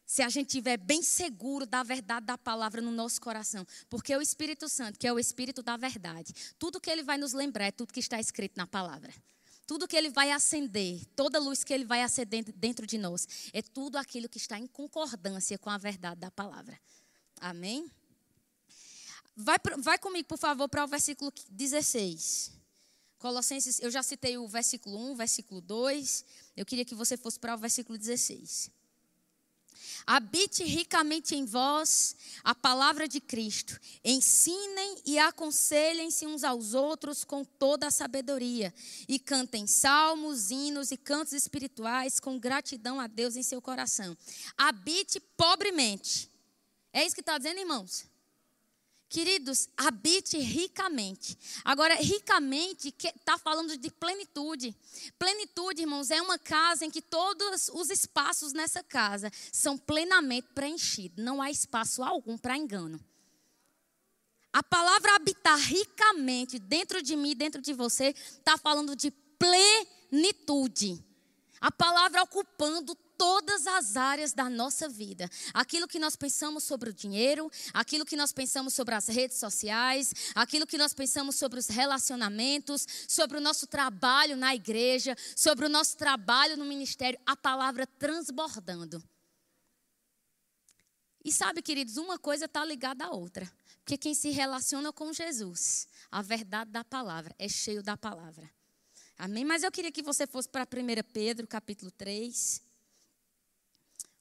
Se 0.04 0.22
a 0.22 0.28
gente 0.30 0.48
tiver 0.48 0.78
bem 0.78 1.02
seguro 1.02 1.66
da 1.66 1.82
verdade 1.82 2.24
da 2.24 2.38
palavra 2.38 2.80
no 2.80 2.90
nosso 2.90 3.20
coração, 3.20 3.66
porque 3.90 4.16
o 4.16 4.22
Espírito 4.22 4.68
Santo, 4.68 4.98
que 4.98 5.06
é 5.06 5.12
o 5.12 5.18
Espírito 5.18 5.62
da 5.62 5.76
verdade, 5.76 6.32
tudo 6.58 6.80
que 6.80 6.90
ele 6.90 7.02
vai 7.02 7.18
nos 7.18 7.34
lembrar 7.34 7.66
é 7.66 7.70
tudo 7.70 7.92
que 7.92 8.00
está 8.00 8.18
escrito 8.18 8.56
na 8.56 8.66
palavra. 8.66 9.12
Tudo 9.66 9.86
que 9.86 9.96
ele 9.96 10.08
vai 10.08 10.30
acender, 10.30 11.04
toda 11.14 11.38
luz 11.38 11.62
que 11.62 11.74
ele 11.74 11.84
vai 11.84 12.02
acender 12.02 12.42
dentro 12.54 12.86
de 12.86 12.96
nós, 12.96 13.50
é 13.52 13.60
tudo 13.60 13.96
aquilo 13.96 14.28
que 14.28 14.38
está 14.38 14.58
em 14.58 14.66
concordância 14.66 15.58
com 15.58 15.68
a 15.68 15.76
verdade 15.76 16.20
da 16.20 16.30
palavra. 16.30 16.78
Amém? 17.38 17.90
Vai, 19.40 19.56
vai 19.78 19.98
comigo, 19.98 20.26
por 20.26 20.36
favor, 20.36 20.68
para 20.68 20.82
o 20.82 20.88
versículo 20.88 21.32
16. 21.48 22.50
Colossenses, 23.20 23.78
eu 23.78 23.88
já 23.88 24.02
citei 24.02 24.36
o 24.36 24.48
versículo 24.48 25.12
1, 25.12 25.14
versículo 25.14 25.60
2. 25.60 26.24
Eu 26.56 26.66
queria 26.66 26.84
que 26.84 26.94
você 26.94 27.16
fosse 27.16 27.38
para 27.38 27.54
o 27.54 27.58
versículo 27.58 27.96
16. 27.96 28.68
Habite 30.04 30.64
ricamente 30.64 31.36
em 31.36 31.44
vós 31.44 32.16
a 32.42 32.52
palavra 32.52 33.06
de 33.06 33.20
Cristo. 33.20 33.78
Ensinem 34.04 35.02
e 35.06 35.20
aconselhem-se 35.20 36.26
uns 36.26 36.42
aos 36.42 36.74
outros 36.74 37.22
com 37.22 37.44
toda 37.44 37.86
a 37.86 37.92
sabedoria. 37.92 38.74
E 39.06 39.20
cantem 39.20 39.68
salmos, 39.68 40.50
hinos 40.50 40.90
e 40.90 40.96
cantos 40.96 41.32
espirituais 41.32 42.18
com 42.18 42.40
gratidão 42.40 42.98
a 42.98 43.06
Deus 43.06 43.36
em 43.36 43.44
seu 43.44 43.62
coração. 43.62 44.16
Habite 44.56 45.20
pobremente. 45.36 46.28
É 46.92 47.06
isso 47.06 47.14
que 47.14 47.20
está 47.20 47.38
dizendo, 47.38 47.60
irmãos? 47.60 48.17
Queridos, 49.08 49.70
habite 49.74 50.36
ricamente. 50.36 51.38
Agora, 51.64 51.94
ricamente 51.94 52.94
está 52.98 53.38
falando 53.38 53.74
de 53.74 53.90
plenitude. 53.90 54.76
Plenitude, 55.18 55.80
irmãos, 55.80 56.10
é 56.10 56.20
uma 56.20 56.38
casa 56.38 56.84
em 56.84 56.90
que 56.90 57.00
todos 57.00 57.70
os 57.72 57.88
espaços 57.88 58.52
nessa 58.52 58.82
casa 58.82 59.32
são 59.50 59.78
plenamente 59.78 60.48
preenchidos. 60.54 61.24
Não 61.24 61.40
há 61.40 61.50
espaço 61.50 62.02
algum 62.02 62.36
para 62.36 62.58
engano. 62.58 63.00
A 64.52 64.62
palavra 64.62 65.16
habitar 65.16 65.58
ricamente 65.58 66.58
dentro 66.58 67.00
de 67.00 67.16
mim, 67.16 67.34
dentro 67.34 67.62
de 67.62 67.72
você, 67.72 68.08
está 68.08 68.58
falando 68.58 68.94
de 68.94 69.10
plenitude. 69.38 71.02
A 71.60 71.72
palavra 71.72 72.22
ocupando 72.22 72.94
todas 73.18 73.66
as 73.66 73.96
áreas 73.96 74.32
da 74.32 74.48
nossa 74.48 74.88
vida. 74.88 75.28
Aquilo 75.52 75.88
que 75.88 75.98
nós 75.98 76.14
pensamos 76.14 76.62
sobre 76.62 76.90
o 76.90 76.94
dinheiro, 76.94 77.50
aquilo 77.74 78.06
que 78.06 78.16
nós 78.16 78.32
pensamos 78.32 78.72
sobre 78.72 78.94
as 78.94 79.08
redes 79.08 79.36
sociais, 79.36 80.14
aquilo 80.34 80.66
que 80.66 80.78
nós 80.78 80.94
pensamos 80.94 81.34
sobre 81.34 81.58
os 81.58 81.66
relacionamentos, 81.66 82.86
sobre 83.08 83.36
o 83.36 83.40
nosso 83.40 83.66
trabalho 83.66 84.36
na 84.36 84.54
igreja, 84.54 85.16
sobre 85.36 85.66
o 85.66 85.68
nosso 85.68 85.96
trabalho 85.96 86.56
no 86.56 86.64
ministério, 86.64 87.18
a 87.26 87.36
palavra 87.36 87.86
transbordando. 87.86 89.02
E 91.24 91.32
sabe, 91.32 91.60
queridos, 91.60 91.96
uma 91.96 92.18
coisa 92.18 92.44
está 92.44 92.64
ligada 92.64 93.04
à 93.04 93.10
outra. 93.10 93.50
Porque 93.84 93.98
quem 93.98 94.14
se 94.14 94.30
relaciona 94.30 94.92
com 94.92 95.12
Jesus, 95.12 95.88
a 96.10 96.22
verdade 96.22 96.70
da 96.70 96.84
palavra, 96.84 97.34
é 97.38 97.48
cheio 97.48 97.82
da 97.82 97.96
palavra. 97.96 98.48
Amém? 99.16 99.44
Mas 99.44 99.62
eu 99.62 99.72
queria 99.72 99.90
que 99.90 100.02
você 100.02 100.26
fosse 100.26 100.48
para 100.48 100.62
1 100.62 101.12
Pedro, 101.12 101.46
capítulo 101.46 101.90
3. 101.90 102.67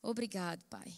Obrigado, 0.07 0.63
Pai. 0.69 0.93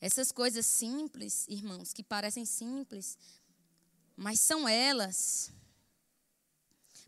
Essas 0.00 0.30
coisas 0.30 0.64
simples, 0.64 1.48
irmãos, 1.48 1.92
que 1.92 2.04
parecem 2.04 2.46
simples, 2.46 3.18
mas 4.14 4.38
são 4.38 4.68
elas 4.68 5.52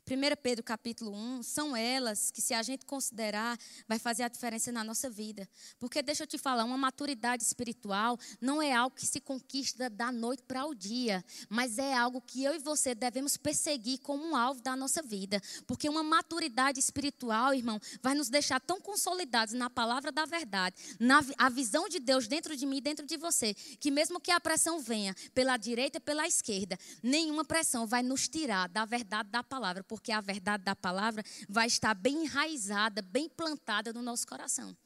1 0.09 0.37
Pedro 0.41 0.63
capítulo 0.63 1.13
1, 1.13 1.43
são 1.43 1.77
elas 1.77 2.31
que, 2.31 2.41
se 2.41 2.55
a 2.55 2.63
gente 2.63 2.87
considerar, 2.87 3.59
vai 3.89 3.99
fazer 3.99 4.23
a 4.23 4.29
diferença 4.29 4.71
na 4.71 4.85
nossa 4.85 5.11
vida. 5.11 5.49
Porque, 5.81 6.01
deixa 6.01 6.23
eu 6.23 6.27
te 6.29 6.39
falar, 6.39 6.65
uma 6.65 6.79
maturidade 6.79 7.43
espiritual 7.43 8.17
não 8.41 8.63
é 8.63 8.73
algo 8.73 8.95
que 8.95 9.05
se 9.05 9.21
conquista 9.21 9.91
da 9.91 10.13
noite 10.13 10.45
para 10.45 10.65
o 10.65 10.77
dia, 10.77 11.25
mas 11.49 11.77
é 11.77 11.93
algo 11.93 12.21
que 12.21 12.45
eu 12.45 12.55
e 12.55 12.59
você 12.61 12.95
devemos 12.95 13.37
perseguir 13.37 13.99
como 13.99 14.25
um 14.25 14.37
alvo 14.37 14.63
da 14.63 14.77
nossa 14.77 15.03
vida. 15.03 15.43
Porque 15.67 15.89
uma 15.89 16.05
maturidade 16.05 16.79
espiritual, 16.79 17.53
irmão, 17.53 17.81
vai 18.01 18.15
nos 18.15 18.29
deixar 18.29 18.61
tão 18.61 18.81
consolidados 18.81 19.55
na 19.55 19.69
palavra 19.69 20.13
da 20.13 20.25
verdade, 20.25 20.77
na 21.01 21.21
a 21.37 21.49
visão 21.49 21.89
de 21.89 21.99
Deus 21.99 22.29
dentro 22.29 22.57
de 22.57 22.65
mim 22.65 22.81
dentro 22.81 23.05
de 23.05 23.17
você, 23.17 23.55
que 23.55 23.91
mesmo 23.91 24.21
que 24.21 24.31
a 24.31 24.39
pressão 24.39 24.79
venha 24.79 25.17
pela 25.35 25.57
direita 25.57 25.99
e 25.99 26.01
pela 26.01 26.29
esquerda, 26.29 26.79
nenhuma 27.03 27.45
pressão 27.45 27.89
vai 27.89 28.05
nos 28.05 28.29
tirar 28.29 28.69
da 28.69 28.85
verdade 28.85 29.31
da 29.31 29.43
palavra 29.43 29.83
a 30.12 30.20
verdade 30.20 30.64
da 30.64 30.74
palavra 30.74 31.24
vai 31.49 31.66
estar 31.66 31.94
bem 31.94 32.24
enraizada, 32.24 33.03
bem 33.03 33.28
plantada 33.28 33.92
no 33.92 34.03
nosso 34.03 34.26
coração. 34.26 34.76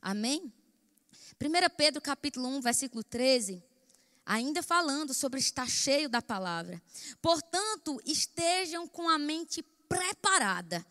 Amém? 0.00 0.52
1 1.42 1.76
Pedro 1.76 2.00
capítulo 2.00 2.48
1, 2.48 2.60
versículo 2.60 3.02
13, 3.02 3.62
ainda 4.24 4.62
falando 4.62 5.14
sobre 5.14 5.40
estar 5.40 5.68
cheio 5.68 6.08
da 6.08 6.20
palavra. 6.20 6.82
Portanto, 7.20 8.00
estejam 8.04 8.86
com 8.86 9.08
a 9.08 9.18
mente 9.18 9.62
preparada, 9.88 10.84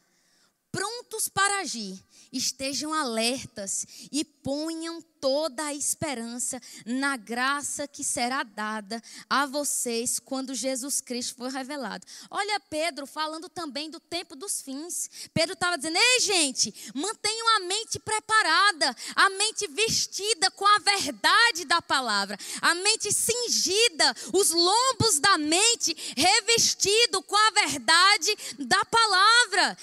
prontos 0.80 1.28
para 1.28 1.60
agir, 1.60 2.02
estejam 2.32 2.94
alertas 2.94 3.86
e 4.10 4.24
ponham 4.24 5.02
toda 5.20 5.66
a 5.66 5.74
esperança 5.74 6.62
na 6.86 7.18
graça 7.18 7.88
que 7.88 8.04
será 8.04 8.44
dada 8.44 9.04
a 9.30 9.46
vocês 9.46 10.20
quando 10.20 10.56
Jesus 10.56 11.02
Cristo 11.02 11.36
for 11.36 11.52
revelado. 11.52 12.06
Olha 12.30 12.60
Pedro 12.70 13.06
falando 13.06 13.50
também 13.50 13.90
do 13.90 14.00
tempo 14.00 14.36
dos 14.36 14.62
fins. 14.62 15.10
Pedro 15.34 15.54
estava 15.54 15.78
dizendo: 15.78 15.98
"Ei, 15.98 16.20
gente, 16.22 16.74
mantenham 16.94 17.58
a 17.58 17.60
mente 17.62 18.00
preparada, 18.00 18.96
a 19.16 19.30
mente 19.32 19.68
vestida 19.68 20.50
com 20.52 20.66
a 20.66 20.80
verdade 20.80 21.66
da 21.66 21.82
palavra, 21.82 22.38
a 22.62 22.74
mente 22.76 23.12
cingida, 23.12 24.16
os 24.34 24.52
lombos 24.52 25.20
da 25.20 25.38
mente 25.38 25.96
revestido 26.16 27.22
com 27.24 27.36
a 27.36 27.52
verdade 27.52 28.38
da 28.60 28.86
palavra. 28.86 29.78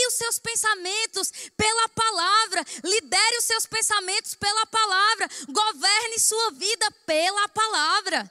Gerencie 0.00 0.06
os 0.06 0.14
seus 0.14 0.38
pensamentos 0.38 1.32
pela 1.56 1.88
palavra, 1.90 2.64
lidere 2.84 3.38
os 3.38 3.44
seus 3.44 3.66
pensamentos 3.66 4.34
pela 4.34 4.66
palavra. 4.66 5.28
Governe 5.48 6.18
sua 6.18 6.50
vida 6.52 6.90
pela 7.06 7.48
palavra. 7.48 8.30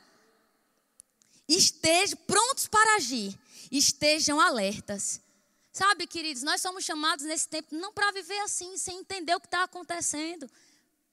Estejam 1.48 2.18
prontos 2.26 2.68
para 2.68 2.96
agir. 2.96 3.38
Estejam 3.72 4.40
alertas. 4.40 5.22
Sabe, 5.72 6.08
queridos, 6.08 6.44
nós 6.44 6.62
somos 6.62 6.84
chamados 6.84 7.26
nesse 7.26 7.48
tempo 7.48 7.76
não 7.76 7.94
para 7.94 8.12
viver 8.12 8.40
assim, 8.40 8.76
sem 8.78 9.00
entender 9.00 9.36
o 9.36 9.40
que 9.40 9.48
está 9.48 9.64
acontecendo. 9.64 10.50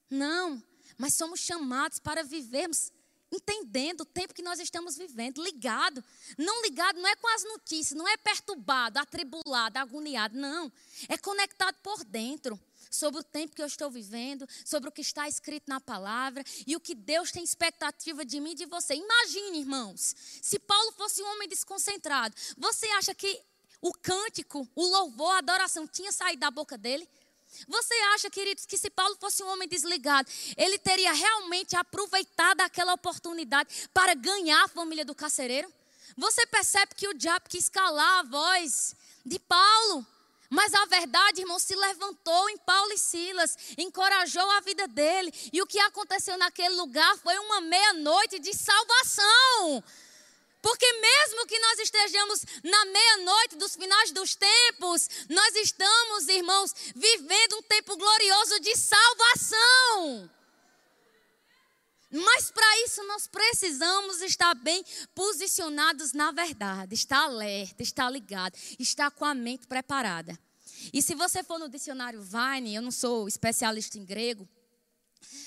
Não, 0.09 0.61
mas 0.97 1.13
somos 1.13 1.39
chamados 1.39 1.99
para 1.99 2.23
vivermos 2.23 2.91
entendendo 3.31 4.01
o 4.01 4.05
tempo 4.05 4.33
que 4.33 4.41
nós 4.41 4.59
estamos 4.59 4.97
vivendo, 4.97 5.43
ligado. 5.43 6.03
Não 6.37 6.61
ligado 6.63 6.99
não 6.99 7.09
é 7.09 7.15
com 7.15 7.27
as 7.35 7.43
notícias, 7.43 7.97
não 7.97 8.07
é 8.07 8.17
perturbado, 8.17 8.99
atribulado, 8.99 9.77
agoniado, 9.77 10.37
não. 10.37 10.71
É 11.09 11.17
conectado 11.17 11.75
por 11.83 12.03
dentro 12.05 12.59
sobre 12.89 13.19
o 13.19 13.23
tempo 13.23 13.55
que 13.55 13.61
eu 13.61 13.67
estou 13.67 13.89
vivendo, 13.89 14.47
sobre 14.65 14.89
o 14.89 14.91
que 14.91 15.01
está 15.01 15.27
escrito 15.27 15.67
na 15.67 15.79
palavra 15.79 16.43
e 16.65 16.75
o 16.75 16.79
que 16.79 16.95
Deus 16.95 17.31
tem 17.31 17.43
expectativa 17.43 18.25
de 18.25 18.39
mim 18.39 18.51
e 18.51 18.55
de 18.55 18.65
você. 18.65 18.95
Imagine, 18.95 19.59
irmãos, 19.59 20.15
se 20.41 20.57
Paulo 20.59 20.91
fosse 20.93 21.21
um 21.21 21.27
homem 21.33 21.49
desconcentrado, 21.49 22.35
você 22.57 22.87
acha 22.91 23.13
que 23.13 23.41
o 23.81 23.91
cântico, 23.93 24.67
o 24.75 24.85
louvor, 24.85 25.35
a 25.35 25.39
adoração 25.39 25.87
tinha 25.87 26.11
saído 26.11 26.39
da 26.39 26.49
boca 26.49 26.77
dele? 26.77 27.07
Você 27.67 27.93
acha, 28.13 28.29
queridos, 28.29 28.65
que 28.65 28.77
se 28.77 28.89
Paulo 28.89 29.15
fosse 29.19 29.43
um 29.43 29.47
homem 29.47 29.67
desligado, 29.67 30.29
ele 30.55 30.77
teria 30.77 31.11
realmente 31.11 31.75
aproveitado 31.75 32.61
aquela 32.61 32.93
oportunidade 32.93 33.89
para 33.93 34.13
ganhar 34.13 34.63
a 34.63 34.67
família 34.67 35.05
do 35.05 35.15
carcereiro? 35.15 35.71
Você 36.15 36.45
percebe 36.47 36.95
que 36.95 37.07
o 37.07 37.13
diabo 37.13 37.49
quis 37.49 37.69
calar 37.69 38.19
a 38.19 38.23
voz 38.23 38.95
de 39.25 39.39
Paulo. 39.39 40.05
Mas 40.49 40.73
a 40.73 40.85
verdade, 40.85 41.41
irmão, 41.41 41.59
se 41.59 41.75
levantou 41.75 42.49
em 42.49 42.57
Paulo 42.57 42.93
e 42.93 42.97
Silas, 42.97 43.57
encorajou 43.77 44.49
a 44.51 44.61
vida 44.61 44.87
dele. 44.87 45.33
E 45.51 45.61
o 45.61 45.67
que 45.67 45.79
aconteceu 45.79 46.37
naquele 46.37 46.75
lugar 46.75 47.17
foi 47.17 47.37
uma 47.37 47.59
meia-noite 47.61 48.39
de 48.39 48.53
salvação. 48.53 49.83
Porque 50.67 50.91
mesmo 50.91 51.47
que 51.47 51.57
nós 51.59 51.79
estejamos 51.79 52.45
na 52.61 52.85
meia-noite 52.87 53.55
dos 53.55 53.73
finais 53.73 54.11
dos 54.11 54.35
tempos, 54.35 55.07
nós 55.29 55.55
estamos, 55.55 56.27
irmãos, 56.27 56.75
vivendo 56.93 57.55
um 57.55 57.61
tempo 57.61 57.95
glorioso 57.95 58.59
de 58.59 58.75
salvação. 58.75 60.29
Mas 62.11 62.51
para 62.51 62.83
isso 62.83 63.01
nós 63.03 63.27
precisamos 63.27 64.21
estar 64.21 64.53
bem 64.55 64.83
posicionados 65.15 66.11
na 66.11 66.33
verdade, 66.33 66.95
estar 66.95 67.23
alerta, 67.23 67.81
estar 67.81 68.09
ligado, 68.09 68.57
estar 68.77 69.09
com 69.09 69.23
a 69.23 69.33
mente 69.33 69.67
preparada. 69.67 70.37
E 70.91 71.01
se 71.01 71.15
você 71.15 71.45
for 71.45 71.57
no 71.57 71.69
dicionário 71.69 72.21
Vine, 72.21 72.75
eu 72.75 72.81
não 72.81 72.91
sou 72.91 73.25
especialista 73.25 73.97
em 73.97 74.03
grego, 74.03 74.45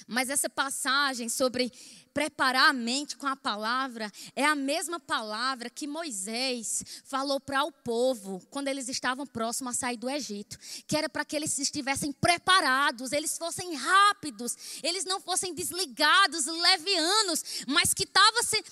mas 0.07 0.31
essa 0.31 0.49
passagem 0.49 1.29
sobre 1.29 1.71
preparar 2.13 2.69
a 2.69 2.73
mente 2.73 3.17
com 3.17 3.27
a 3.27 3.37
palavra 3.37 4.11
é 4.35 4.45
a 4.45 4.55
mesma 4.55 4.99
palavra 4.99 5.71
que 5.71 5.87
Moisés 5.87 6.85
falou 7.05 7.41
para 7.41 7.65
o 7.65 7.73
povo 7.73 8.43
quando 8.51 8.69
eles 8.69 8.89
estavam 8.89 9.27
próximos 9.27 9.77
a 9.77 9.79
sair 9.79 9.97
do 9.97 10.11
Egito, 10.11 10.59
que 10.87 10.97
era 10.97 11.09
para 11.09 11.25
que 11.25 11.37
eles 11.37 11.59
estivessem 11.59 12.13
preparados, 12.13 13.13
eles 13.13 13.37
fossem 13.39 13.75
rápidos, 13.75 14.57
eles 14.83 15.05
não 15.05 15.21
fossem 15.21 15.55
desligados, 15.55 16.47
levianos, 16.47 17.65
mas 17.67 17.95
que 17.95 18.07
tava 18.07 18.43
se, 18.43 18.63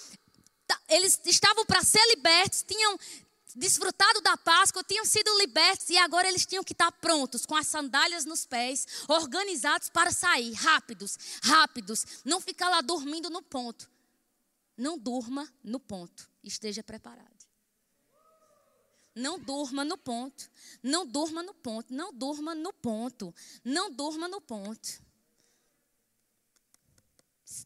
eles 0.89 1.20
estavam 1.24 1.64
para 1.64 1.82
ser 1.82 2.05
libertos, 2.09 2.64
tinham 2.66 2.99
desfrutado 3.55 4.20
da 4.20 4.36
Páscoa, 4.36 4.84
tinham 4.84 5.05
sido 5.05 5.36
libertos 5.38 5.88
e 5.90 5.96
agora 5.96 6.28
eles 6.28 6.46
tinham 6.46 6.64
que 6.64 6.72
estar 6.72 6.90
prontos, 6.92 7.46
com 7.46 7.57
as 7.57 7.66
sandálias 7.66 8.24
nos 8.24 8.46
pés, 8.46 8.86
organizados 9.09 9.88
para 9.88 10.11
sair, 10.11 10.53
rápidos, 10.53 11.18
rápidos. 11.42 12.05
Não 12.24 12.40
ficar 12.40 12.68
lá 12.68 12.80
dormindo 12.80 13.30
no 13.30 13.42
ponto. 13.42 13.90
Não 14.76 14.96
durma 14.96 15.53
no 15.64 15.80
ponto, 15.80 16.30
esteja 16.42 16.82
preparado. 16.82 17.38
Não 19.14 19.36
durma 19.36 19.84
no 19.84 19.99
ponto, 19.99 20.49
não 20.80 21.05
durma 21.05 21.42
no 21.42 21.53
ponto, 21.53 21.92
não 21.92 22.12
durma 22.12 22.55
no 22.55 22.72
ponto, 22.72 23.34
não 23.64 23.90
durma 23.90 24.28
no 24.28 24.40
ponto. 24.40 25.03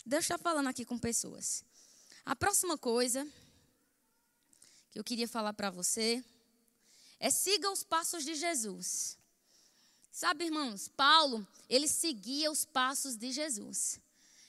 Deus 0.07 0.25
está 0.25 0.39
falando 0.39 0.69
aqui 0.69 0.85
com 0.87 0.99
pessoas. 0.99 1.63
A 2.25 2.35
próxima 2.35 2.79
coisa 2.79 3.27
que 4.93 4.99
eu 4.99 5.05
queria 5.05 5.27
falar 5.27 5.55
para 5.55 5.71
você 5.71 6.23
é 7.19 7.31
siga 7.31 7.71
os 7.71 7.83
passos 7.83 8.25
de 8.25 8.35
Jesus. 8.35 9.17
Sabe, 10.13 10.45
irmãos, 10.45 10.89
Paulo, 10.89 11.47
ele 11.67 11.89
seguia 11.89 12.53
os 12.53 12.67
passos 12.67 13.17
de 13.17 13.33
Jesus. 13.33 13.99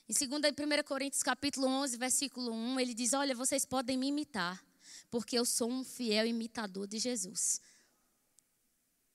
Em 0.09 0.13
2 0.27 0.43
e 0.43 0.81
1 0.81 0.83
Coríntios 0.83 1.23
capítulo 1.23 1.65
11, 1.65 1.95
versículo 1.97 2.51
1, 2.51 2.79
ele 2.81 2.93
diz: 2.93 3.13
"Olha, 3.13 3.33
vocês 3.33 3.65
podem 3.65 3.97
me 3.97 4.07
imitar, 4.07 4.61
porque 5.09 5.39
eu 5.39 5.45
sou 5.45 5.71
um 5.71 5.83
fiel 5.83 6.25
imitador 6.25 6.87
de 6.87 6.99
Jesus." 6.99 7.61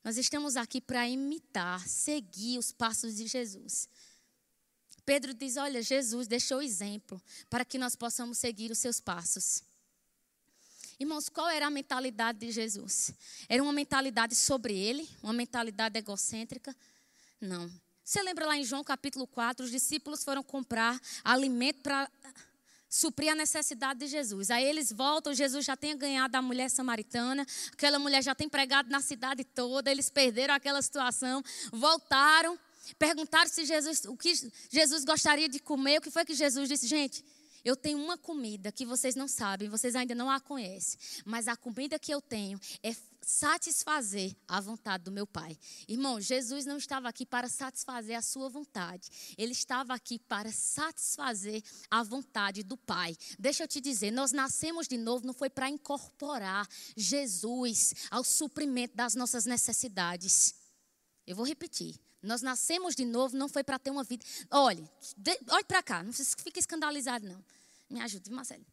Nós 0.03 0.17
estamos 0.17 0.57
aqui 0.57 0.81
para 0.81 1.07
imitar, 1.07 1.87
seguir 1.87 2.57
os 2.57 2.73
passos 2.73 3.17
de 3.17 3.27
Jesus. 3.27 3.87
Pedro 5.05 5.35
diz: 5.35 5.59
Olha, 5.59 5.83
Jesus 5.83 6.27
deixou 6.27 6.63
exemplo 6.63 7.21
para 7.51 7.65
que 7.65 7.77
nós 7.77 7.95
possamos 7.95 8.39
seguir 8.39 8.71
os 8.71 8.79
seus 8.79 9.01
passos. 9.01 9.63
Irmãos, 11.01 11.29
qual 11.29 11.49
era 11.49 11.67
a 11.67 11.71
mentalidade 11.71 12.39
de 12.39 12.51
Jesus? 12.51 13.13
Era 13.49 13.63
uma 13.63 13.73
mentalidade 13.73 14.35
sobre 14.35 14.77
ele, 14.77 15.09
uma 15.23 15.33
mentalidade 15.33 15.97
egocêntrica? 15.97 16.75
Não. 17.41 17.71
Você 18.05 18.21
lembra 18.23 18.47
lá 18.47 18.57
em 18.57 18.65
João 18.65 18.83
capítulo 18.83 19.25
4, 19.27 19.65
os 19.65 19.71
discípulos 19.71 20.25
foram 20.25 20.43
comprar 20.43 21.01
alimento 21.23 21.83
para 21.83 22.11
suprir 22.89 23.31
a 23.31 23.35
necessidade 23.37 24.01
de 24.01 24.09
Jesus. 24.09 24.51
Aí 24.51 24.65
eles 24.65 24.91
voltam, 24.91 25.33
Jesus 25.33 25.65
já 25.65 25.77
tem 25.77 25.97
ganhado 25.97 26.37
a 26.37 26.43
mulher 26.43 26.69
samaritana, 26.69 27.47
aquela 27.73 28.01
mulher 28.01 28.21
já 28.21 28.35
tem 28.35 28.49
pregado 28.49 28.91
na 28.91 29.01
cidade 29.01 29.45
toda, 29.45 29.93
eles 29.93 30.11
perderam 30.11 30.55
aquela 30.55 30.83
situação, 30.83 31.45
voltaram, 31.71 32.59
perguntaram 32.99 33.49
se 33.49 33.65
Jesus, 33.65 34.05
o 34.07 34.17
que 34.17 34.33
Jesus 34.69 35.05
gostaria 35.05 35.49
de 35.49 35.61
comer, 35.61 35.99
o 35.99 36.01
que 36.01 36.11
foi 36.11 36.25
que 36.25 36.35
Jesus 36.35 36.69
disse, 36.69 36.89
gente? 36.89 37.25
Eu 37.65 37.77
tenho 37.77 37.99
uma 37.99 38.17
comida 38.17 38.73
que 38.73 38.87
vocês 38.87 39.15
não 39.15 39.29
sabem, 39.29 39.69
vocês 39.69 39.95
ainda 39.95 40.15
não 40.15 40.31
a 40.31 40.41
conhecem, 40.41 40.99
mas 41.25 41.49
a 41.49 41.57
comida 41.57 41.99
que 41.99 42.13
eu 42.13 42.21
tenho 42.21 42.61
é 42.83 42.95
satisfazer 43.21 44.35
a 44.47 44.61
vontade 44.61 45.05
do 45.05 45.13
meu 45.13 45.27
Pai. 45.27 45.59
Irmão, 45.87 46.21
Jesus 46.21 46.65
não 46.65 46.79
estava 46.79 47.09
aqui 47.09 47.27
para 47.27 47.49
satisfazer 47.49 48.17
a 48.17 48.23
sua 48.23 48.49
vontade, 48.49 49.09
ele 49.37 49.53
estava 49.53 49.93
aqui 49.93 50.19
para 50.19 50.51
satisfazer 50.51 51.63
a 51.91 52.03
vontade 52.03 52.63
do 52.63 52.77
Pai. 52.77 53.17
Deixa 53.39 53.65
eu 53.65 53.69
te 53.69 53.81
dizer, 53.81 54.11
nós 54.11 54.33
nascemos 54.33 54.89
de 54.89 54.97
novo 54.97 55.27
não 55.27 55.35
foi 55.35 55.51
para 55.51 55.69
incorporar 55.69 56.67
Jesus 56.97 57.95
ao 58.11 58.25
suprimento 58.25 58.97
das 58.97 59.15
nossas 59.15 59.45
necessidades. 59.45 60.55
Eu 61.27 61.37
vou 61.37 61.45
repetir. 61.45 62.01
Nós 62.23 62.43
nascemos 62.43 62.95
de 62.95 63.05
novo, 63.05 63.37
não 63.37 63.49
foi 63.49 63.63
para 63.63 63.79
ter 63.79 63.91
uma 63.91 64.03
vida. 64.03 64.25
Olhe, 64.51 64.89
olhe 65.51 65.65
para 65.65 65.83
cá, 65.83 66.03
não 66.03 66.13
fique 66.13 66.59
escandalizado, 66.59 67.27
não. 67.27 67.45
Me 67.89 68.01
ajude, 68.01 68.31
Marcelo. 68.31 68.65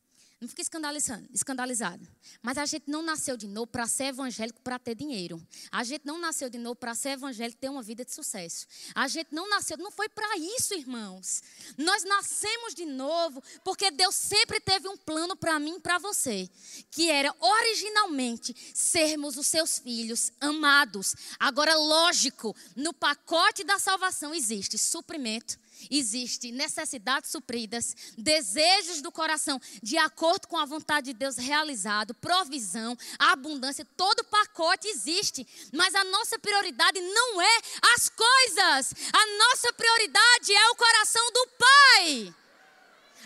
Não 0.46 0.50
fique 0.50 0.62
escandalizando, 0.62 1.28
escandalizado. 1.34 2.08
Mas 2.40 2.60
a 2.60 2.68
gente 2.68 2.88
não 2.88 3.02
nasceu 3.02 3.36
de 3.36 3.48
novo 3.48 3.66
para 3.66 3.88
ser 3.88 4.06
evangélico 4.06 4.62
para 4.62 4.78
ter 4.78 4.94
dinheiro. 4.94 5.42
A 5.72 5.84
gente 5.84 6.06
não 6.06 6.20
nasceu 6.20 6.52
de 6.52 6.60
novo 6.60 6.76
para 6.76 6.94
ser 6.94 7.14
evangélico 7.14 7.60
ter 7.60 7.68
uma 7.68 7.82
vida 7.82 8.06
de 8.06 8.14
sucesso. 8.14 8.68
A 8.94 9.08
gente 9.08 9.34
não 9.34 9.50
nasceu, 9.50 9.76
não 9.76 9.90
foi 9.90 10.08
para 10.08 10.38
isso, 10.38 10.76
irmãos. 10.76 11.42
Nós 11.80 12.04
nascemos 12.04 12.76
de 12.76 12.86
novo 12.86 13.42
porque 13.64 13.90
Deus 13.90 14.14
sempre 14.14 14.60
teve 14.60 14.88
um 14.88 14.96
plano 14.96 15.36
para 15.36 15.58
mim 15.58 15.78
e 15.78 15.80
para 15.80 15.98
você, 15.98 16.48
que 16.92 17.10
era 17.10 17.34
originalmente 17.40 18.56
sermos 18.72 19.38
os 19.38 19.48
seus 19.48 19.80
filhos 19.80 20.32
amados. 20.40 21.16
Agora, 21.40 21.74
lógico, 21.76 22.56
no 22.76 22.94
pacote 22.94 23.64
da 23.64 23.80
salvação 23.80 24.32
existe 24.32 24.78
suprimento 24.78 25.58
existe 25.90 26.52
necessidades 26.52 27.32
supridas, 27.32 27.96
desejos 28.18 29.02
do 29.02 29.12
coração 29.12 29.60
de 29.82 29.98
acordo 29.98 30.48
com 30.48 30.58
a 30.58 30.66
vontade 30.66 31.08
de 31.08 31.14
Deus 31.14 31.38
realizado, 31.38 32.14
provisão, 32.16 32.98
abundância, 33.20 33.86
todo 33.98 34.24
pacote 34.24 34.88
existe, 34.88 35.48
mas 35.74 35.94
a 35.96 36.04
nossa 36.06 36.38
prioridade 36.40 37.00
não 37.02 37.42
é 37.42 37.58
as 37.96 38.10
coisas, 38.10 38.94
a 39.14 39.38
nossa 39.38 39.74
prioridade 39.74 40.54
é 40.54 40.70
o 40.70 40.76
coração 40.76 41.32
do 41.32 41.48
Pai. 41.58 42.36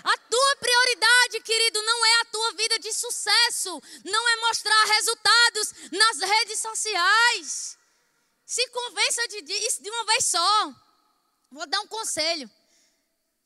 A 0.03 0.17
tua 0.17 0.55
prioridade, 0.55 1.41
querido, 1.41 1.81
não 1.81 2.05
é 2.05 2.21
a 2.21 2.25
tua 2.25 2.53
vida 2.53 2.79
de 2.79 2.93
sucesso, 2.93 3.81
não 4.05 4.29
é 4.29 4.35
mostrar 4.37 4.85
resultados 4.85 5.73
nas 5.91 6.19
redes 6.19 6.59
sociais. 6.59 7.77
Se 8.45 8.65
convença 8.69 9.27
de 9.27 9.41
de 9.41 9.89
uma 9.89 10.05
vez 10.05 10.25
só. 10.25 10.88
Vou 11.51 11.67
dar 11.67 11.79
um 11.81 11.87
conselho. 11.87 12.49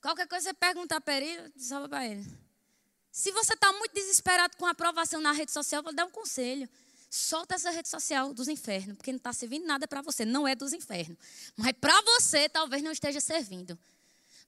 Qualquer 0.01 0.27
coisa 0.27 0.49
você 0.49 0.53
perguntar 0.53 0.99
para 0.99 1.21
ele, 1.21 1.53
salva 1.57 1.87
para 1.87 2.05
ele. 2.05 2.25
Se 3.11 3.31
você 3.31 3.53
está 3.53 3.71
muito 3.73 3.93
desesperado 3.93 4.57
com 4.57 4.65
a 4.65 4.71
aprovação 4.71 5.21
na 5.21 5.31
rede 5.31 5.51
social, 5.51 5.81
vou 5.83 5.93
dar 5.93 6.05
um 6.05 6.11
conselho. 6.11 6.67
Solta 7.09 7.55
essa 7.55 7.69
rede 7.69 7.87
social 7.87 8.33
dos 8.33 8.47
infernos, 8.47 8.97
porque 8.97 9.11
não 9.11 9.17
está 9.17 9.31
servindo 9.31 9.65
nada 9.65 9.87
para 9.87 10.01
você. 10.01 10.25
Não 10.25 10.47
é 10.47 10.55
dos 10.55 10.73
infernos. 10.73 11.17
Mas 11.55 11.73
para 11.73 12.01
você, 12.01 12.49
talvez 12.49 12.81
não 12.81 12.91
esteja 12.91 13.19
servindo. 13.21 13.77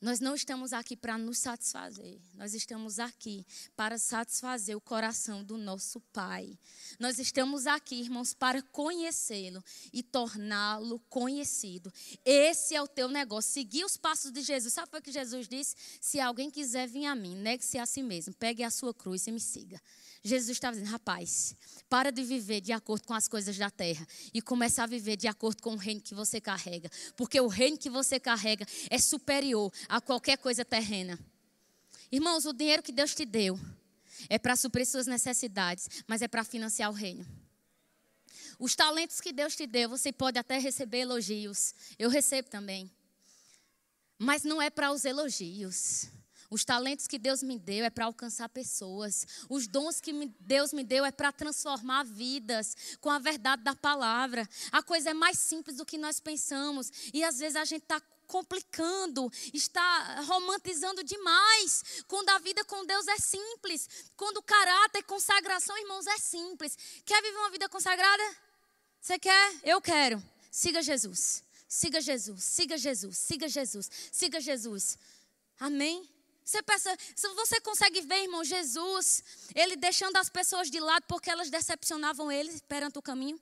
Nós 0.01 0.19
não 0.19 0.35
estamos 0.35 0.73
aqui 0.73 0.95
para 0.95 1.17
nos 1.17 1.39
satisfazer. 1.39 2.19
Nós 2.33 2.53
estamos 2.53 2.99
aqui 2.99 3.45
para 3.75 3.97
satisfazer 3.97 4.75
o 4.75 4.81
coração 4.81 5.43
do 5.43 5.57
nosso 5.57 5.99
Pai. 6.13 6.57
Nós 6.99 7.19
estamos 7.19 7.65
aqui, 7.65 7.95
irmãos, 7.95 8.33
para 8.33 8.61
conhecê-lo 8.61 9.63
e 9.93 10.03
torná-lo 10.03 10.99
conhecido. 11.09 11.91
Esse 12.23 12.75
é 12.75 12.81
o 12.81 12.87
teu 12.87 13.07
negócio. 13.07 13.51
Seguir 13.51 13.85
os 13.85 13.97
passos 13.97 14.31
de 14.31 14.41
Jesus. 14.41 14.73
Sabe 14.73 14.97
o 14.97 15.01
que 15.01 15.11
Jesus 15.11 15.47
disse? 15.47 15.75
Se 16.01 16.19
alguém 16.19 16.49
quiser 16.51 16.87
vir 16.87 17.05
a 17.05 17.15
mim, 17.15 17.35
negue-se 17.35 17.77
a 17.77 17.85
si 17.85 18.03
mesmo, 18.03 18.33
pegue 18.33 18.63
a 18.63 18.69
sua 18.69 18.93
cruz 18.93 19.25
e 19.27 19.31
me 19.31 19.39
siga. 19.39 19.81
Jesus 20.25 20.49
estava 20.49 20.75
dizendo: 20.75 20.91
rapaz, 20.91 21.55
para 21.87 22.11
de 22.11 22.23
viver 22.23 22.59
de 22.59 22.71
acordo 22.71 23.05
com 23.05 23.13
as 23.13 23.27
coisas 23.27 23.55
da 23.57 23.69
terra 23.69 24.07
e 24.33 24.41
começa 24.41 24.81
a 24.81 24.87
viver 24.87 25.15
de 25.15 25.27
acordo 25.27 25.61
com 25.61 25.73
o 25.73 25.77
reino 25.77 26.01
que 26.01 26.15
você 26.15 26.41
carrega. 26.41 26.89
Porque 27.15 27.39
o 27.39 27.47
reino 27.47 27.77
que 27.77 27.91
você 27.91 28.19
carrega 28.19 28.65
é 28.89 28.97
superior 28.97 29.71
a 29.88 30.01
qualquer 30.01 30.38
coisa 30.38 30.63
terrena. 30.65 31.19
Irmãos, 32.11 32.45
o 32.45 32.53
dinheiro 32.53 32.83
que 32.83 32.91
Deus 32.91 33.13
te 33.13 33.25
deu 33.25 33.59
é 34.29 34.38
para 34.38 34.55
suprir 34.55 34.86
suas 34.86 35.07
necessidades, 35.07 35.89
mas 36.07 36.21
é 36.21 36.27
para 36.27 36.43
financiar 36.43 36.89
o 36.89 36.93
reino. 36.93 37.25
Os 38.57 38.75
talentos 38.75 39.19
que 39.19 39.33
Deus 39.33 39.55
te 39.55 39.67
deu, 39.67 39.89
você 39.89 40.11
pode 40.11 40.39
até 40.39 40.57
receber 40.57 40.99
elogios. 40.99 41.73
Eu 41.99 42.09
recebo 42.09 42.49
também. 42.49 42.89
Mas 44.17 44.43
não 44.43 44.61
é 44.61 44.69
para 44.69 44.91
os 44.91 45.03
elogios. 45.03 46.07
Os 46.49 46.63
talentos 46.63 47.07
que 47.07 47.17
Deus 47.17 47.43
me 47.43 47.59
deu 47.59 47.83
é 47.83 47.89
para 47.89 48.05
alcançar 48.05 48.47
pessoas. 48.47 49.25
Os 49.49 49.67
dons 49.67 49.99
que 49.99 50.13
Deus 50.39 50.71
me 50.71 50.83
deu 50.83 51.03
é 51.03 51.11
para 51.11 51.31
transformar 51.31 52.03
vidas 52.03 52.97
com 53.01 53.09
a 53.09 53.19
verdade 53.19 53.63
da 53.63 53.75
palavra. 53.75 54.47
A 54.71 54.81
coisa 54.81 55.09
é 55.09 55.13
mais 55.13 55.38
simples 55.38 55.77
do 55.77 55.86
que 55.86 55.97
nós 55.97 56.19
pensamos. 56.19 56.91
E 57.13 57.23
às 57.23 57.39
vezes 57.39 57.55
a 57.55 57.65
gente 57.65 57.83
está 57.83 57.99
complicando, 58.26 59.32
está 59.53 60.21
romantizando 60.21 61.03
demais. 61.03 62.03
Quando 62.07 62.30
a 62.30 62.39
vida 62.39 62.63
com 62.65 62.86
Deus 62.86 63.07
é 63.07 63.17
simples. 63.17 63.88
Quando 64.17 64.38
o 64.38 64.43
caráter, 64.43 65.03
consagração, 65.03 65.78
irmãos, 65.78 66.05
é 66.07 66.17
simples. 66.17 66.78
Quer 67.05 67.21
viver 67.21 67.38
uma 67.38 67.51
vida 67.51 67.69
consagrada? 67.69 68.23
Você 68.99 69.17
quer? 69.17 69.55
Eu 69.63 69.82
quero. 69.82 70.21
Siga 70.51 70.82
Jesus. 70.82 71.45
Siga 71.67 71.99
Jesus, 71.99 72.43
siga 72.43 72.78
Jesus, 72.78 73.17
siga 73.17 73.49
Jesus, 73.49 73.91
siga 74.11 74.39
Jesus. 74.39 74.97
Amém? 75.59 76.09
Você 76.43 76.61
pensa, 76.61 76.95
você 77.15 77.59
consegue 77.59 78.01
ver, 78.01 78.21
irmão, 78.23 78.43
Jesus, 78.43 79.23
ele 79.55 79.76
deixando 79.76 80.15
as 80.17 80.30
pessoas 80.30 80.69
de 80.69 80.80
lado 80.80 81.03
porque 81.07 81.30
elas 81.30 81.49
decepcionavam 81.49 82.32
ele 82.32 82.61
perante 82.61 82.99
o 82.99 83.01
caminho. 83.01 83.39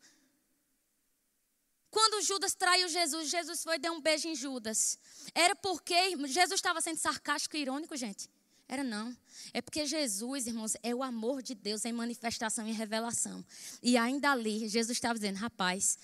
Quando 1.93 2.23
Judas 2.23 2.55
traiu 2.55 2.89
Jesus, 2.89 3.29
Jesus 3.29 3.63
foi 3.63 3.75
e 3.75 3.79
deu 3.79 3.93
um 3.93 4.01
beijo 4.01 4.27
em 4.27 4.33
Judas. 4.33 4.97
Era 5.31 5.55
porque 5.55 6.17
Jesus 6.25 6.53
estava 6.53 6.81
sendo 6.81 6.97
sarcástico 6.97 7.55
e 7.55 7.61
irônico, 7.61 7.95
gente? 7.95 8.27
Era 8.67 8.83
não. 8.83 9.15
É 9.53 9.61
porque 9.61 9.85
Jesus, 9.85 10.47
irmãos, 10.47 10.75
é 10.81 10.95
o 10.95 11.03
amor 11.03 11.43
de 11.43 11.53
Deus 11.53 11.85
em 11.85 11.93
manifestação 11.93 12.67
e 12.67 12.71
revelação. 12.71 13.45
E 13.79 13.95
ainda 13.95 14.31
ali, 14.31 14.67
Jesus 14.67 14.97
estava 14.97 15.13
dizendo: 15.13 15.35
rapaz, 15.35 15.99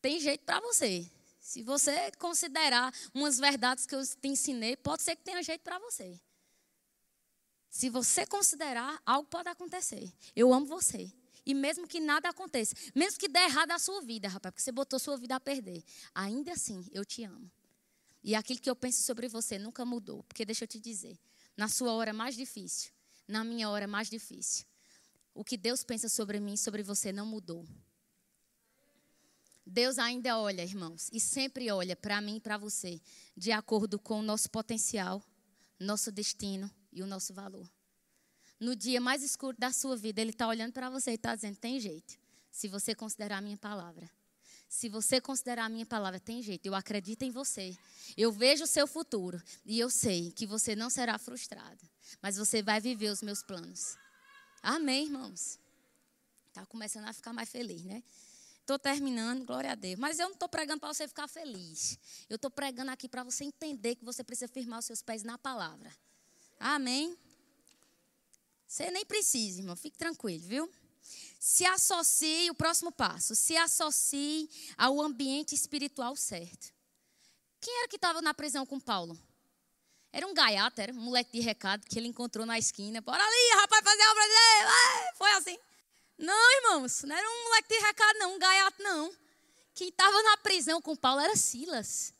tem 0.00 0.18
jeito 0.18 0.46
para 0.46 0.60
você. 0.60 1.06
Se 1.38 1.62
você 1.62 2.10
considerar 2.12 2.90
umas 3.12 3.38
verdades 3.38 3.84
que 3.84 3.94
eu 3.94 4.02
te 4.02 4.28
ensinei, 4.28 4.78
pode 4.78 5.02
ser 5.02 5.14
que 5.14 5.24
tenha 5.24 5.42
jeito 5.42 5.60
para 5.60 5.78
você. 5.78 6.18
Se 7.68 7.90
você 7.90 8.24
considerar, 8.24 8.98
algo 9.04 9.28
pode 9.28 9.50
acontecer. 9.50 10.10
Eu 10.34 10.54
amo 10.54 10.64
você. 10.64 11.12
E 11.48 11.54
mesmo 11.54 11.88
que 11.88 11.98
nada 11.98 12.28
aconteça, 12.28 12.76
mesmo 12.94 13.18
que 13.18 13.26
dê 13.26 13.38
errado 13.38 13.70
a 13.70 13.78
sua 13.78 14.02
vida, 14.02 14.28
rapaz, 14.28 14.52
porque 14.52 14.62
você 14.62 14.70
botou 14.70 14.98
sua 14.98 15.16
vida 15.16 15.34
a 15.34 15.40
perder, 15.40 15.82
ainda 16.14 16.52
assim 16.52 16.86
eu 16.92 17.06
te 17.06 17.24
amo. 17.24 17.50
E 18.22 18.34
aquilo 18.34 18.60
que 18.60 18.68
eu 18.68 18.76
penso 18.76 19.00
sobre 19.00 19.28
você 19.28 19.58
nunca 19.58 19.82
mudou. 19.82 20.22
Porque 20.24 20.44
deixa 20.44 20.64
eu 20.64 20.68
te 20.68 20.78
dizer, 20.78 21.18
na 21.56 21.66
sua 21.66 21.94
hora 21.94 22.12
mais 22.12 22.36
difícil, 22.36 22.92
na 23.26 23.42
minha 23.44 23.70
hora 23.70 23.86
mais 23.86 24.10
difícil, 24.10 24.66
o 25.32 25.42
que 25.42 25.56
Deus 25.56 25.82
pensa 25.82 26.06
sobre 26.06 26.38
mim 26.38 26.52
e 26.52 26.58
sobre 26.58 26.82
você 26.82 27.12
não 27.12 27.24
mudou. 27.24 27.66
Deus 29.64 29.98
ainda 29.98 30.38
olha, 30.38 30.62
irmãos, 30.62 31.08
e 31.14 31.18
sempre 31.18 31.70
olha 31.70 31.96
para 31.96 32.20
mim 32.20 32.36
e 32.36 32.40
para 32.40 32.58
você, 32.58 33.00
de 33.34 33.52
acordo 33.52 33.98
com 33.98 34.20
o 34.20 34.22
nosso 34.22 34.50
potencial, 34.50 35.22
nosso 35.80 36.12
destino 36.12 36.70
e 36.92 37.02
o 37.02 37.06
nosso 37.06 37.32
valor. 37.32 37.66
No 38.60 38.74
dia 38.74 39.00
mais 39.00 39.22
escuro 39.22 39.56
da 39.58 39.72
sua 39.72 39.96
vida, 39.96 40.20
Ele 40.20 40.30
está 40.30 40.48
olhando 40.48 40.72
para 40.72 40.90
você 40.90 41.12
e 41.12 41.14
está 41.14 41.34
dizendo: 41.34 41.56
tem 41.56 41.78
jeito, 41.78 42.18
se 42.50 42.68
você 42.68 42.94
considerar 42.94 43.38
a 43.38 43.40
minha 43.40 43.56
palavra. 43.56 44.10
Se 44.68 44.88
você 44.88 45.18
considerar 45.18 45.64
a 45.64 45.68
minha 45.68 45.86
palavra, 45.86 46.20
tem 46.20 46.42
jeito, 46.42 46.66
eu 46.66 46.74
acredito 46.74 47.22
em 47.22 47.30
você. 47.30 47.74
Eu 48.16 48.30
vejo 48.30 48.64
o 48.64 48.66
seu 48.66 48.86
futuro 48.86 49.42
e 49.64 49.80
eu 49.80 49.88
sei 49.88 50.30
que 50.30 50.46
você 50.46 50.76
não 50.76 50.90
será 50.90 51.16
frustrado, 51.16 51.88
mas 52.20 52.36
você 52.36 52.62
vai 52.62 52.78
viver 52.78 53.08
os 53.08 53.22
meus 53.22 53.42
planos. 53.42 53.96
Amém, 54.62 55.06
irmãos? 55.06 55.58
Está 56.48 56.66
começando 56.66 57.06
a 57.06 57.14
ficar 57.14 57.32
mais 57.32 57.48
feliz, 57.48 57.82
né? 57.82 58.02
Estou 58.60 58.78
terminando, 58.78 59.46
glória 59.46 59.72
a 59.72 59.74
Deus. 59.74 59.98
Mas 59.98 60.18
eu 60.18 60.26
não 60.26 60.34
estou 60.34 60.48
pregando 60.48 60.80
para 60.80 60.92
você 60.92 61.08
ficar 61.08 61.26
feliz. 61.26 61.98
Eu 62.28 62.36
estou 62.36 62.50
pregando 62.50 62.90
aqui 62.90 63.08
para 63.08 63.24
você 63.24 63.44
entender 63.44 63.94
que 63.94 64.04
você 64.04 64.22
precisa 64.22 64.48
firmar 64.48 64.80
os 64.80 64.84
seus 64.84 65.00
pés 65.00 65.22
na 65.22 65.38
palavra. 65.38 65.90
Amém? 66.60 67.16
Você 68.68 68.90
nem 68.90 69.04
precisa, 69.04 69.60
irmão. 69.60 69.74
Fique 69.74 69.96
tranquilo, 69.96 70.44
viu? 70.46 70.70
Se 71.40 71.64
associe, 71.64 72.50
o 72.50 72.54
próximo 72.54 72.92
passo, 72.92 73.34
se 73.34 73.56
associe 73.56 74.50
ao 74.76 75.00
ambiente 75.00 75.54
espiritual 75.54 76.14
certo. 76.14 76.70
Quem 77.60 77.78
era 77.78 77.88
que 77.88 77.96
estava 77.96 78.20
na 78.20 78.34
prisão 78.34 78.66
com 78.66 78.78
Paulo? 78.78 79.18
Era 80.12 80.26
um 80.26 80.34
gaiato, 80.34 80.80
era 80.80 80.92
um 80.92 81.00
moleque 81.00 81.32
de 81.32 81.40
recado 81.40 81.86
que 81.86 81.98
ele 81.98 82.08
encontrou 82.08 82.44
na 82.44 82.58
esquina. 82.58 83.00
Bora 83.00 83.22
ali, 83.22 83.60
rapaz, 83.60 83.82
fazer 83.82 84.02
a 84.02 84.10
obra 84.10 84.22
dele. 84.22 85.12
Foi 85.16 85.30
assim. 85.32 85.58
Não, 86.18 86.56
irmãos, 86.56 87.02
não 87.04 87.16
era 87.16 87.26
um 87.26 87.44
moleque 87.44 87.68
de 87.68 87.80
recado, 87.86 88.18
não, 88.18 88.34
um 88.34 88.38
gaiato, 88.38 88.82
não. 88.82 89.14
Quem 89.74 89.88
estava 89.88 90.22
na 90.22 90.36
prisão 90.38 90.82
com 90.82 90.94
Paulo 90.94 91.20
era 91.20 91.36
Silas. 91.36 92.12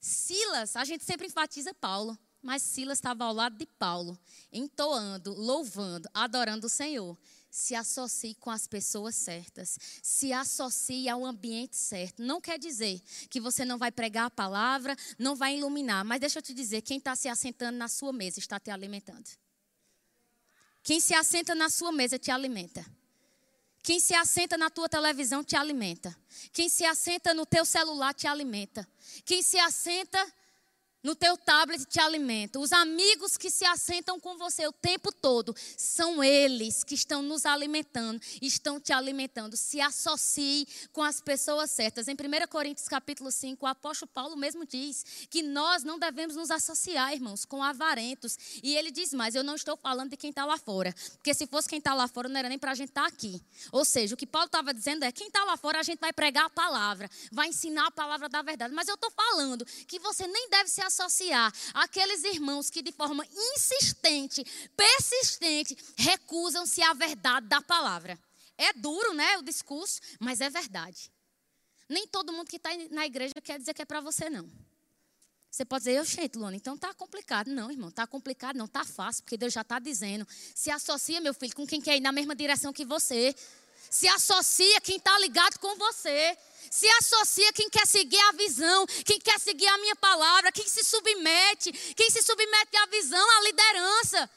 Silas, 0.00 0.76
a 0.76 0.84
gente 0.84 1.04
sempre 1.04 1.26
enfatiza 1.26 1.74
Paulo, 1.74 2.18
mas 2.44 2.62
Silas 2.62 2.98
estava 2.98 3.24
ao 3.24 3.32
lado 3.32 3.56
de 3.56 3.64
Paulo, 3.64 4.18
entoando, 4.52 5.32
louvando, 5.32 6.06
adorando 6.12 6.66
o 6.66 6.70
Senhor. 6.70 7.18
Se 7.50 7.74
associe 7.74 8.34
com 8.34 8.50
as 8.50 8.66
pessoas 8.66 9.14
certas, 9.14 9.78
se 10.02 10.32
associe 10.32 11.08
ao 11.08 11.24
ambiente 11.24 11.76
certo. 11.76 12.22
Não 12.22 12.40
quer 12.40 12.58
dizer 12.58 13.00
que 13.30 13.40
você 13.40 13.64
não 13.64 13.78
vai 13.78 13.90
pregar 13.90 14.26
a 14.26 14.30
palavra, 14.30 14.94
não 15.18 15.34
vai 15.34 15.56
iluminar, 15.56 16.04
mas 16.04 16.20
deixa 16.20 16.40
eu 16.40 16.42
te 16.42 16.52
dizer: 16.52 16.82
quem 16.82 16.98
está 16.98 17.16
se 17.16 17.28
assentando 17.28 17.78
na 17.78 17.88
sua 17.88 18.12
mesa 18.12 18.40
está 18.40 18.60
te 18.60 18.70
alimentando. 18.70 19.30
Quem 20.82 21.00
se 21.00 21.14
assenta 21.14 21.54
na 21.54 21.70
sua 21.70 21.92
mesa 21.92 22.18
te 22.18 22.30
alimenta. 22.30 22.84
Quem 23.82 24.00
se 24.00 24.14
assenta 24.14 24.58
na 24.58 24.68
tua 24.68 24.88
televisão 24.88 25.42
te 25.42 25.56
alimenta. 25.56 26.14
Quem 26.52 26.68
se 26.68 26.84
assenta 26.84 27.32
no 27.32 27.46
teu 27.46 27.64
celular 27.64 28.12
te 28.12 28.26
alimenta. 28.26 28.86
Quem 29.24 29.42
se 29.42 29.58
assenta 29.58 30.34
no 31.04 31.14
teu 31.14 31.36
tablet 31.36 31.84
te 31.84 32.00
alimentam. 32.00 32.62
Os 32.62 32.72
amigos 32.72 33.36
que 33.36 33.50
se 33.50 33.66
assentam 33.66 34.18
com 34.18 34.38
você 34.38 34.66
o 34.66 34.72
tempo 34.72 35.12
todo 35.12 35.54
são 35.76 36.24
eles 36.24 36.82
que 36.82 36.94
estão 36.94 37.20
nos 37.20 37.44
alimentando, 37.44 38.20
estão 38.40 38.80
te 38.80 38.90
alimentando. 38.90 39.54
Se 39.54 39.82
associe 39.82 40.66
com 40.92 41.02
as 41.02 41.20
pessoas 41.20 41.70
certas. 41.70 42.08
Em 42.08 42.14
1 42.14 42.48
Coríntios 42.48 42.88
capítulo 42.88 43.30
5, 43.30 43.64
o 43.64 43.68
apóstolo 43.68 44.10
Paulo 44.12 44.34
mesmo 44.34 44.64
diz 44.64 45.04
que 45.28 45.42
nós 45.42 45.84
não 45.84 45.98
devemos 45.98 46.36
nos 46.36 46.50
associar, 46.50 47.12
irmãos, 47.12 47.44
com 47.44 47.62
avarentos. 47.62 48.38
E 48.62 48.74
ele 48.74 48.90
diz 48.90 49.12
mais: 49.12 49.34
eu 49.34 49.44
não 49.44 49.56
estou 49.56 49.76
falando 49.76 50.10
de 50.10 50.16
quem 50.16 50.30
está 50.30 50.46
lá 50.46 50.56
fora, 50.56 50.94
porque 51.16 51.34
se 51.34 51.46
fosse 51.46 51.68
quem 51.68 51.78
está 51.78 51.92
lá 51.92 52.08
fora, 52.08 52.30
não 52.30 52.38
era 52.38 52.48
nem 52.48 52.58
para 52.58 52.70
a 52.70 52.74
gente 52.74 52.88
estar 52.88 53.02
tá 53.02 53.08
aqui. 53.08 53.42
Ou 53.70 53.84
seja, 53.84 54.14
o 54.14 54.16
que 54.16 54.26
Paulo 54.26 54.46
estava 54.46 54.72
dizendo 54.72 55.04
é: 55.04 55.12
quem 55.12 55.26
está 55.26 55.44
lá 55.44 55.58
fora, 55.58 55.80
a 55.80 55.82
gente 55.82 56.00
vai 56.00 56.14
pregar 56.14 56.46
a 56.46 56.50
palavra, 56.50 57.10
vai 57.30 57.48
ensinar 57.48 57.88
a 57.88 57.90
palavra 57.90 58.26
da 58.26 58.40
verdade. 58.40 58.72
Mas 58.72 58.88
eu 58.88 58.94
estou 58.94 59.10
falando 59.10 59.66
que 59.86 59.98
você 59.98 60.26
nem 60.26 60.48
deve 60.48 60.70
se 60.70 60.80
associar 60.80 60.93
associar 60.94 61.52
aqueles 61.74 62.22
irmãos 62.24 62.70
que 62.70 62.82
de 62.82 62.92
forma 62.92 63.26
insistente, 63.54 64.44
persistente, 64.76 65.76
recusam-se 65.96 66.82
à 66.82 66.92
verdade 66.94 67.46
da 67.48 67.60
palavra. 67.60 68.18
É 68.56 68.72
duro, 68.72 69.12
né, 69.14 69.36
o 69.38 69.42
discurso, 69.42 70.00
mas 70.20 70.40
é 70.40 70.48
verdade. 70.48 71.10
Nem 71.88 72.06
todo 72.06 72.32
mundo 72.32 72.48
que 72.48 72.56
está 72.56 72.70
na 72.90 73.04
igreja 73.04 73.34
quer 73.42 73.58
dizer 73.58 73.74
que 73.74 73.82
é 73.82 73.84
para 73.84 74.00
você, 74.00 74.30
não. 74.30 74.48
Você 75.50 75.64
pode 75.64 75.84
dizer, 75.84 75.98
eu, 75.98 76.04
gente, 76.04 76.36
Luana, 76.36 76.56
então 76.56 76.76
tá 76.76 76.92
complicado. 76.94 77.48
Não, 77.48 77.70
irmão, 77.70 77.90
tá 77.90 78.06
complicado, 78.06 78.56
não, 78.56 78.66
tá 78.66 78.84
fácil, 78.84 79.22
porque 79.22 79.36
Deus 79.36 79.52
já 79.52 79.60
está 79.60 79.78
dizendo. 79.78 80.26
Se 80.54 80.70
associa, 80.70 81.20
meu 81.20 81.32
filho, 81.32 81.54
com 81.54 81.66
quem 81.66 81.80
quer 81.80 81.96
ir 81.96 82.00
na 82.00 82.10
mesma 82.10 82.34
direção 82.34 82.72
que 82.72 82.84
você. 82.84 83.34
Se 83.90 84.08
associa 84.08 84.80
quem 84.80 84.96
está 84.96 85.18
ligado 85.18 85.58
com 85.58 85.76
você. 85.76 86.36
Se 86.70 86.88
associa 86.88 87.52
quem 87.52 87.70
quer 87.70 87.86
seguir 87.86 88.18
a 88.18 88.32
visão, 88.32 88.86
quem 89.04 89.20
quer 89.20 89.38
seguir 89.38 89.66
a 89.68 89.78
minha 89.78 89.94
palavra, 89.94 90.50
quem 90.50 90.66
se 90.66 90.82
submete, 90.82 91.70
quem 91.94 92.10
se 92.10 92.20
submete 92.22 92.76
à 92.76 92.86
visão, 92.86 93.30
à 93.38 93.42
liderança. 93.42 94.30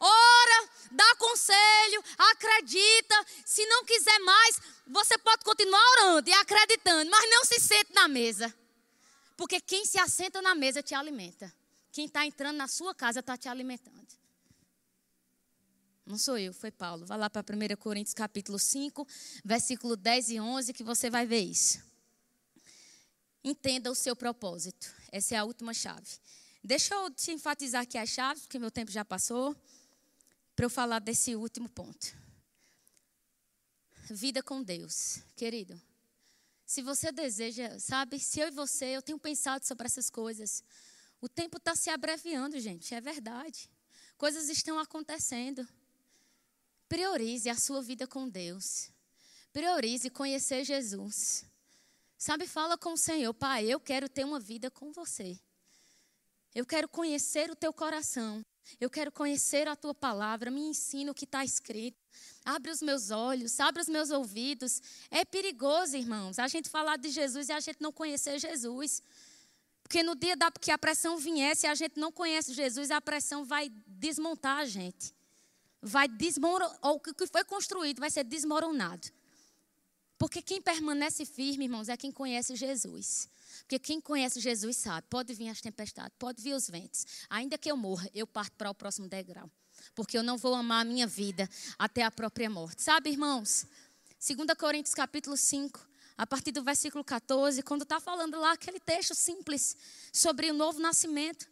Ora, 0.00 0.68
dá 0.90 1.16
conselho, 1.16 2.02
acredita. 2.16 3.26
Se 3.44 3.66
não 3.66 3.84
quiser 3.84 4.18
mais, 4.20 4.60
você 4.86 5.18
pode 5.18 5.44
continuar 5.44 5.82
orando 5.98 6.28
e 6.28 6.32
acreditando, 6.32 7.10
mas 7.10 7.30
não 7.30 7.44
se 7.44 7.60
sente 7.60 7.92
na 7.92 8.08
mesa. 8.08 8.54
Porque 9.36 9.60
quem 9.60 9.84
se 9.84 9.98
assenta 9.98 10.40
na 10.40 10.54
mesa 10.54 10.82
te 10.82 10.94
alimenta. 10.94 11.52
Quem 11.92 12.06
está 12.06 12.24
entrando 12.24 12.56
na 12.56 12.68
sua 12.68 12.94
casa 12.94 13.20
está 13.20 13.36
te 13.36 13.48
alimentando. 13.48 14.23
Não 16.06 16.18
sou 16.18 16.36
eu, 16.36 16.52
foi 16.52 16.70
Paulo. 16.70 17.06
Vá 17.06 17.16
lá 17.16 17.30
para 17.30 17.42
1 17.42 17.76
Coríntios 17.76 18.12
capítulo 18.12 18.58
5, 18.58 19.06
versículo 19.42 19.96
10 19.96 20.30
e 20.30 20.40
11, 20.40 20.72
que 20.72 20.84
você 20.84 21.08
vai 21.08 21.24
ver 21.24 21.40
isso. 21.40 21.82
Entenda 23.42 23.90
o 23.90 23.94
seu 23.94 24.14
propósito. 24.14 24.92
Essa 25.10 25.34
é 25.34 25.38
a 25.38 25.44
última 25.44 25.72
chave. 25.72 26.18
Deixa 26.62 26.94
eu 26.94 27.10
te 27.10 27.30
enfatizar 27.30 27.82
aqui 27.82 27.96
as 27.96 28.10
chaves, 28.10 28.42
porque 28.42 28.58
meu 28.58 28.70
tempo 28.70 28.90
já 28.90 29.04
passou, 29.04 29.56
para 30.54 30.66
eu 30.66 30.70
falar 30.70 30.98
desse 30.98 31.34
último 31.34 31.68
ponto. 31.68 32.14
Vida 34.10 34.42
com 34.42 34.62
Deus, 34.62 35.20
querido. 35.36 35.80
Se 36.66 36.82
você 36.82 37.10
deseja, 37.12 37.78
sabe, 37.78 38.18
se 38.18 38.40
eu 38.40 38.48
e 38.48 38.50
você, 38.50 38.86
eu 38.86 39.02
tenho 39.02 39.18
pensado 39.18 39.66
sobre 39.66 39.86
essas 39.86 40.10
coisas. 40.10 40.62
O 41.20 41.28
tempo 41.28 41.56
está 41.56 41.74
se 41.74 41.88
abreviando, 41.88 42.58
gente, 42.60 42.94
é 42.94 43.00
verdade. 43.00 43.70
Coisas 44.16 44.48
estão 44.48 44.78
acontecendo. 44.78 45.66
Priorize 46.94 47.50
a 47.50 47.56
sua 47.56 47.82
vida 47.82 48.06
com 48.06 48.28
Deus. 48.28 48.88
Priorize 49.52 50.08
conhecer 50.10 50.62
Jesus. 50.62 51.44
Sabe, 52.16 52.46
fala 52.46 52.78
com 52.78 52.92
o 52.92 52.96
Senhor, 52.96 53.34
Pai, 53.34 53.64
eu 53.66 53.80
quero 53.80 54.08
ter 54.08 54.24
uma 54.24 54.38
vida 54.38 54.70
com 54.70 54.92
você. 54.92 55.36
Eu 56.54 56.64
quero 56.64 56.88
conhecer 56.88 57.50
o 57.50 57.56
teu 57.56 57.72
coração. 57.72 58.46
Eu 58.80 58.88
quero 58.88 59.10
conhecer 59.10 59.66
a 59.66 59.74
tua 59.74 59.92
palavra. 59.92 60.52
Me 60.52 60.60
ensina 60.60 61.10
o 61.10 61.14
que 61.14 61.24
está 61.24 61.44
escrito. 61.44 61.98
Abre 62.44 62.70
os 62.70 62.80
meus 62.80 63.10
olhos, 63.10 63.58
abre 63.58 63.82
os 63.82 63.88
meus 63.88 64.10
ouvidos. 64.10 64.80
É 65.10 65.24
perigoso, 65.24 65.96
irmãos, 65.96 66.38
a 66.38 66.46
gente 66.46 66.68
falar 66.68 66.96
de 66.96 67.08
Jesus 67.08 67.48
e 67.48 67.52
a 67.52 67.58
gente 67.58 67.80
não 67.80 67.90
conhecer 67.90 68.38
Jesus. 68.38 69.02
Porque 69.82 70.00
no 70.04 70.14
dia 70.14 70.36
da, 70.36 70.48
que 70.48 70.70
a 70.70 70.78
pressão 70.78 71.18
viesse 71.18 71.66
e 71.66 71.68
a 71.68 71.74
gente 71.74 71.98
não 71.98 72.12
conhece 72.12 72.54
Jesus, 72.54 72.92
a 72.92 73.00
pressão 73.00 73.44
vai 73.44 73.68
desmontar 73.84 74.58
a 74.58 74.64
gente 74.64 75.12
vai 75.84 76.08
desmoronar, 76.08 76.78
ou 76.80 76.96
o 76.96 77.00
que 77.00 77.26
foi 77.26 77.44
construído 77.44 78.00
vai 78.00 78.10
ser 78.10 78.24
desmoronado. 78.24 79.06
Porque 80.16 80.40
quem 80.40 80.62
permanece 80.62 81.26
firme, 81.26 81.64
irmãos, 81.64 81.90
é 81.90 81.96
quem 81.96 82.10
conhece 82.10 82.56
Jesus. 82.56 83.28
Porque 83.60 83.78
quem 83.78 84.00
conhece 84.00 84.40
Jesus 84.40 84.78
sabe, 84.78 85.06
pode 85.10 85.34
vir 85.34 85.48
as 85.48 85.60
tempestades, 85.60 86.16
pode 86.18 86.42
vir 86.42 86.54
os 86.54 86.68
ventos. 86.68 87.04
Ainda 87.28 87.58
que 87.58 87.70
eu 87.70 87.76
morra, 87.76 88.08
eu 88.14 88.26
parto 88.26 88.56
para 88.56 88.70
o 88.70 88.74
próximo 88.74 89.08
degrau. 89.08 89.50
Porque 89.94 90.16
eu 90.16 90.22
não 90.22 90.38
vou 90.38 90.54
amar 90.54 90.80
a 90.80 90.84
minha 90.84 91.06
vida 91.06 91.48
até 91.78 92.02
a 92.02 92.10
própria 92.10 92.48
morte. 92.48 92.82
Sabe, 92.82 93.10
irmãos? 93.10 93.66
2 94.26 94.56
Coríntios 94.58 94.94
capítulo 94.94 95.36
5, 95.36 95.86
a 96.16 96.26
partir 96.26 96.52
do 96.52 96.62
versículo 96.62 97.04
14, 97.04 97.62
quando 97.62 97.82
está 97.82 98.00
falando 98.00 98.40
lá 98.40 98.52
aquele 98.52 98.80
texto 98.80 99.14
simples 99.14 99.76
sobre 100.10 100.50
o 100.50 100.54
novo 100.54 100.80
nascimento. 100.80 101.46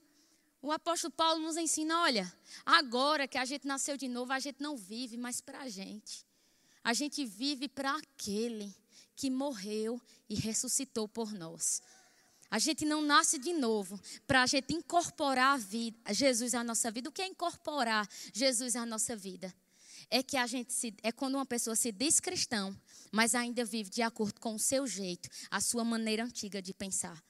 O 0.62 0.70
apóstolo 0.70 1.12
Paulo 1.12 1.42
nos 1.42 1.56
ensina: 1.56 2.00
olha, 2.02 2.32
agora 2.64 3.26
que 3.26 3.36
a 3.36 3.44
gente 3.44 3.66
nasceu 3.66 3.96
de 3.96 4.06
novo, 4.06 4.32
a 4.32 4.38
gente 4.38 4.62
não 4.62 4.76
vive 4.76 5.16
mais 5.16 5.40
para 5.40 5.60
a 5.62 5.68
gente. 5.68 6.24
A 6.84 6.94
gente 6.94 7.24
vive 7.26 7.68
para 7.68 7.96
aquele 7.96 8.74
que 9.16 9.28
morreu 9.28 10.00
e 10.28 10.36
ressuscitou 10.36 11.08
por 11.08 11.32
nós. 11.32 11.82
A 12.50 12.58
gente 12.58 12.84
não 12.84 13.02
nasce 13.02 13.38
de 13.38 13.52
novo 13.52 13.98
para 14.26 14.42
a 14.42 14.46
gente 14.46 14.72
incorporar 14.74 15.54
a 15.54 15.56
vida, 15.56 15.98
Jesus 16.12 16.54
à 16.54 16.62
nossa 16.62 16.90
vida. 16.90 17.08
O 17.08 17.12
que 17.12 17.22
é 17.22 17.26
incorporar 17.26 18.08
Jesus 18.32 18.76
à 18.76 18.84
nossa 18.86 19.16
vida? 19.16 19.52
É 20.10 20.22
que 20.22 20.36
a 20.36 20.46
gente 20.46 20.72
se, 20.72 20.94
é 21.02 21.10
quando 21.10 21.36
uma 21.36 21.46
pessoa 21.46 21.74
se 21.74 21.90
diz 21.90 22.20
cristão, 22.20 22.76
mas 23.10 23.34
ainda 23.34 23.64
vive 23.64 23.90
de 23.90 24.02
acordo 24.02 24.38
com 24.40 24.54
o 24.54 24.58
seu 24.58 24.86
jeito, 24.86 25.28
a 25.50 25.60
sua 25.60 25.84
maneira 25.84 26.24
antiga 26.24 26.60
de 26.60 26.74
pensar. 26.74 27.22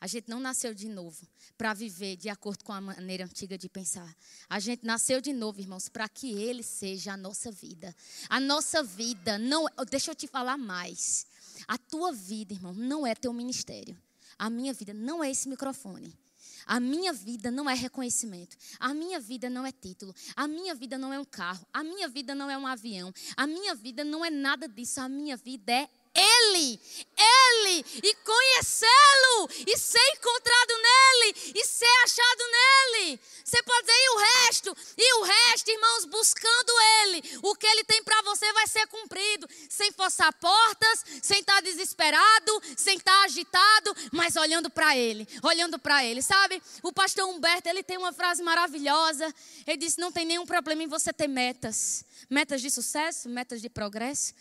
A 0.00 0.06
gente 0.06 0.28
não 0.28 0.38
nasceu 0.38 0.72
de 0.72 0.88
novo 0.88 1.26
para 1.56 1.74
viver 1.74 2.16
de 2.16 2.28
acordo 2.28 2.62
com 2.64 2.72
a 2.72 2.80
maneira 2.80 3.24
antiga 3.24 3.58
de 3.58 3.68
pensar. 3.68 4.14
A 4.48 4.60
gente 4.60 4.86
nasceu 4.86 5.20
de 5.20 5.32
novo, 5.32 5.60
irmãos, 5.60 5.88
para 5.88 6.08
que 6.08 6.32
Ele 6.32 6.62
seja 6.62 7.14
a 7.14 7.16
nossa 7.16 7.50
vida. 7.50 7.94
A 8.28 8.38
nossa 8.38 8.82
vida 8.82 9.38
não. 9.38 9.66
Deixa 9.90 10.12
eu 10.12 10.14
te 10.14 10.28
falar 10.28 10.56
mais. 10.56 11.26
A 11.66 11.76
tua 11.76 12.12
vida, 12.12 12.54
irmão, 12.54 12.72
não 12.72 13.04
é 13.04 13.14
teu 13.14 13.32
ministério. 13.32 14.00
A 14.38 14.48
minha 14.48 14.72
vida 14.72 14.94
não 14.94 15.22
é 15.22 15.30
esse 15.30 15.48
microfone. 15.48 16.16
A 16.64 16.78
minha 16.78 17.12
vida 17.12 17.50
não 17.50 17.68
é 17.68 17.74
reconhecimento. 17.74 18.56
A 18.78 18.92
minha 18.92 19.18
vida 19.18 19.48
não 19.48 19.66
é 19.66 19.72
título. 19.72 20.14
A 20.36 20.46
minha 20.46 20.74
vida 20.74 20.98
não 20.98 21.12
é 21.12 21.18
um 21.18 21.24
carro. 21.24 21.66
A 21.72 21.82
minha 21.82 22.06
vida 22.08 22.34
não 22.34 22.50
é 22.50 22.56
um 22.58 22.66
avião. 22.66 23.12
A 23.36 23.46
minha 23.46 23.74
vida 23.74 24.04
não 24.04 24.24
é 24.24 24.30
nada 24.30 24.68
disso. 24.68 25.00
A 25.00 25.08
minha 25.08 25.36
vida 25.36 25.72
é 25.72 25.88
ele, 26.18 26.80
Ele, 27.16 27.84
e 28.02 28.14
conhecê-lo, 28.16 29.48
e 29.66 29.78
ser 29.78 30.06
encontrado 30.16 30.74
nele, 30.76 31.52
e 31.54 31.64
ser 31.64 31.86
achado 32.04 32.42
nele. 32.50 33.20
Você 33.44 33.62
pode 33.62 33.86
dizer, 33.86 33.98
e 33.98 34.10
o 34.10 34.18
resto? 34.18 34.76
E 34.96 35.14
o 35.14 35.22
resto, 35.22 35.70
irmãos, 35.70 36.04
buscando 36.06 36.72
Ele. 37.02 37.38
O 37.42 37.54
que 37.54 37.66
Ele 37.66 37.84
tem 37.84 38.02
para 38.02 38.22
você 38.22 38.52
vai 38.52 38.66
ser 38.66 38.86
cumprido, 38.86 39.48
sem 39.68 39.92
forçar 39.92 40.32
portas, 40.34 41.04
sem 41.22 41.40
estar 41.40 41.60
desesperado, 41.62 42.62
sem 42.76 42.96
estar 42.96 43.24
agitado, 43.24 43.96
mas 44.12 44.36
olhando 44.36 44.70
para 44.70 44.96
Ele, 44.96 45.26
olhando 45.42 45.78
para 45.78 46.04
Ele. 46.04 46.22
Sabe, 46.22 46.62
o 46.82 46.92
pastor 46.92 47.28
Humberto, 47.28 47.68
ele 47.68 47.82
tem 47.82 47.96
uma 47.96 48.12
frase 48.12 48.42
maravilhosa. 48.42 49.32
Ele 49.66 49.76
disse: 49.76 50.00
Não 50.00 50.12
tem 50.12 50.24
nenhum 50.24 50.46
problema 50.46 50.82
em 50.82 50.88
você 50.88 51.12
ter 51.12 51.28
metas. 51.28 52.04
Metas 52.28 52.60
de 52.60 52.70
sucesso, 52.70 53.28
metas 53.28 53.60
de 53.60 53.68
progresso. 53.68 54.34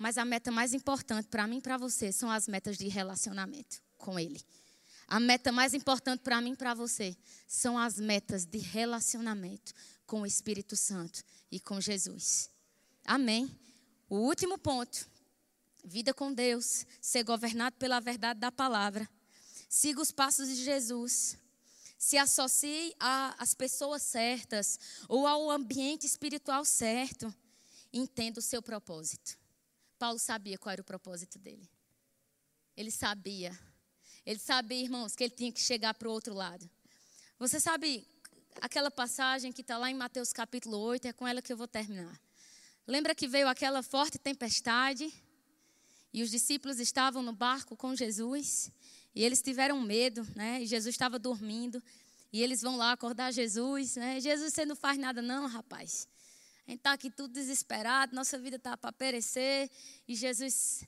Mas 0.00 0.16
a 0.16 0.24
meta 0.24 0.50
mais 0.50 0.72
importante 0.72 1.28
para 1.28 1.46
mim 1.46 1.58
e 1.58 1.60
para 1.60 1.76
você 1.76 2.10
são 2.10 2.30
as 2.30 2.48
metas 2.48 2.78
de 2.78 2.88
relacionamento 2.88 3.82
com 3.98 4.18
Ele. 4.18 4.42
A 5.06 5.20
meta 5.20 5.52
mais 5.52 5.74
importante 5.74 6.22
para 6.22 6.40
mim 6.40 6.52
e 6.52 6.56
para 6.56 6.72
você 6.72 7.14
são 7.46 7.78
as 7.78 8.00
metas 8.00 8.46
de 8.46 8.56
relacionamento 8.56 9.74
com 10.06 10.22
o 10.22 10.26
Espírito 10.26 10.74
Santo 10.74 11.22
e 11.52 11.60
com 11.60 11.78
Jesus. 11.82 12.48
Amém. 13.04 13.54
O 14.08 14.20
último 14.20 14.56
ponto: 14.56 15.06
vida 15.84 16.14
com 16.14 16.32
Deus, 16.32 16.86
ser 16.98 17.22
governado 17.22 17.76
pela 17.76 18.00
verdade 18.00 18.40
da 18.40 18.50
palavra. 18.50 19.06
Siga 19.68 20.00
os 20.00 20.10
passos 20.10 20.48
de 20.48 20.64
Jesus. 20.64 21.36
Se 21.98 22.16
associe 22.16 22.94
às 22.98 23.52
pessoas 23.52 24.02
certas 24.02 24.80
ou 25.06 25.26
ao 25.26 25.50
ambiente 25.50 26.06
espiritual 26.06 26.64
certo. 26.64 27.34
Entenda 27.92 28.40
o 28.40 28.42
seu 28.42 28.62
propósito. 28.62 29.38
Paulo 30.00 30.18
sabia 30.18 30.56
qual 30.56 30.72
era 30.72 30.80
o 30.80 30.84
propósito 30.84 31.38
dele. 31.38 31.68
Ele 32.74 32.90
sabia. 32.90 33.52
Ele 34.24 34.38
sabia, 34.38 34.82
irmãos, 34.82 35.14
que 35.14 35.22
ele 35.24 35.34
tinha 35.34 35.52
que 35.52 35.60
chegar 35.60 35.92
para 35.92 36.08
o 36.08 36.10
outro 36.10 36.32
lado. 36.32 36.68
Você 37.38 37.60
sabe 37.60 38.08
aquela 38.62 38.90
passagem 38.90 39.52
que 39.52 39.60
está 39.60 39.76
lá 39.76 39.90
em 39.90 39.94
Mateus 39.94 40.32
capítulo 40.32 40.78
8, 40.78 41.08
é 41.08 41.12
com 41.12 41.28
ela 41.28 41.42
que 41.42 41.52
eu 41.52 41.56
vou 41.56 41.68
terminar. 41.68 42.18
Lembra 42.86 43.14
que 43.14 43.28
veio 43.28 43.46
aquela 43.46 43.82
forte 43.82 44.18
tempestade 44.18 45.12
e 46.14 46.22
os 46.22 46.30
discípulos 46.30 46.80
estavam 46.80 47.22
no 47.22 47.34
barco 47.34 47.76
com 47.76 47.94
Jesus 47.94 48.72
E 49.14 49.22
eles 49.22 49.42
tiveram 49.42 49.78
medo, 49.82 50.26
né? 50.34 50.62
E 50.62 50.66
Jesus 50.66 50.94
estava 50.94 51.18
dormindo. 51.18 51.82
E 52.32 52.42
eles 52.42 52.62
vão 52.62 52.78
lá 52.78 52.92
acordar 52.92 53.32
Jesus, 53.32 53.96
né? 53.96 54.18
Jesus, 54.18 54.54
você 54.54 54.64
não 54.64 54.76
faz 54.76 54.96
nada, 54.96 55.20
não, 55.20 55.46
rapaz. 55.46 56.08
A 56.70 56.72
gente 56.72 56.80
está 56.82 56.92
aqui 56.92 57.10
tudo 57.10 57.34
desesperado, 57.34 58.14
nossa 58.14 58.38
vida 58.38 58.54
está 58.54 58.76
para 58.76 58.92
perecer. 58.92 59.68
E 60.06 60.14
Jesus 60.14 60.84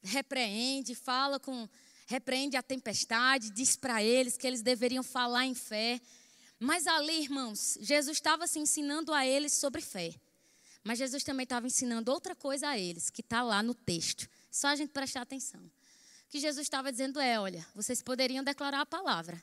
repreende, 0.00 0.94
fala 0.94 1.40
com. 1.40 1.68
repreende 2.06 2.56
a 2.56 2.62
tempestade, 2.62 3.50
diz 3.50 3.74
para 3.74 4.00
eles 4.00 4.36
que 4.36 4.46
eles 4.46 4.62
deveriam 4.62 5.02
falar 5.02 5.44
em 5.44 5.52
fé. 5.52 6.00
Mas 6.60 6.86
ali, 6.86 7.24
irmãos, 7.24 7.76
Jesus 7.80 8.18
estava 8.18 8.46
se 8.46 8.60
ensinando 8.60 9.12
a 9.12 9.26
eles 9.26 9.52
sobre 9.52 9.82
fé. 9.82 10.14
Mas 10.84 10.98
Jesus 10.98 11.24
também 11.24 11.42
estava 11.42 11.66
ensinando 11.66 12.12
outra 12.12 12.36
coisa 12.36 12.68
a 12.68 12.78
eles, 12.78 13.10
que 13.10 13.20
está 13.20 13.42
lá 13.42 13.64
no 13.64 13.74
texto. 13.74 14.28
Só 14.48 14.68
a 14.68 14.76
gente 14.76 14.90
prestar 14.90 15.22
atenção. 15.22 15.60
O 15.60 16.28
que 16.28 16.38
Jesus 16.38 16.64
estava 16.64 16.92
dizendo 16.92 17.18
é: 17.18 17.40
olha, 17.40 17.66
vocês 17.74 18.00
poderiam 18.00 18.44
declarar 18.44 18.82
a 18.82 18.86
palavra. 18.86 19.42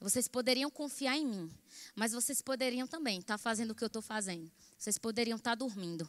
Vocês 0.00 0.28
poderiam 0.28 0.70
confiar 0.70 1.16
em 1.16 1.26
mim. 1.26 1.50
Mas 1.94 2.12
vocês 2.12 2.42
poderiam 2.42 2.86
também 2.86 3.20
estar 3.20 3.34
tá 3.34 3.38
fazendo 3.38 3.70
o 3.70 3.74
que 3.74 3.82
eu 3.82 3.88
estou 3.88 4.02
fazendo. 4.02 4.50
Vocês 4.78 4.98
poderiam 4.98 5.36
estar 5.36 5.52
tá 5.52 5.54
dormindo. 5.54 6.08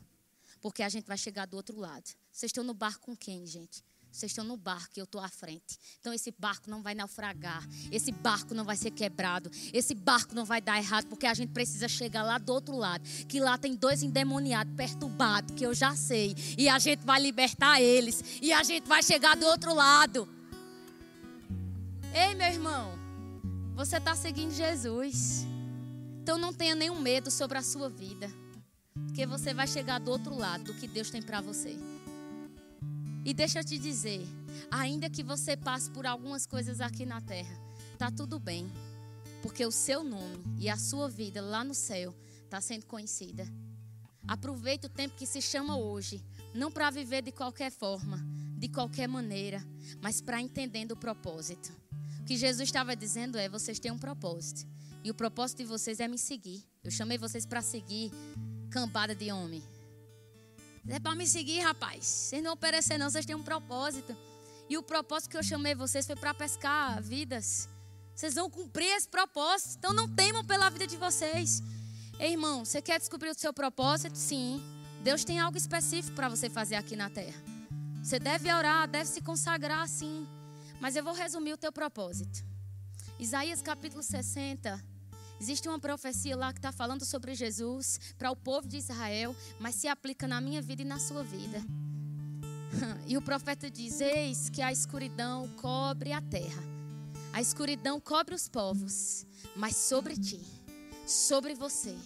Porque 0.62 0.84
a 0.84 0.90
gente 0.90 1.06
vai 1.06 1.18
chegar 1.18 1.46
do 1.46 1.56
outro 1.56 1.80
lado. 1.80 2.06
Vocês 2.32 2.50
estão 2.50 2.64
no 2.64 2.74
barco 2.74 3.06
com 3.06 3.16
quem, 3.16 3.46
gente? 3.46 3.84
Vocês 4.16 4.32
estão 4.32 4.46
no 4.46 4.56
barco 4.56 4.94
e 4.96 5.00
eu 5.00 5.04
estou 5.04 5.20
à 5.20 5.28
frente. 5.28 5.78
Então 6.00 6.14
esse 6.14 6.32
barco 6.32 6.70
não 6.70 6.82
vai 6.82 6.96
naufragar. 6.96 7.68
Esse 7.92 8.14
barco 8.14 8.54
não 8.54 8.64
vai 8.64 8.78
ser 8.78 8.92
quebrado. 8.92 9.52
Esse 9.74 9.94
barco 9.94 10.34
não 10.34 10.46
vai 10.46 10.62
dar 10.62 10.78
errado. 10.78 11.08
Porque 11.08 11.28
a 11.28 11.34
gente 11.34 11.52
precisa 11.52 11.90
chegar 11.90 12.24
lá 12.24 12.38
do 12.38 12.54
outro 12.54 12.78
lado. 12.78 13.04
Que 13.28 13.42
lá 13.42 13.58
tem 13.58 13.76
dois 13.76 14.04
endemoniados, 14.04 14.74
perturbados, 14.74 15.54
que 15.54 15.66
eu 15.66 15.74
já 15.74 15.96
sei. 15.98 16.34
E 16.58 16.70
a 16.70 16.80
gente 16.80 17.02
vai 17.06 17.22
libertar 17.22 17.82
eles. 17.82 18.24
E 18.42 18.54
a 18.54 18.64
gente 18.64 18.88
vai 18.88 19.04
chegar 19.04 19.36
do 19.36 19.46
outro 19.46 19.74
lado. 19.74 20.30
Ei, 22.14 22.34
meu 22.36 22.48
irmão. 22.48 23.05
Você 23.76 23.98
está 23.98 24.16
seguindo 24.16 24.54
Jesus. 24.54 25.46
Então 26.24 26.38
não 26.38 26.54
tenha 26.54 26.74
nenhum 26.74 27.02
medo 27.02 27.30
sobre 27.30 27.58
a 27.58 27.62
sua 27.62 27.90
vida. 27.90 28.32
Porque 28.94 29.26
você 29.26 29.54
vai 29.54 29.68
chegar 29.68 30.00
do 30.00 30.10
outro 30.10 30.34
lado 30.34 30.64
do 30.64 30.74
que 30.74 30.88
Deus 30.88 31.10
tem 31.10 31.22
para 31.22 31.42
você. 31.42 31.78
E 33.26 33.34
deixa 33.34 33.60
eu 33.60 33.66
te 33.66 33.78
dizer, 33.78 34.26
ainda 34.72 35.10
que 35.10 35.22
você 35.22 35.58
passe 35.58 35.92
por 35.92 36.06
algumas 36.06 36.46
coisas 36.46 36.80
aqui 36.80 37.06
na 37.06 37.20
terra, 37.20 37.54
tá 37.98 38.10
tudo 38.10 38.40
bem, 38.40 38.72
porque 39.42 39.66
o 39.66 39.72
seu 39.72 40.04
nome 40.04 40.42
e 40.58 40.70
a 40.70 40.78
sua 40.78 41.10
vida 41.10 41.42
lá 41.42 41.64
no 41.64 41.74
céu 41.74 42.16
está 42.46 42.62
sendo 42.62 42.86
conhecida. 42.86 43.46
Aproveite 44.26 44.86
o 44.86 44.90
tempo 44.90 45.16
que 45.16 45.26
se 45.26 45.42
chama 45.42 45.76
hoje, 45.76 46.24
não 46.54 46.72
para 46.72 46.90
viver 46.92 47.24
de 47.24 47.32
qualquer 47.32 47.72
forma, 47.72 48.24
de 48.58 48.70
qualquer 48.70 49.08
maneira, 49.08 49.62
mas 50.00 50.22
para 50.22 50.42
entender 50.42 50.90
o 50.94 50.96
propósito. 50.96 51.85
Que 52.26 52.38
Jesus 52.38 52.68
estava 52.68 52.96
dizendo 52.96 53.38
é: 53.38 53.48
vocês 53.48 53.80
têm 53.80 53.92
um 53.92 53.98
propósito, 53.98 54.68
e 55.04 55.12
o 55.12 55.14
propósito 55.14 55.60
de 55.60 55.66
vocês 55.66 56.00
é 56.00 56.08
me 56.08 56.18
seguir. 56.18 56.64
Eu 56.84 56.92
chamei 56.92 57.18
vocês 57.18 57.46
para 57.46 57.62
seguir 57.62 58.12
cambada 58.70 59.16
de 59.16 59.32
homem. 59.32 59.64
É 60.88 61.00
para 61.00 61.16
me 61.16 61.26
seguir, 61.26 61.62
rapaz. 61.62 62.06
Vocês 62.06 62.44
não 62.44 62.54
oferecer, 62.54 62.98
não. 62.98 63.10
Vocês 63.10 63.26
têm 63.26 63.36
um 63.36 63.44
propósito. 63.44 64.16
E 64.70 64.78
o 64.78 64.84
propósito 64.84 65.32
que 65.32 65.38
eu 65.38 65.44
chamei 65.44 65.74
vocês 65.76 66.06
foi 66.06 66.16
para 66.16 66.34
pescar 66.34 67.02
vidas. 67.02 67.70
Vocês 68.16 68.36
vão 68.36 68.50
cumprir 68.50 68.88
esse 68.96 69.08
propósito. 69.08 69.76
Então 69.78 69.94
não 69.94 70.08
temam 70.08 70.44
pela 70.44 70.70
vida 70.70 70.86
de 70.86 70.98
vocês. 70.98 71.62
Ei, 72.20 72.32
irmão, 72.32 72.64
você 72.64 72.82
quer 72.82 73.00
descobrir 73.00 73.30
o 73.30 73.36
seu 73.36 73.54
propósito? 73.54 74.16
Sim. 74.16 74.62
Deus 75.04 75.24
tem 75.24 75.40
algo 75.40 75.58
específico 75.58 76.16
para 76.16 76.30
você 76.30 76.50
fazer 76.50 76.76
aqui 76.76 76.96
na 76.96 77.10
terra. 77.10 77.40
Você 78.04 78.20
deve 78.20 78.52
orar, 78.54 78.88
deve 78.88 79.10
se 79.10 79.22
consagrar, 79.22 79.88
sim. 79.88 80.28
Mas 80.86 80.96
eu 80.96 81.04
vou 81.04 81.16
resumir 81.16 81.52
o 81.52 81.58
teu 81.58 81.72
propósito. 81.72 82.46
Isaías 83.18 83.60
capítulo 83.60 84.04
60 84.04 84.80
Existe 85.42 85.68
uma 85.68 85.80
profecia 85.80 86.38
lá 86.38 86.54
que 86.54 86.60
está 86.60 86.72
falando 86.72 87.04
sobre 87.04 87.34
Jesus 87.34 88.00
para 88.20 88.30
o 88.30 88.36
povo 88.36 88.68
de 88.68 88.78
Israel, 88.78 89.36
mas 89.60 89.74
se 89.74 89.88
aplica 89.88 90.28
na 90.28 90.40
minha 90.40 90.62
vida 90.62 90.84
e 90.84 90.86
na 90.86 91.00
sua 91.00 91.24
vida. 91.24 91.60
E 93.08 93.18
o 93.18 93.22
profeta 93.22 93.68
diz: 93.68 94.00
Eis 94.00 94.48
que 94.48 94.62
a 94.62 94.72
escuridão 94.72 95.50
cobre 95.56 96.12
a 96.12 96.22
terra, 96.22 96.62
a 97.34 97.42
escuridão 97.42 98.00
cobre 98.00 98.36
os 98.36 98.48
povos, 98.48 99.26
mas 99.56 99.76
sobre 99.76 100.16
ti, 100.16 100.40
sobre 101.08 101.56
você, 101.56 101.98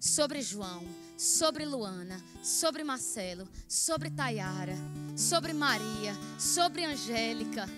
sobre 0.00 0.40
João, 0.40 0.82
sobre 1.18 1.66
Luana, 1.66 2.18
sobre 2.42 2.82
Marcelo, 2.82 3.46
sobre 3.68 4.10
Tayara, 4.10 4.76
sobre 5.16 5.52
Maria, 5.52 6.14
sobre 6.38 6.82
Angélica 6.84 7.68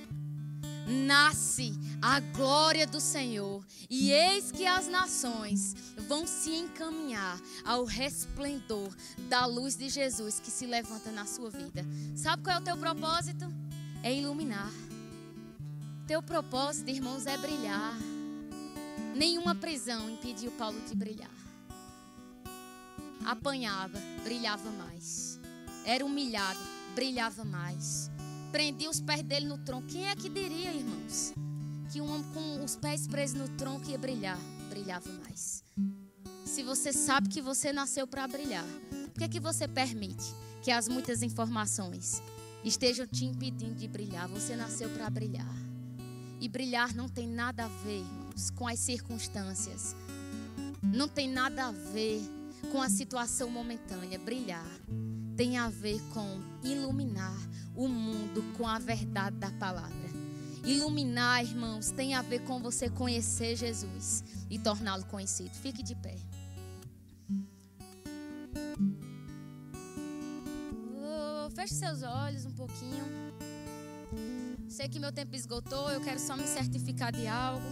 nasce 0.87 1.73
a 2.01 2.21
glória 2.21 2.87
do 2.87 3.01
Senhor, 3.01 3.65
e 3.89 4.11
eis 4.13 4.53
que 4.53 4.67
as 4.67 4.87
nações 4.87 5.75
vão 6.09 6.27
se 6.27 6.51
encaminhar 6.51 7.41
ao 7.65 7.85
resplendor 7.85 8.95
da 9.29 9.47
luz 9.47 9.77
de 9.77 9.89
Jesus 9.89 10.41
que 10.41 10.51
se 10.51 10.67
levanta 10.67 11.11
na 11.11 11.25
sua 11.25 11.51
vida. 11.51 11.85
Sabe 12.15 12.43
qual 12.43 12.57
é 12.57 12.61
o 12.61 12.65
teu 12.65 12.77
propósito? 12.77 13.53
É 14.03 14.13
iluminar. 14.13 14.71
Teu 16.07 16.23
propósito, 16.23 16.91
irmãos, 16.91 17.27
é 17.27 17.37
brilhar. 17.37 17.97
Nenhuma 19.15 19.55
prisão 19.55 20.11
impediu 20.11 20.51
Paulo 20.53 20.79
de 20.87 20.95
brilhar. 20.95 21.31
Apanhava, 23.25 23.99
brilhava 24.23 24.71
mais. 24.71 25.39
Era 25.87 26.05
humilhado, 26.05 26.61
brilhava 26.95 27.45
mais 27.45 28.11
prendia 28.55 28.89
os 28.89 29.01
pés 29.01 29.21
dele 29.25 29.47
no 29.47 29.59
tronco. 29.59 29.89
Quem 29.89 30.07
é 30.07 30.15
que 30.15 30.29
diria, 30.29 30.73
irmãos, 30.73 31.35
que 31.91 32.01
um 32.01 32.09
homem 32.09 32.25
com 32.33 32.65
os 32.65 32.77
pés 32.77 33.05
presos 33.05 33.37
no 33.37 33.49
tronco 33.49 33.91
ia 33.91 33.99
brilhar? 33.99 34.39
Brilhava 34.71 35.11
mais. 35.25 35.65
Se 36.47 36.63
você 36.63 36.93
sabe 36.93 37.29
que 37.29 37.43
você 37.43 37.73
nasceu 37.73 38.07
para 38.07 38.29
brilhar, 38.29 38.65
por 39.13 39.19
que, 39.19 39.29
que 39.29 39.41
você 39.41 39.67
permite 39.67 40.33
que 40.63 40.71
as 40.71 40.87
muitas 40.87 41.21
informações 41.21 42.23
estejam 42.65 43.09
te 43.09 43.25
impedindo 43.25 43.75
de 43.75 43.89
brilhar? 43.89 44.29
Você 44.29 44.55
nasceu 44.55 44.89
para 44.91 45.11
brilhar. 45.11 45.53
E 46.41 46.49
brilhar 46.49 46.95
não 46.95 47.09
tem 47.09 47.27
nada 47.27 47.65
a 47.65 47.69
ver, 47.69 48.03
irmãos, 48.03 48.51
com 48.51 48.69
as 48.69 48.79
circunstâncias. 48.79 49.97
Não 50.81 51.09
tem 51.09 51.29
nada 51.29 51.65
a 51.65 51.73
ver 51.73 52.23
com 52.71 52.81
a 52.81 52.89
situação 52.89 53.51
momentânea. 53.51 54.17
Brilhar 54.17 54.65
tem 55.37 55.59
a 55.59 55.69
ver 55.69 56.01
com 56.13 56.41
iluminar 56.63 57.37
o 57.75 57.89
mundo 57.89 58.43
com 58.57 58.67
a 58.67 58.79
verdade 58.79 59.37
da 59.37 59.51
palavra. 59.53 60.05
Iluminar, 60.65 61.45
irmãos, 61.45 61.91
tem 61.91 62.15
a 62.15 62.23
ver 62.23 62.41
com 62.45 62.59
você 62.59 62.89
conhecer 62.89 63.55
Jesus 63.55 64.25
e 64.49 64.59
torná-lo 64.59 65.05
conhecido. 65.07 65.51
Fique 65.51 65.83
de 65.83 65.95
pé. 65.95 66.17
Oh, 70.97 71.51
feche 71.51 71.75
seus 71.75 72.03
olhos 72.03 72.47
um 72.47 72.53
pouquinho. 72.53 73.05
Sei 74.69 74.89
que 74.89 74.99
meu 74.99 75.13
tempo 75.13 75.37
esgotou, 75.37 75.91
eu 75.91 76.01
quero 76.01 76.19
só 76.19 76.37
me 76.37 76.47
certificar 76.47 77.13
de 77.13 77.27
algo 77.27 77.67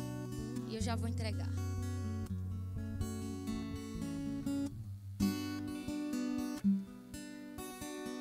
e 0.69 0.77
eu 0.77 0.83
já 0.83 0.95
vou 0.95 1.09
entregar. 1.09 1.49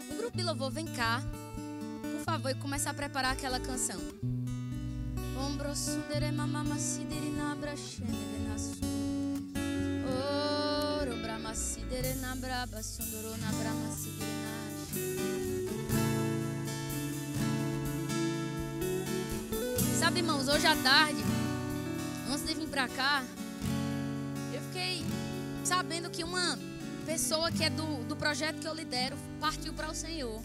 O 0.09 0.17
grupo 0.17 0.37
de 0.37 0.43
louvor 0.43 0.71
vem 0.71 0.85
cá 0.85 1.21
por 2.21 2.33
favor, 2.33 2.51
e 2.51 2.55
começa 2.55 2.89
a 2.89 2.93
preparar 2.93 3.33
aquela 3.33 3.59
canção. 3.59 3.99
Sabe, 19.99 20.19
irmãos, 20.19 20.47
hoje 20.47 20.67
à 20.67 20.75
tarde, 20.75 21.23
antes 22.29 22.45
de 22.45 22.53
vir 22.53 22.67
pra 22.67 22.87
cá, 22.87 23.23
eu 24.53 24.61
fiquei 24.61 25.03
sabendo 25.63 26.09
que 26.11 26.23
uma 26.23 26.57
pessoa 27.05 27.51
que 27.51 27.63
é 27.63 27.69
do, 27.69 28.03
do 28.05 28.15
projeto 28.15 28.59
que 28.59 28.67
eu 28.67 28.75
lidero 28.75 29.17
partiu 29.39 29.73
para 29.73 29.89
o 29.89 29.95
Senhor 29.95 30.39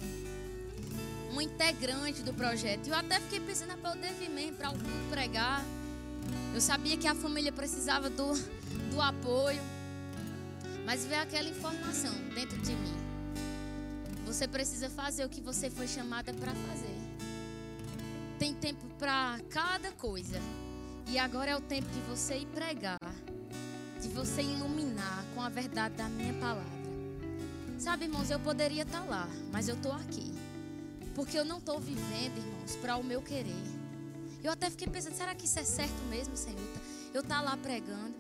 integrante 1.40 2.22
do 2.22 2.32
projeto. 2.32 2.88
Eu 2.88 2.94
até 2.94 3.20
fiquei 3.20 3.40
pensando, 3.40 3.76
para 3.78 3.94
vir 3.94 4.30
mesmo 4.30 4.56
para 4.56 4.70
o 4.70 4.72
culto 4.72 5.10
pregar. 5.10 5.64
Eu 6.54 6.60
sabia 6.60 6.96
que 6.96 7.06
a 7.06 7.14
família 7.14 7.52
precisava 7.52 8.08
do, 8.08 8.32
do 8.90 9.00
apoio. 9.00 9.62
Mas 10.84 11.04
veio 11.04 11.20
aquela 11.20 11.48
informação 11.48 12.12
dentro 12.34 12.56
de 12.58 12.72
mim. 12.72 12.96
Você 14.24 14.46
precisa 14.46 14.88
fazer 14.88 15.24
o 15.24 15.28
que 15.28 15.40
você 15.40 15.68
foi 15.68 15.86
chamada 15.86 16.32
para 16.32 16.52
fazer. 16.52 16.96
Tem 18.38 18.54
tempo 18.54 18.86
para 18.98 19.40
cada 19.50 19.92
coisa. 19.92 20.40
E 21.08 21.18
agora 21.18 21.50
é 21.52 21.56
o 21.56 21.60
tempo 21.60 21.88
de 21.90 22.00
você 22.00 22.38
ir 22.38 22.46
pregar. 22.46 22.98
De 24.00 24.08
você 24.08 24.42
iluminar 24.42 25.24
com 25.34 25.40
a 25.40 25.48
verdade 25.48 25.94
da 25.96 26.08
minha 26.08 26.34
palavra. 26.34 26.76
Sabe, 27.78 28.04
irmãos, 28.04 28.30
eu 28.30 28.40
poderia 28.40 28.82
estar 28.82 29.04
lá, 29.04 29.28
mas 29.52 29.68
eu 29.68 29.74
estou 29.74 29.92
aqui. 29.92 30.32
Porque 31.16 31.38
eu 31.38 31.46
não 31.46 31.56
estou 31.56 31.80
vivendo, 31.80 32.36
irmãos, 32.36 32.76
para 32.76 32.98
o 32.98 33.02
meu 33.02 33.22
querer. 33.22 33.64
Eu 34.44 34.52
até 34.52 34.68
fiquei 34.68 34.86
pensando, 34.86 35.14
será 35.14 35.34
que 35.34 35.46
isso 35.46 35.58
é 35.58 35.64
certo 35.64 36.02
mesmo, 36.10 36.36
Senhor? 36.36 36.60
Eu 37.14 37.22
tá 37.22 37.40
lá 37.40 37.56
pregando. 37.56 38.14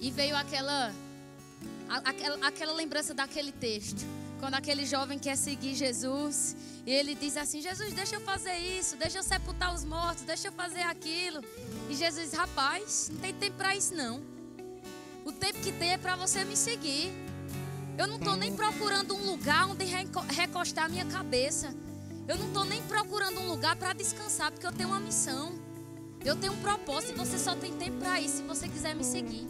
E 0.00 0.08
veio 0.12 0.36
aquela, 0.36 0.94
aquela, 2.04 2.46
aquela 2.46 2.72
lembrança 2.72 3.12
daquele 3.12 3.50
texto. 3.50 4.06
Quando 4.38 4.54
aquele 4.54 4.86
jovem 4.86 5.18
quer 5.18 5.36
seguir 5.36 5.74
Jesus, 5.74 6.54
e 6.86 6.92
ele 6.92 7.16
diz 7.16 7.36
assim: 7.36 7.60
Jesus, 7.60 7.92
deixa 7.92 8.14
eu 8.14 8.20
fazer 8.20 8.56
isso, 8.58 8.94
deixa 8.96 9.18
eu 9.18 9.24
sepultar 9.24 9.74
os 9.74 9.82
mortos, 9.82 10.22
deixa 10.22 10.46
eu 10.46 10.52
fazer 10.52 10.82
aquilo. 10.82 11.42
E 11.90 11.96
Jesus 11.96 12.32
Rapaz, 12.32 13.10
não 13.12 13.18
tem 13.18 13.34
tempo 13.34 13.56
para 13.56 13.74
isso 13.74 13.92
não. 13.92 14.22
O 15.24 15.32
tempo 15.32 15.58
que 15.58 15.72
tem 15.72 15.94
é 15.94 15.98
para 15.98 16.14
você 16.14 16.44
me 16.44 16.56
seguir. 16.56 17.25
Eu 17.98 18.06
não 18.06 18.16
estou 18.16 18.36
nem 18.36 18.54
procurando 18.54 19.14
um 19.14 19.24
lugar 19.30 19.68
onde 19.68 19.84
recostar 19.84 20.84
a 20.84 20.88
minha 20.88 21.06
cabeça. 21.06 21.74
Eu 22.28 22.36
não 22.36 22.48
estou 22.48 22.64
nem 22.64 22.82
procurando 22.82 23.40
um 23.40 23.48
lugar 23.48 23.76
para 23.76 23.92
descansar, 23.92 24.52
porque 24.52 24.66
eu 24.66 24.72
tenho 24.72 24.90
uma 24.90 25.00
missão. 25.00 25.54
Eu 26.24 26.36
tenho 26.36 26.52
um 26.52 26.60
propósito 26.60 27.12
e 27.12 27.16
você 27.16 27.38
só 27.38 27.54
tem 27.54 27.72
tempo 27.74 27.98
para 27.98 28.20
isso 28.20 28.38
se 28.38 28.42
você 28.42 28.68
quiser 28.68 28.94
me 28.94 29.04
seguir. 29.04 29.46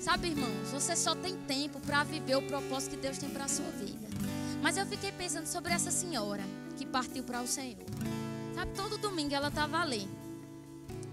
Sabe, 0.00 0.28
irmãos, 0.28 0.70
você 0.70 0.96
só 0.96 1.14
tem 1.14 1.36
tempo 1.36 1.78
para 1.80 2.02
viver 2.02 2.36
o 2.36 2.42
propósito 2.42 2.90
que 2.90 2.96
Deus 2.96 3.16
tem 3.16 3.30
para 3.30 3.44
a 3.44 3.48
sua 3.48 3.70
vida. 3.70 4.08
Mas 4.60 4.76
eu 4.76 4.84
fiquei 4.84 5.12
pensando 5.12 5.46
sobre 5.46 5.72
essa 5.72 5.90
senhora 5.90 6.42
que 6.76 6.84
partiu 6.84 7.22
para 7.22 7.40
o 7.40 7.46
Senhor. 7.46 7.78
Sabe, 8.54 8.72
todo 8.74 8.98
domingo 8.98 9.34
ela 9.34 9.48
estava 9.48 9.78
ali, 9.78 10.08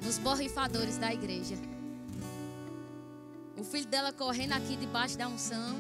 nos 0.04 0.18
borrifadores 0.18 0.98
da 0.98 1.14
igreja. 1.14 1.56
O 3.56 3.64
filho 3.64 3.88
dela 3.88 4.12
correndo 4.12 4.54
aqui 4.54 4.76
debaixo 4.76 5.18
da 5.18 5.28
unção, 5.28 5.78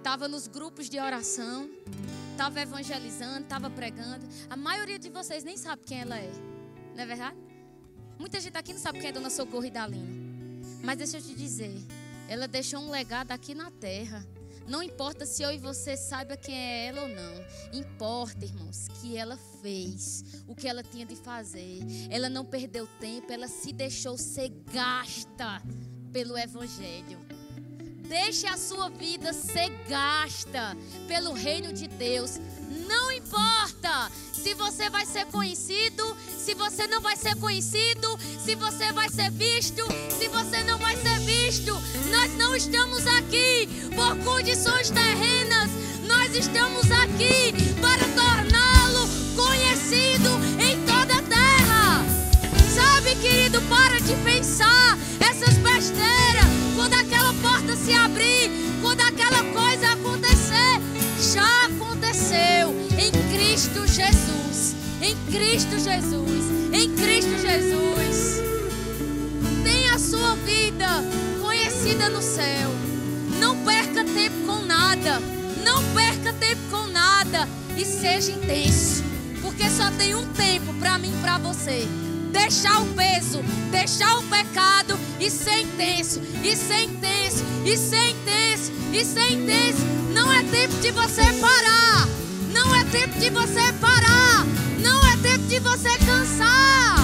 estava 0.00 0.26
nos 0.26 0.46
grupos 0.46 0.88
de 0.88 0.98
oração, 0.98 1.70
estava 2.32 2.60
evangelizando, 2.60 3.42
estava 3.42 3.68
pregando. 3.68 4.26
A 4.48 4.56
maioria 4.56 4.98
de 4.98 5.10
vocês 5.10 5.44
nem 5.44 5.58
sabe 5.58 5.82
quem 5.84 6.00
ela 6.00 6.18
é, 6.18 6.32
não 6.94 7.02
é 7.02 7.06
verdade? 7.06 7.36
Muita 8.18 8.40
gente 8.40 8.56
aqui 8.56 8.72
não 8.72 8.80
sabe 8.80 8.98
quem 8.98 9.08
é 9.08 9.12
Dona 9.12 9.28
Socorro 9.28 9.64
e 9.64 9.70
Dalina. 9.70 10.08
Mas 10.82 10.96
deixa 10.96 11.18
eu 11.18 11.22
te 11.22 11.34
dizer, 11.34 11.74
ela 12.28 12.48
deixou 12.48 12.80
um 12.80 12.90
legado 12.90 13.30
aqui 13.30 13.54
na 13.54 13.70
terra. 13.70 14.26
Não 14.66 14.82
importa 14.82 15.26
se 15.26 15.42
eu 15.42 15.52
e 15.52 15.58
você 15.58 15.96
saiba 15.96 16.36
quem 16.36 16.54
é 16.54 16.86
ela 16.86 17.02
ou 17.02 17.08
não. 17.08 17.78
Importa, 17.78 18.44
irmãos, 18.44 18.88
que 19.00 19.16
ela 19.16 19.36
fez 19.60 20.42
o 20.46 20.54
que 20.54 20.66
ela 20.66 20.82
tinha 20.82 21.04
de 21.04 21.16
fazer. 21.16 21.80
Ela 22.08 22.30
não 22.30 22.44
perdeu 22.44 22.86
tempo, 22.98 23.30
ela 23.32 23.48
se 23.48 23.72
deixou 23.72 24.16
ser 24.16 24.48
gasta 24.72 25.62
pelo 26.10 26.38
evangelho. 26.38 27.18
Deixe 28.10 28.44
a 28.48 28.56
sua 28.56 28.90
vida 28.90 29.32
ser 29.32 29.70
gasta 29.88 30.76
pelo 31.06 31.32
reino 31.32 31.72
de 31.72 31.86
Deus. 31.86 32.40
Não 32.88 33.12
importa 33.12 34.10
se 34.32 34.52
você 34.52 34.90
vai 34.90 35.06
ser 35.06 35.26
conhecido, 35.26 36.16
se 36.36 36.52
você 36.54 36.88
não 36.88 37.00
vai 37.00 37.16
ser 37.16 37.36
conhecido, 37.36 38.18
se 38.44 38.56
você 38.56 38.92
vai 38.92 39.08
ser 39.08 39.30
visto, 39.30 39.84
se 40.10 40.26
você 40.26 40.64
não 40.64 40.76
vai 40.76 40.96
ser 40.96 41.20
visto. 41.20 41.72
Nós 42.10 42.36
não 42.36 42.56
estamos 42.56 43.06
aqui 43.06 43.68
por 43.94 44.18
condições 44.24 44.90
terrenas, 44.90 45.70
nós 46.08 46.34
estamos 46.34 46.90
aqui 46.90 47.52
para 47.80 48.02
torná-lo 48.08 49.08
conhecido 49.36 50.30
em 50.60 50.84
toda 50.84 51.14
a. 51.14 51.29
Sabe, 53.00 53.16
querido, 53.16 53.62
para 53.62 53.98
de 53.98 54.14
pensar 54.16 54.98
essas 55.20 55.54
besteiras. 55.54 56.44
Quando 56.76 56.92
aquela 56.92 57.32
porta 57.32 57.74
se 57.74 57.94
abrir, 57.94 58.50
quando 58.82 59.00
aquela 59.00 59.42
coisa 59.54 59.92
acontecer, 59.92 60.82
já 61.32 61.64
aconteceu 61.64 62.74
em 62.98 63.10
Cristo 63.34 63.86
Jesus. 63.86 64.76
Em 65.00 65.16
Cristo 65.32 65.78
Jesus. 65.78 66.44
Em 66.74 66.94
Cristo 66.94 67.38
Jesus. 67.40 68.42
Tenha 69.64 69.94
a 69.94 69.98
sua 69.98 70.34
vida 70.36 70.86
conhecida 71.40 72.10
no 72.10 72.20
céu. 72.20 72.70
Não 73.38 73.56
perca 73.64 74.04
tempo 74.04 74.46
com 74.46 74.60
nada. 74.66 75.20
Não 75.64 75.82
perca 75.94 76.34
tempo 76.34 76.60
com 76.70 76.86
nada. 76.88 77.48
E 77.78 77.82
seja 77.82 78.30
intenso. 78.30 79.02
Porque 79.40 79.70
só 79.70 79.90
tem 79.92 80.14
um 80.14 80.26
tempo 80.34 80.74
para 80.74 80.98
mim 80.98 81.14
e 81.16 81.22
para 81.22 81.38
você. 81.38 81.88
Deixar 82.32 82.80
o 82.82 82.86
peso, 82.94 83.42
deixar 83.70 84.18
o 84.18 84.22
pecado 84.24 84.98
e 85.18 85.30
ser 85.30 85.60
intenso, 85.60 86.20
e 86.42 86.56
ser 86.56 86.84
intenso, 86.84 87.44
e 87.64 87.76
ser 87.76 88.10
intenso, 88.10 88.72
e 88.92 89.04
ser 89.04 89.32
intenso. 89.32 89.84
Não 90.12 90.32
é 90.32 90.42
tempo 90.44 90.74
de 90.80 90.90
você 90.90 91.22
parar. 91.40 92.08
Não 92.52 92.74
é 92.74 92.84
tempo 92.84 93.18
de 93.18 93.30
você 93.30 93.72
parar. 93.80 94.46
Não 94.80 95.06
é 95.06 95.16
tempo 95.18 95.46
de 95.46 95.58
você 95.60 95.90
cansar. 95.98 96.96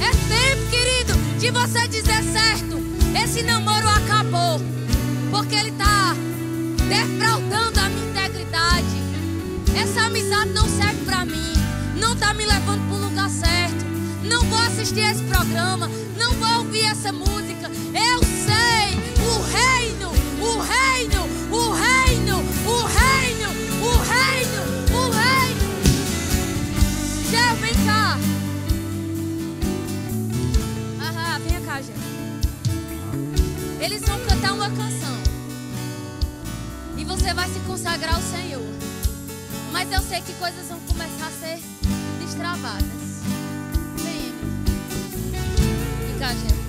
É 0.00 0.10
tempo, 0.28 0.70
querido, 0.70 1.14
de 1.38 1.50
você 1.50 1.86
dizer 1.88 2.22
certo. 2.24 2.78
Esse 3.22 3.42
namoro 3.42 3.88
acabou. 3.88 4.60
Porque 5.30 5.54
ele 5.54 5.70
está 5.70 6.14
defraudando 6.88 7.78
a 7.78 7.88
minha 7.88 8.10
integridade. 8.10 9.02
Essa 9.76 10.02
amizade 10.02 10.50
não 10.50 10.68
serve 10.68 11.04
para 11.04 11.24
mim. 11.24 11.52
Não 11.96 12.14
está 12.14 12.32
me 12.34 12.46
levando 12.46 12.88
para 12.88 12.96
o 12.96 13.07
lugar 13.28 13.30
certo. 13.30 13.84
Não 14.24 14.40
vou 14.44 14.58
assistir 14.58 15.00
esse 15.00 15.22
programa. 15.24 15.88
Não 16.16 16.32
vou 16.34 16.58
ouvir 16.64 16.84
essa 16.86 17.12
música. 17.12 17.70
Eu 17.94 18.18
sei 18.22 18.98
o 19.22 19.42
reino, 19.52 20.10
o 20.40 20.58
reino, 20.60 21.22
o 21.50 21.70
reino, 21.72 22.38
o 22.66 22.84
reino, 22.86 23.48
o 23.82 23.90
reino, 24.02 24.60
o 24.94 25.10
reino. 25.10 25.66
Gel, 27.30 27.56
vem 27.56 27.74
cá. 27.84 28.18
Aham, 31.00 31.40
vem 31.40 31.60
cá, 31.62 31.82
Gel. 31.82 31.94
Eles 33.80 34.02
vão 34.02 34.18
cantar 34.20 34.52
uma 34.54 34.70
canção. 34.70 35.18
E 36.96 37.04
você 37.04 37.32
vai 37.32 37.48
se 37.48 37.60
consagrar 37.60 38.14
ao 38.14 38.22
Senhor. 38.22 38.62
Mas 39.72 39.92
eu 39.92 40.00
sei 40.02 40.20
que 40.22 40.32
coisas 40.34 40.66
vão 40.68 40.80
começar 40.80 41.26
a 41.26 41.30
ser 41.30 41.60
destravadas. 42.20 42.97
Vem 46.18 46.28
cá, 46.28 46.67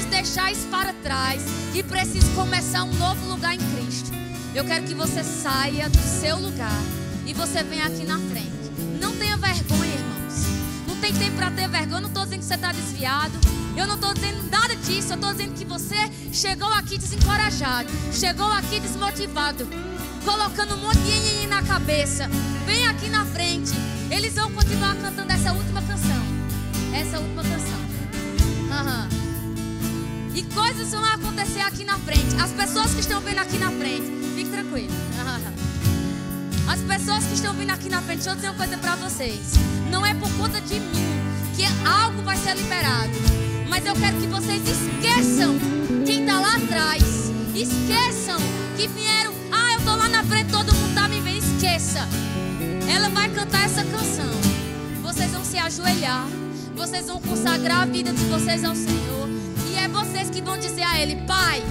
Preciso 0.00 0.08
deixar 0.08 0.50
isso 0.50 0.66
para 0.68 0.94
trás 0.94 1.42
e 1.74 1.82
preciso 1.82 2.26
começar 2.34 2.84
um 2.84 2.94
novo 2.94 3.28
lugar 3.28 3.54
em 3.54 3.58
Cristo. 3.58 4.10
Eu 4.54 4.64
quero 4.64 4.86
que 4.86 4.94
você 4.94 5.22
saia 5.22 5.90
do 5.90 5.98
seu 5.98 6.38
lugar 6.38 6.82
e 7.26 7.34
você 7.34 7.62
venha 7.62 7.84
aqui 7.84 8.04
na 8.04 8.18
frente. 8.18 8.48
Não 8.98 9.14
tenha 9.16 9.36
vergonha, 9.36 9.92
irmãos. 9.92 10.44
Não 10.88 10.96
tem 10.96 11.12
tempo 11.12 11.36
para 11.36 11.50
ter 11.50 11.68
vergonha. 11.68 11.98
Eu 11.98 12.00
não 12.00 12.08
estou 12.08 12.24
dizendo 12.24 12.40
que 12.40 12.46
você 12.46 12.54
está 12.54 12.72
desviado. 12.72 13.38
Eu 13.76 13.86
não 13.86 13.96
estou 13.96 14.14
dizendo 14.14 14.42
nada 14.50 14.74
disso. 14.74 15.12
Eu 15.12 15.16
estou 15.16 15.32
dizendo 15.32 15.54
que 15.54 15.64
você 15.66 16.10
chegou 16.32 16.72
aqui 16.72 16.96
desencorajado. 16.96 17.90
Chegou 18.10 18.50
aqui 18.50 18.80
desmotivado. 18.80 19.68
Colocando 20.24 20.76
um 20.76 20.78
monte 20.78 20.98
de 20.98 21.46
na 21.46 21.62
cabeça. 21.62 22.26
Vem 22.64 22.86
aqui 22.86 23.10
na 23.10 23.26
frente. 23.26 23.72
Eles 24.10 24.34
vão 24.34 24.50
continuar 24.52 24.96
cantando 24.96 25.30
essa 25.30 25.52
última 25.52 25.82
canção. 25.82 26.22
Essa 26.94 27.18
última 27.18 27.42
canção. 27.42 27.80
Uhum. 28.70 29.19
E 30.34 30.42
coisas 30.54 30.90
vão 30.90 31.04
acontecer 31.04 31.60
aqui 31.60 31.84
na 31.84 31.98
frente. 31.98 32.36
As 32.40 32.50
pessoas 32.52 32.94
que 32.94 33.00
estão 33.00 33.20
vendo 33.20 33.38
aqui 33.38 33.58
na 33.58 33.70
frente, 33.70 34.06
fique 34.34 34.50
tranquilo. 34.50 34.92
As 36.68 36.80
pessoas 36.82 37.24
que 37.24 37.34
estão 37.34 37.52
vindo 37.54 37.70
aqui 37.70 37.88
na 37.88 38.00
frente, 38.00 38.18
deixa 38.18 38.30
eu 38.30 38.34
dizer 38.36 38.48
uma 38.48 38.56
coisa 38.56 38.76
para 38.78 38.94
vocês. 38.96 39.40
Não 39.90 40.06
é 40.06 40.14
por 40.14 40.30
conta 40.34 40.60
de 40.60 40.78
mim 40.78 41.20
que 41.56 41.64
algo 41.86 42.22
vai 42.22 42.36
ser 42.36 42.56
liberado. 42.56 43.12
Mas 43.68 43.84
eu 43.84 43.94
quero 43.94 44.16
que 44.18 44.26
vocês 44.28 44.62
esqueçam 44.68 45.58
quem 46.06 46.20
está 46.20 46.38
lá 46.38 46.56
atrás. 46.56 47.02
Esqueçam 47.54 48.38
que 48.76 48.86
vieram. 48.88 49.32
Ah, 49.50 49.72
eu 49.72 49.78
estou 49.78 49.96
lá 49.96 50.08
na 50.08 50.22
frente, 50.24 50.50
todo 50.50 50.72
mundo 50.74 50.90
está 50.90 51.08
me 51.08 51.20
vendo. 51.20 51.38
Esqueça. 51.38 52.08
Ela 52.88 53.08
vai 53.08 53.28
cantar 53.30 53.64
essa 53.64 53.84
canção. 53.84 54.30
Vocês 55.02 55.30
vão 55.32 55.44
se 55.44 55.58
ajoelhar. 55.58 56.26
Vocês 56.76 57.06
vão 57.06 57.20
consagrar 57.20 57.82
a 57.82 57.86
vida 57.86 58.12
de 58.12 58.24
vocês 58.24 58.64
ao 58.64 58.74
Senhor. 58.74 59.28
E 59.70 59.76
é 59.76 59.88
vocês 59.88 60.09
vão 60.40 60.58
dizer 60.58 60.82
a 60.82 61.00
Ele: 61.00 61.16
Pai, 61.26 61.62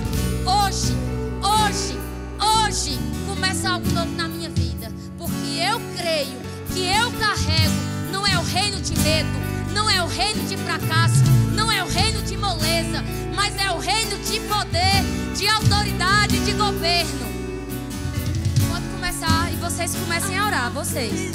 hoje, 0.45 0.93
hoje, 1.41 1.97
hoje 2.39 2.99
começa 3.27 3.69
algo 3.69 3.89
novo 3.91 4.11
na 4.15 4.27
minha 4.27 4.49
vida, 4.49 4.91
porque 5.17 5.59
eu 5.59 5.79
creio 5.97 6.37
que 6.73 6.85
eu 6.85 7.11
carrego 7.19 7.89
não 8.11 8.25
é 8.25 8.37
o 8.37 8.43
reino 8.43 8.81
de 8.81 8.97
medo, 8.99 9.29
não 9.73 9.89
é 9.89 10.01
o 10.03 10.07
reino 10.07 10.43
de 10.47 10.57
fracasso, 10.57 11.23
não 11.53 11.71
é 11.71 11.83
o 11.83 11.87
reino 11.87 12.21
de 12.23 12.35
moleza, 12.37 13.03
mas 13.35 13.55
é 13.57 13.71
o 13.71 13.79
reino 13.79 14.17
de 14.19 14.39
poder, 14.41 15.03
de 15.35 15.47
autoridade, 15.47 16.39
de 16.39 16.51
governo. 16.53 17.29
Pode 18.69 18.85
começar 18.87 19.51
e 19.51 19.55
vocês 19.55 19.95
comecem 19.95 20.37
a 20.37 20.45
orar, 20.45 20.71
vocês. 20.71 21.31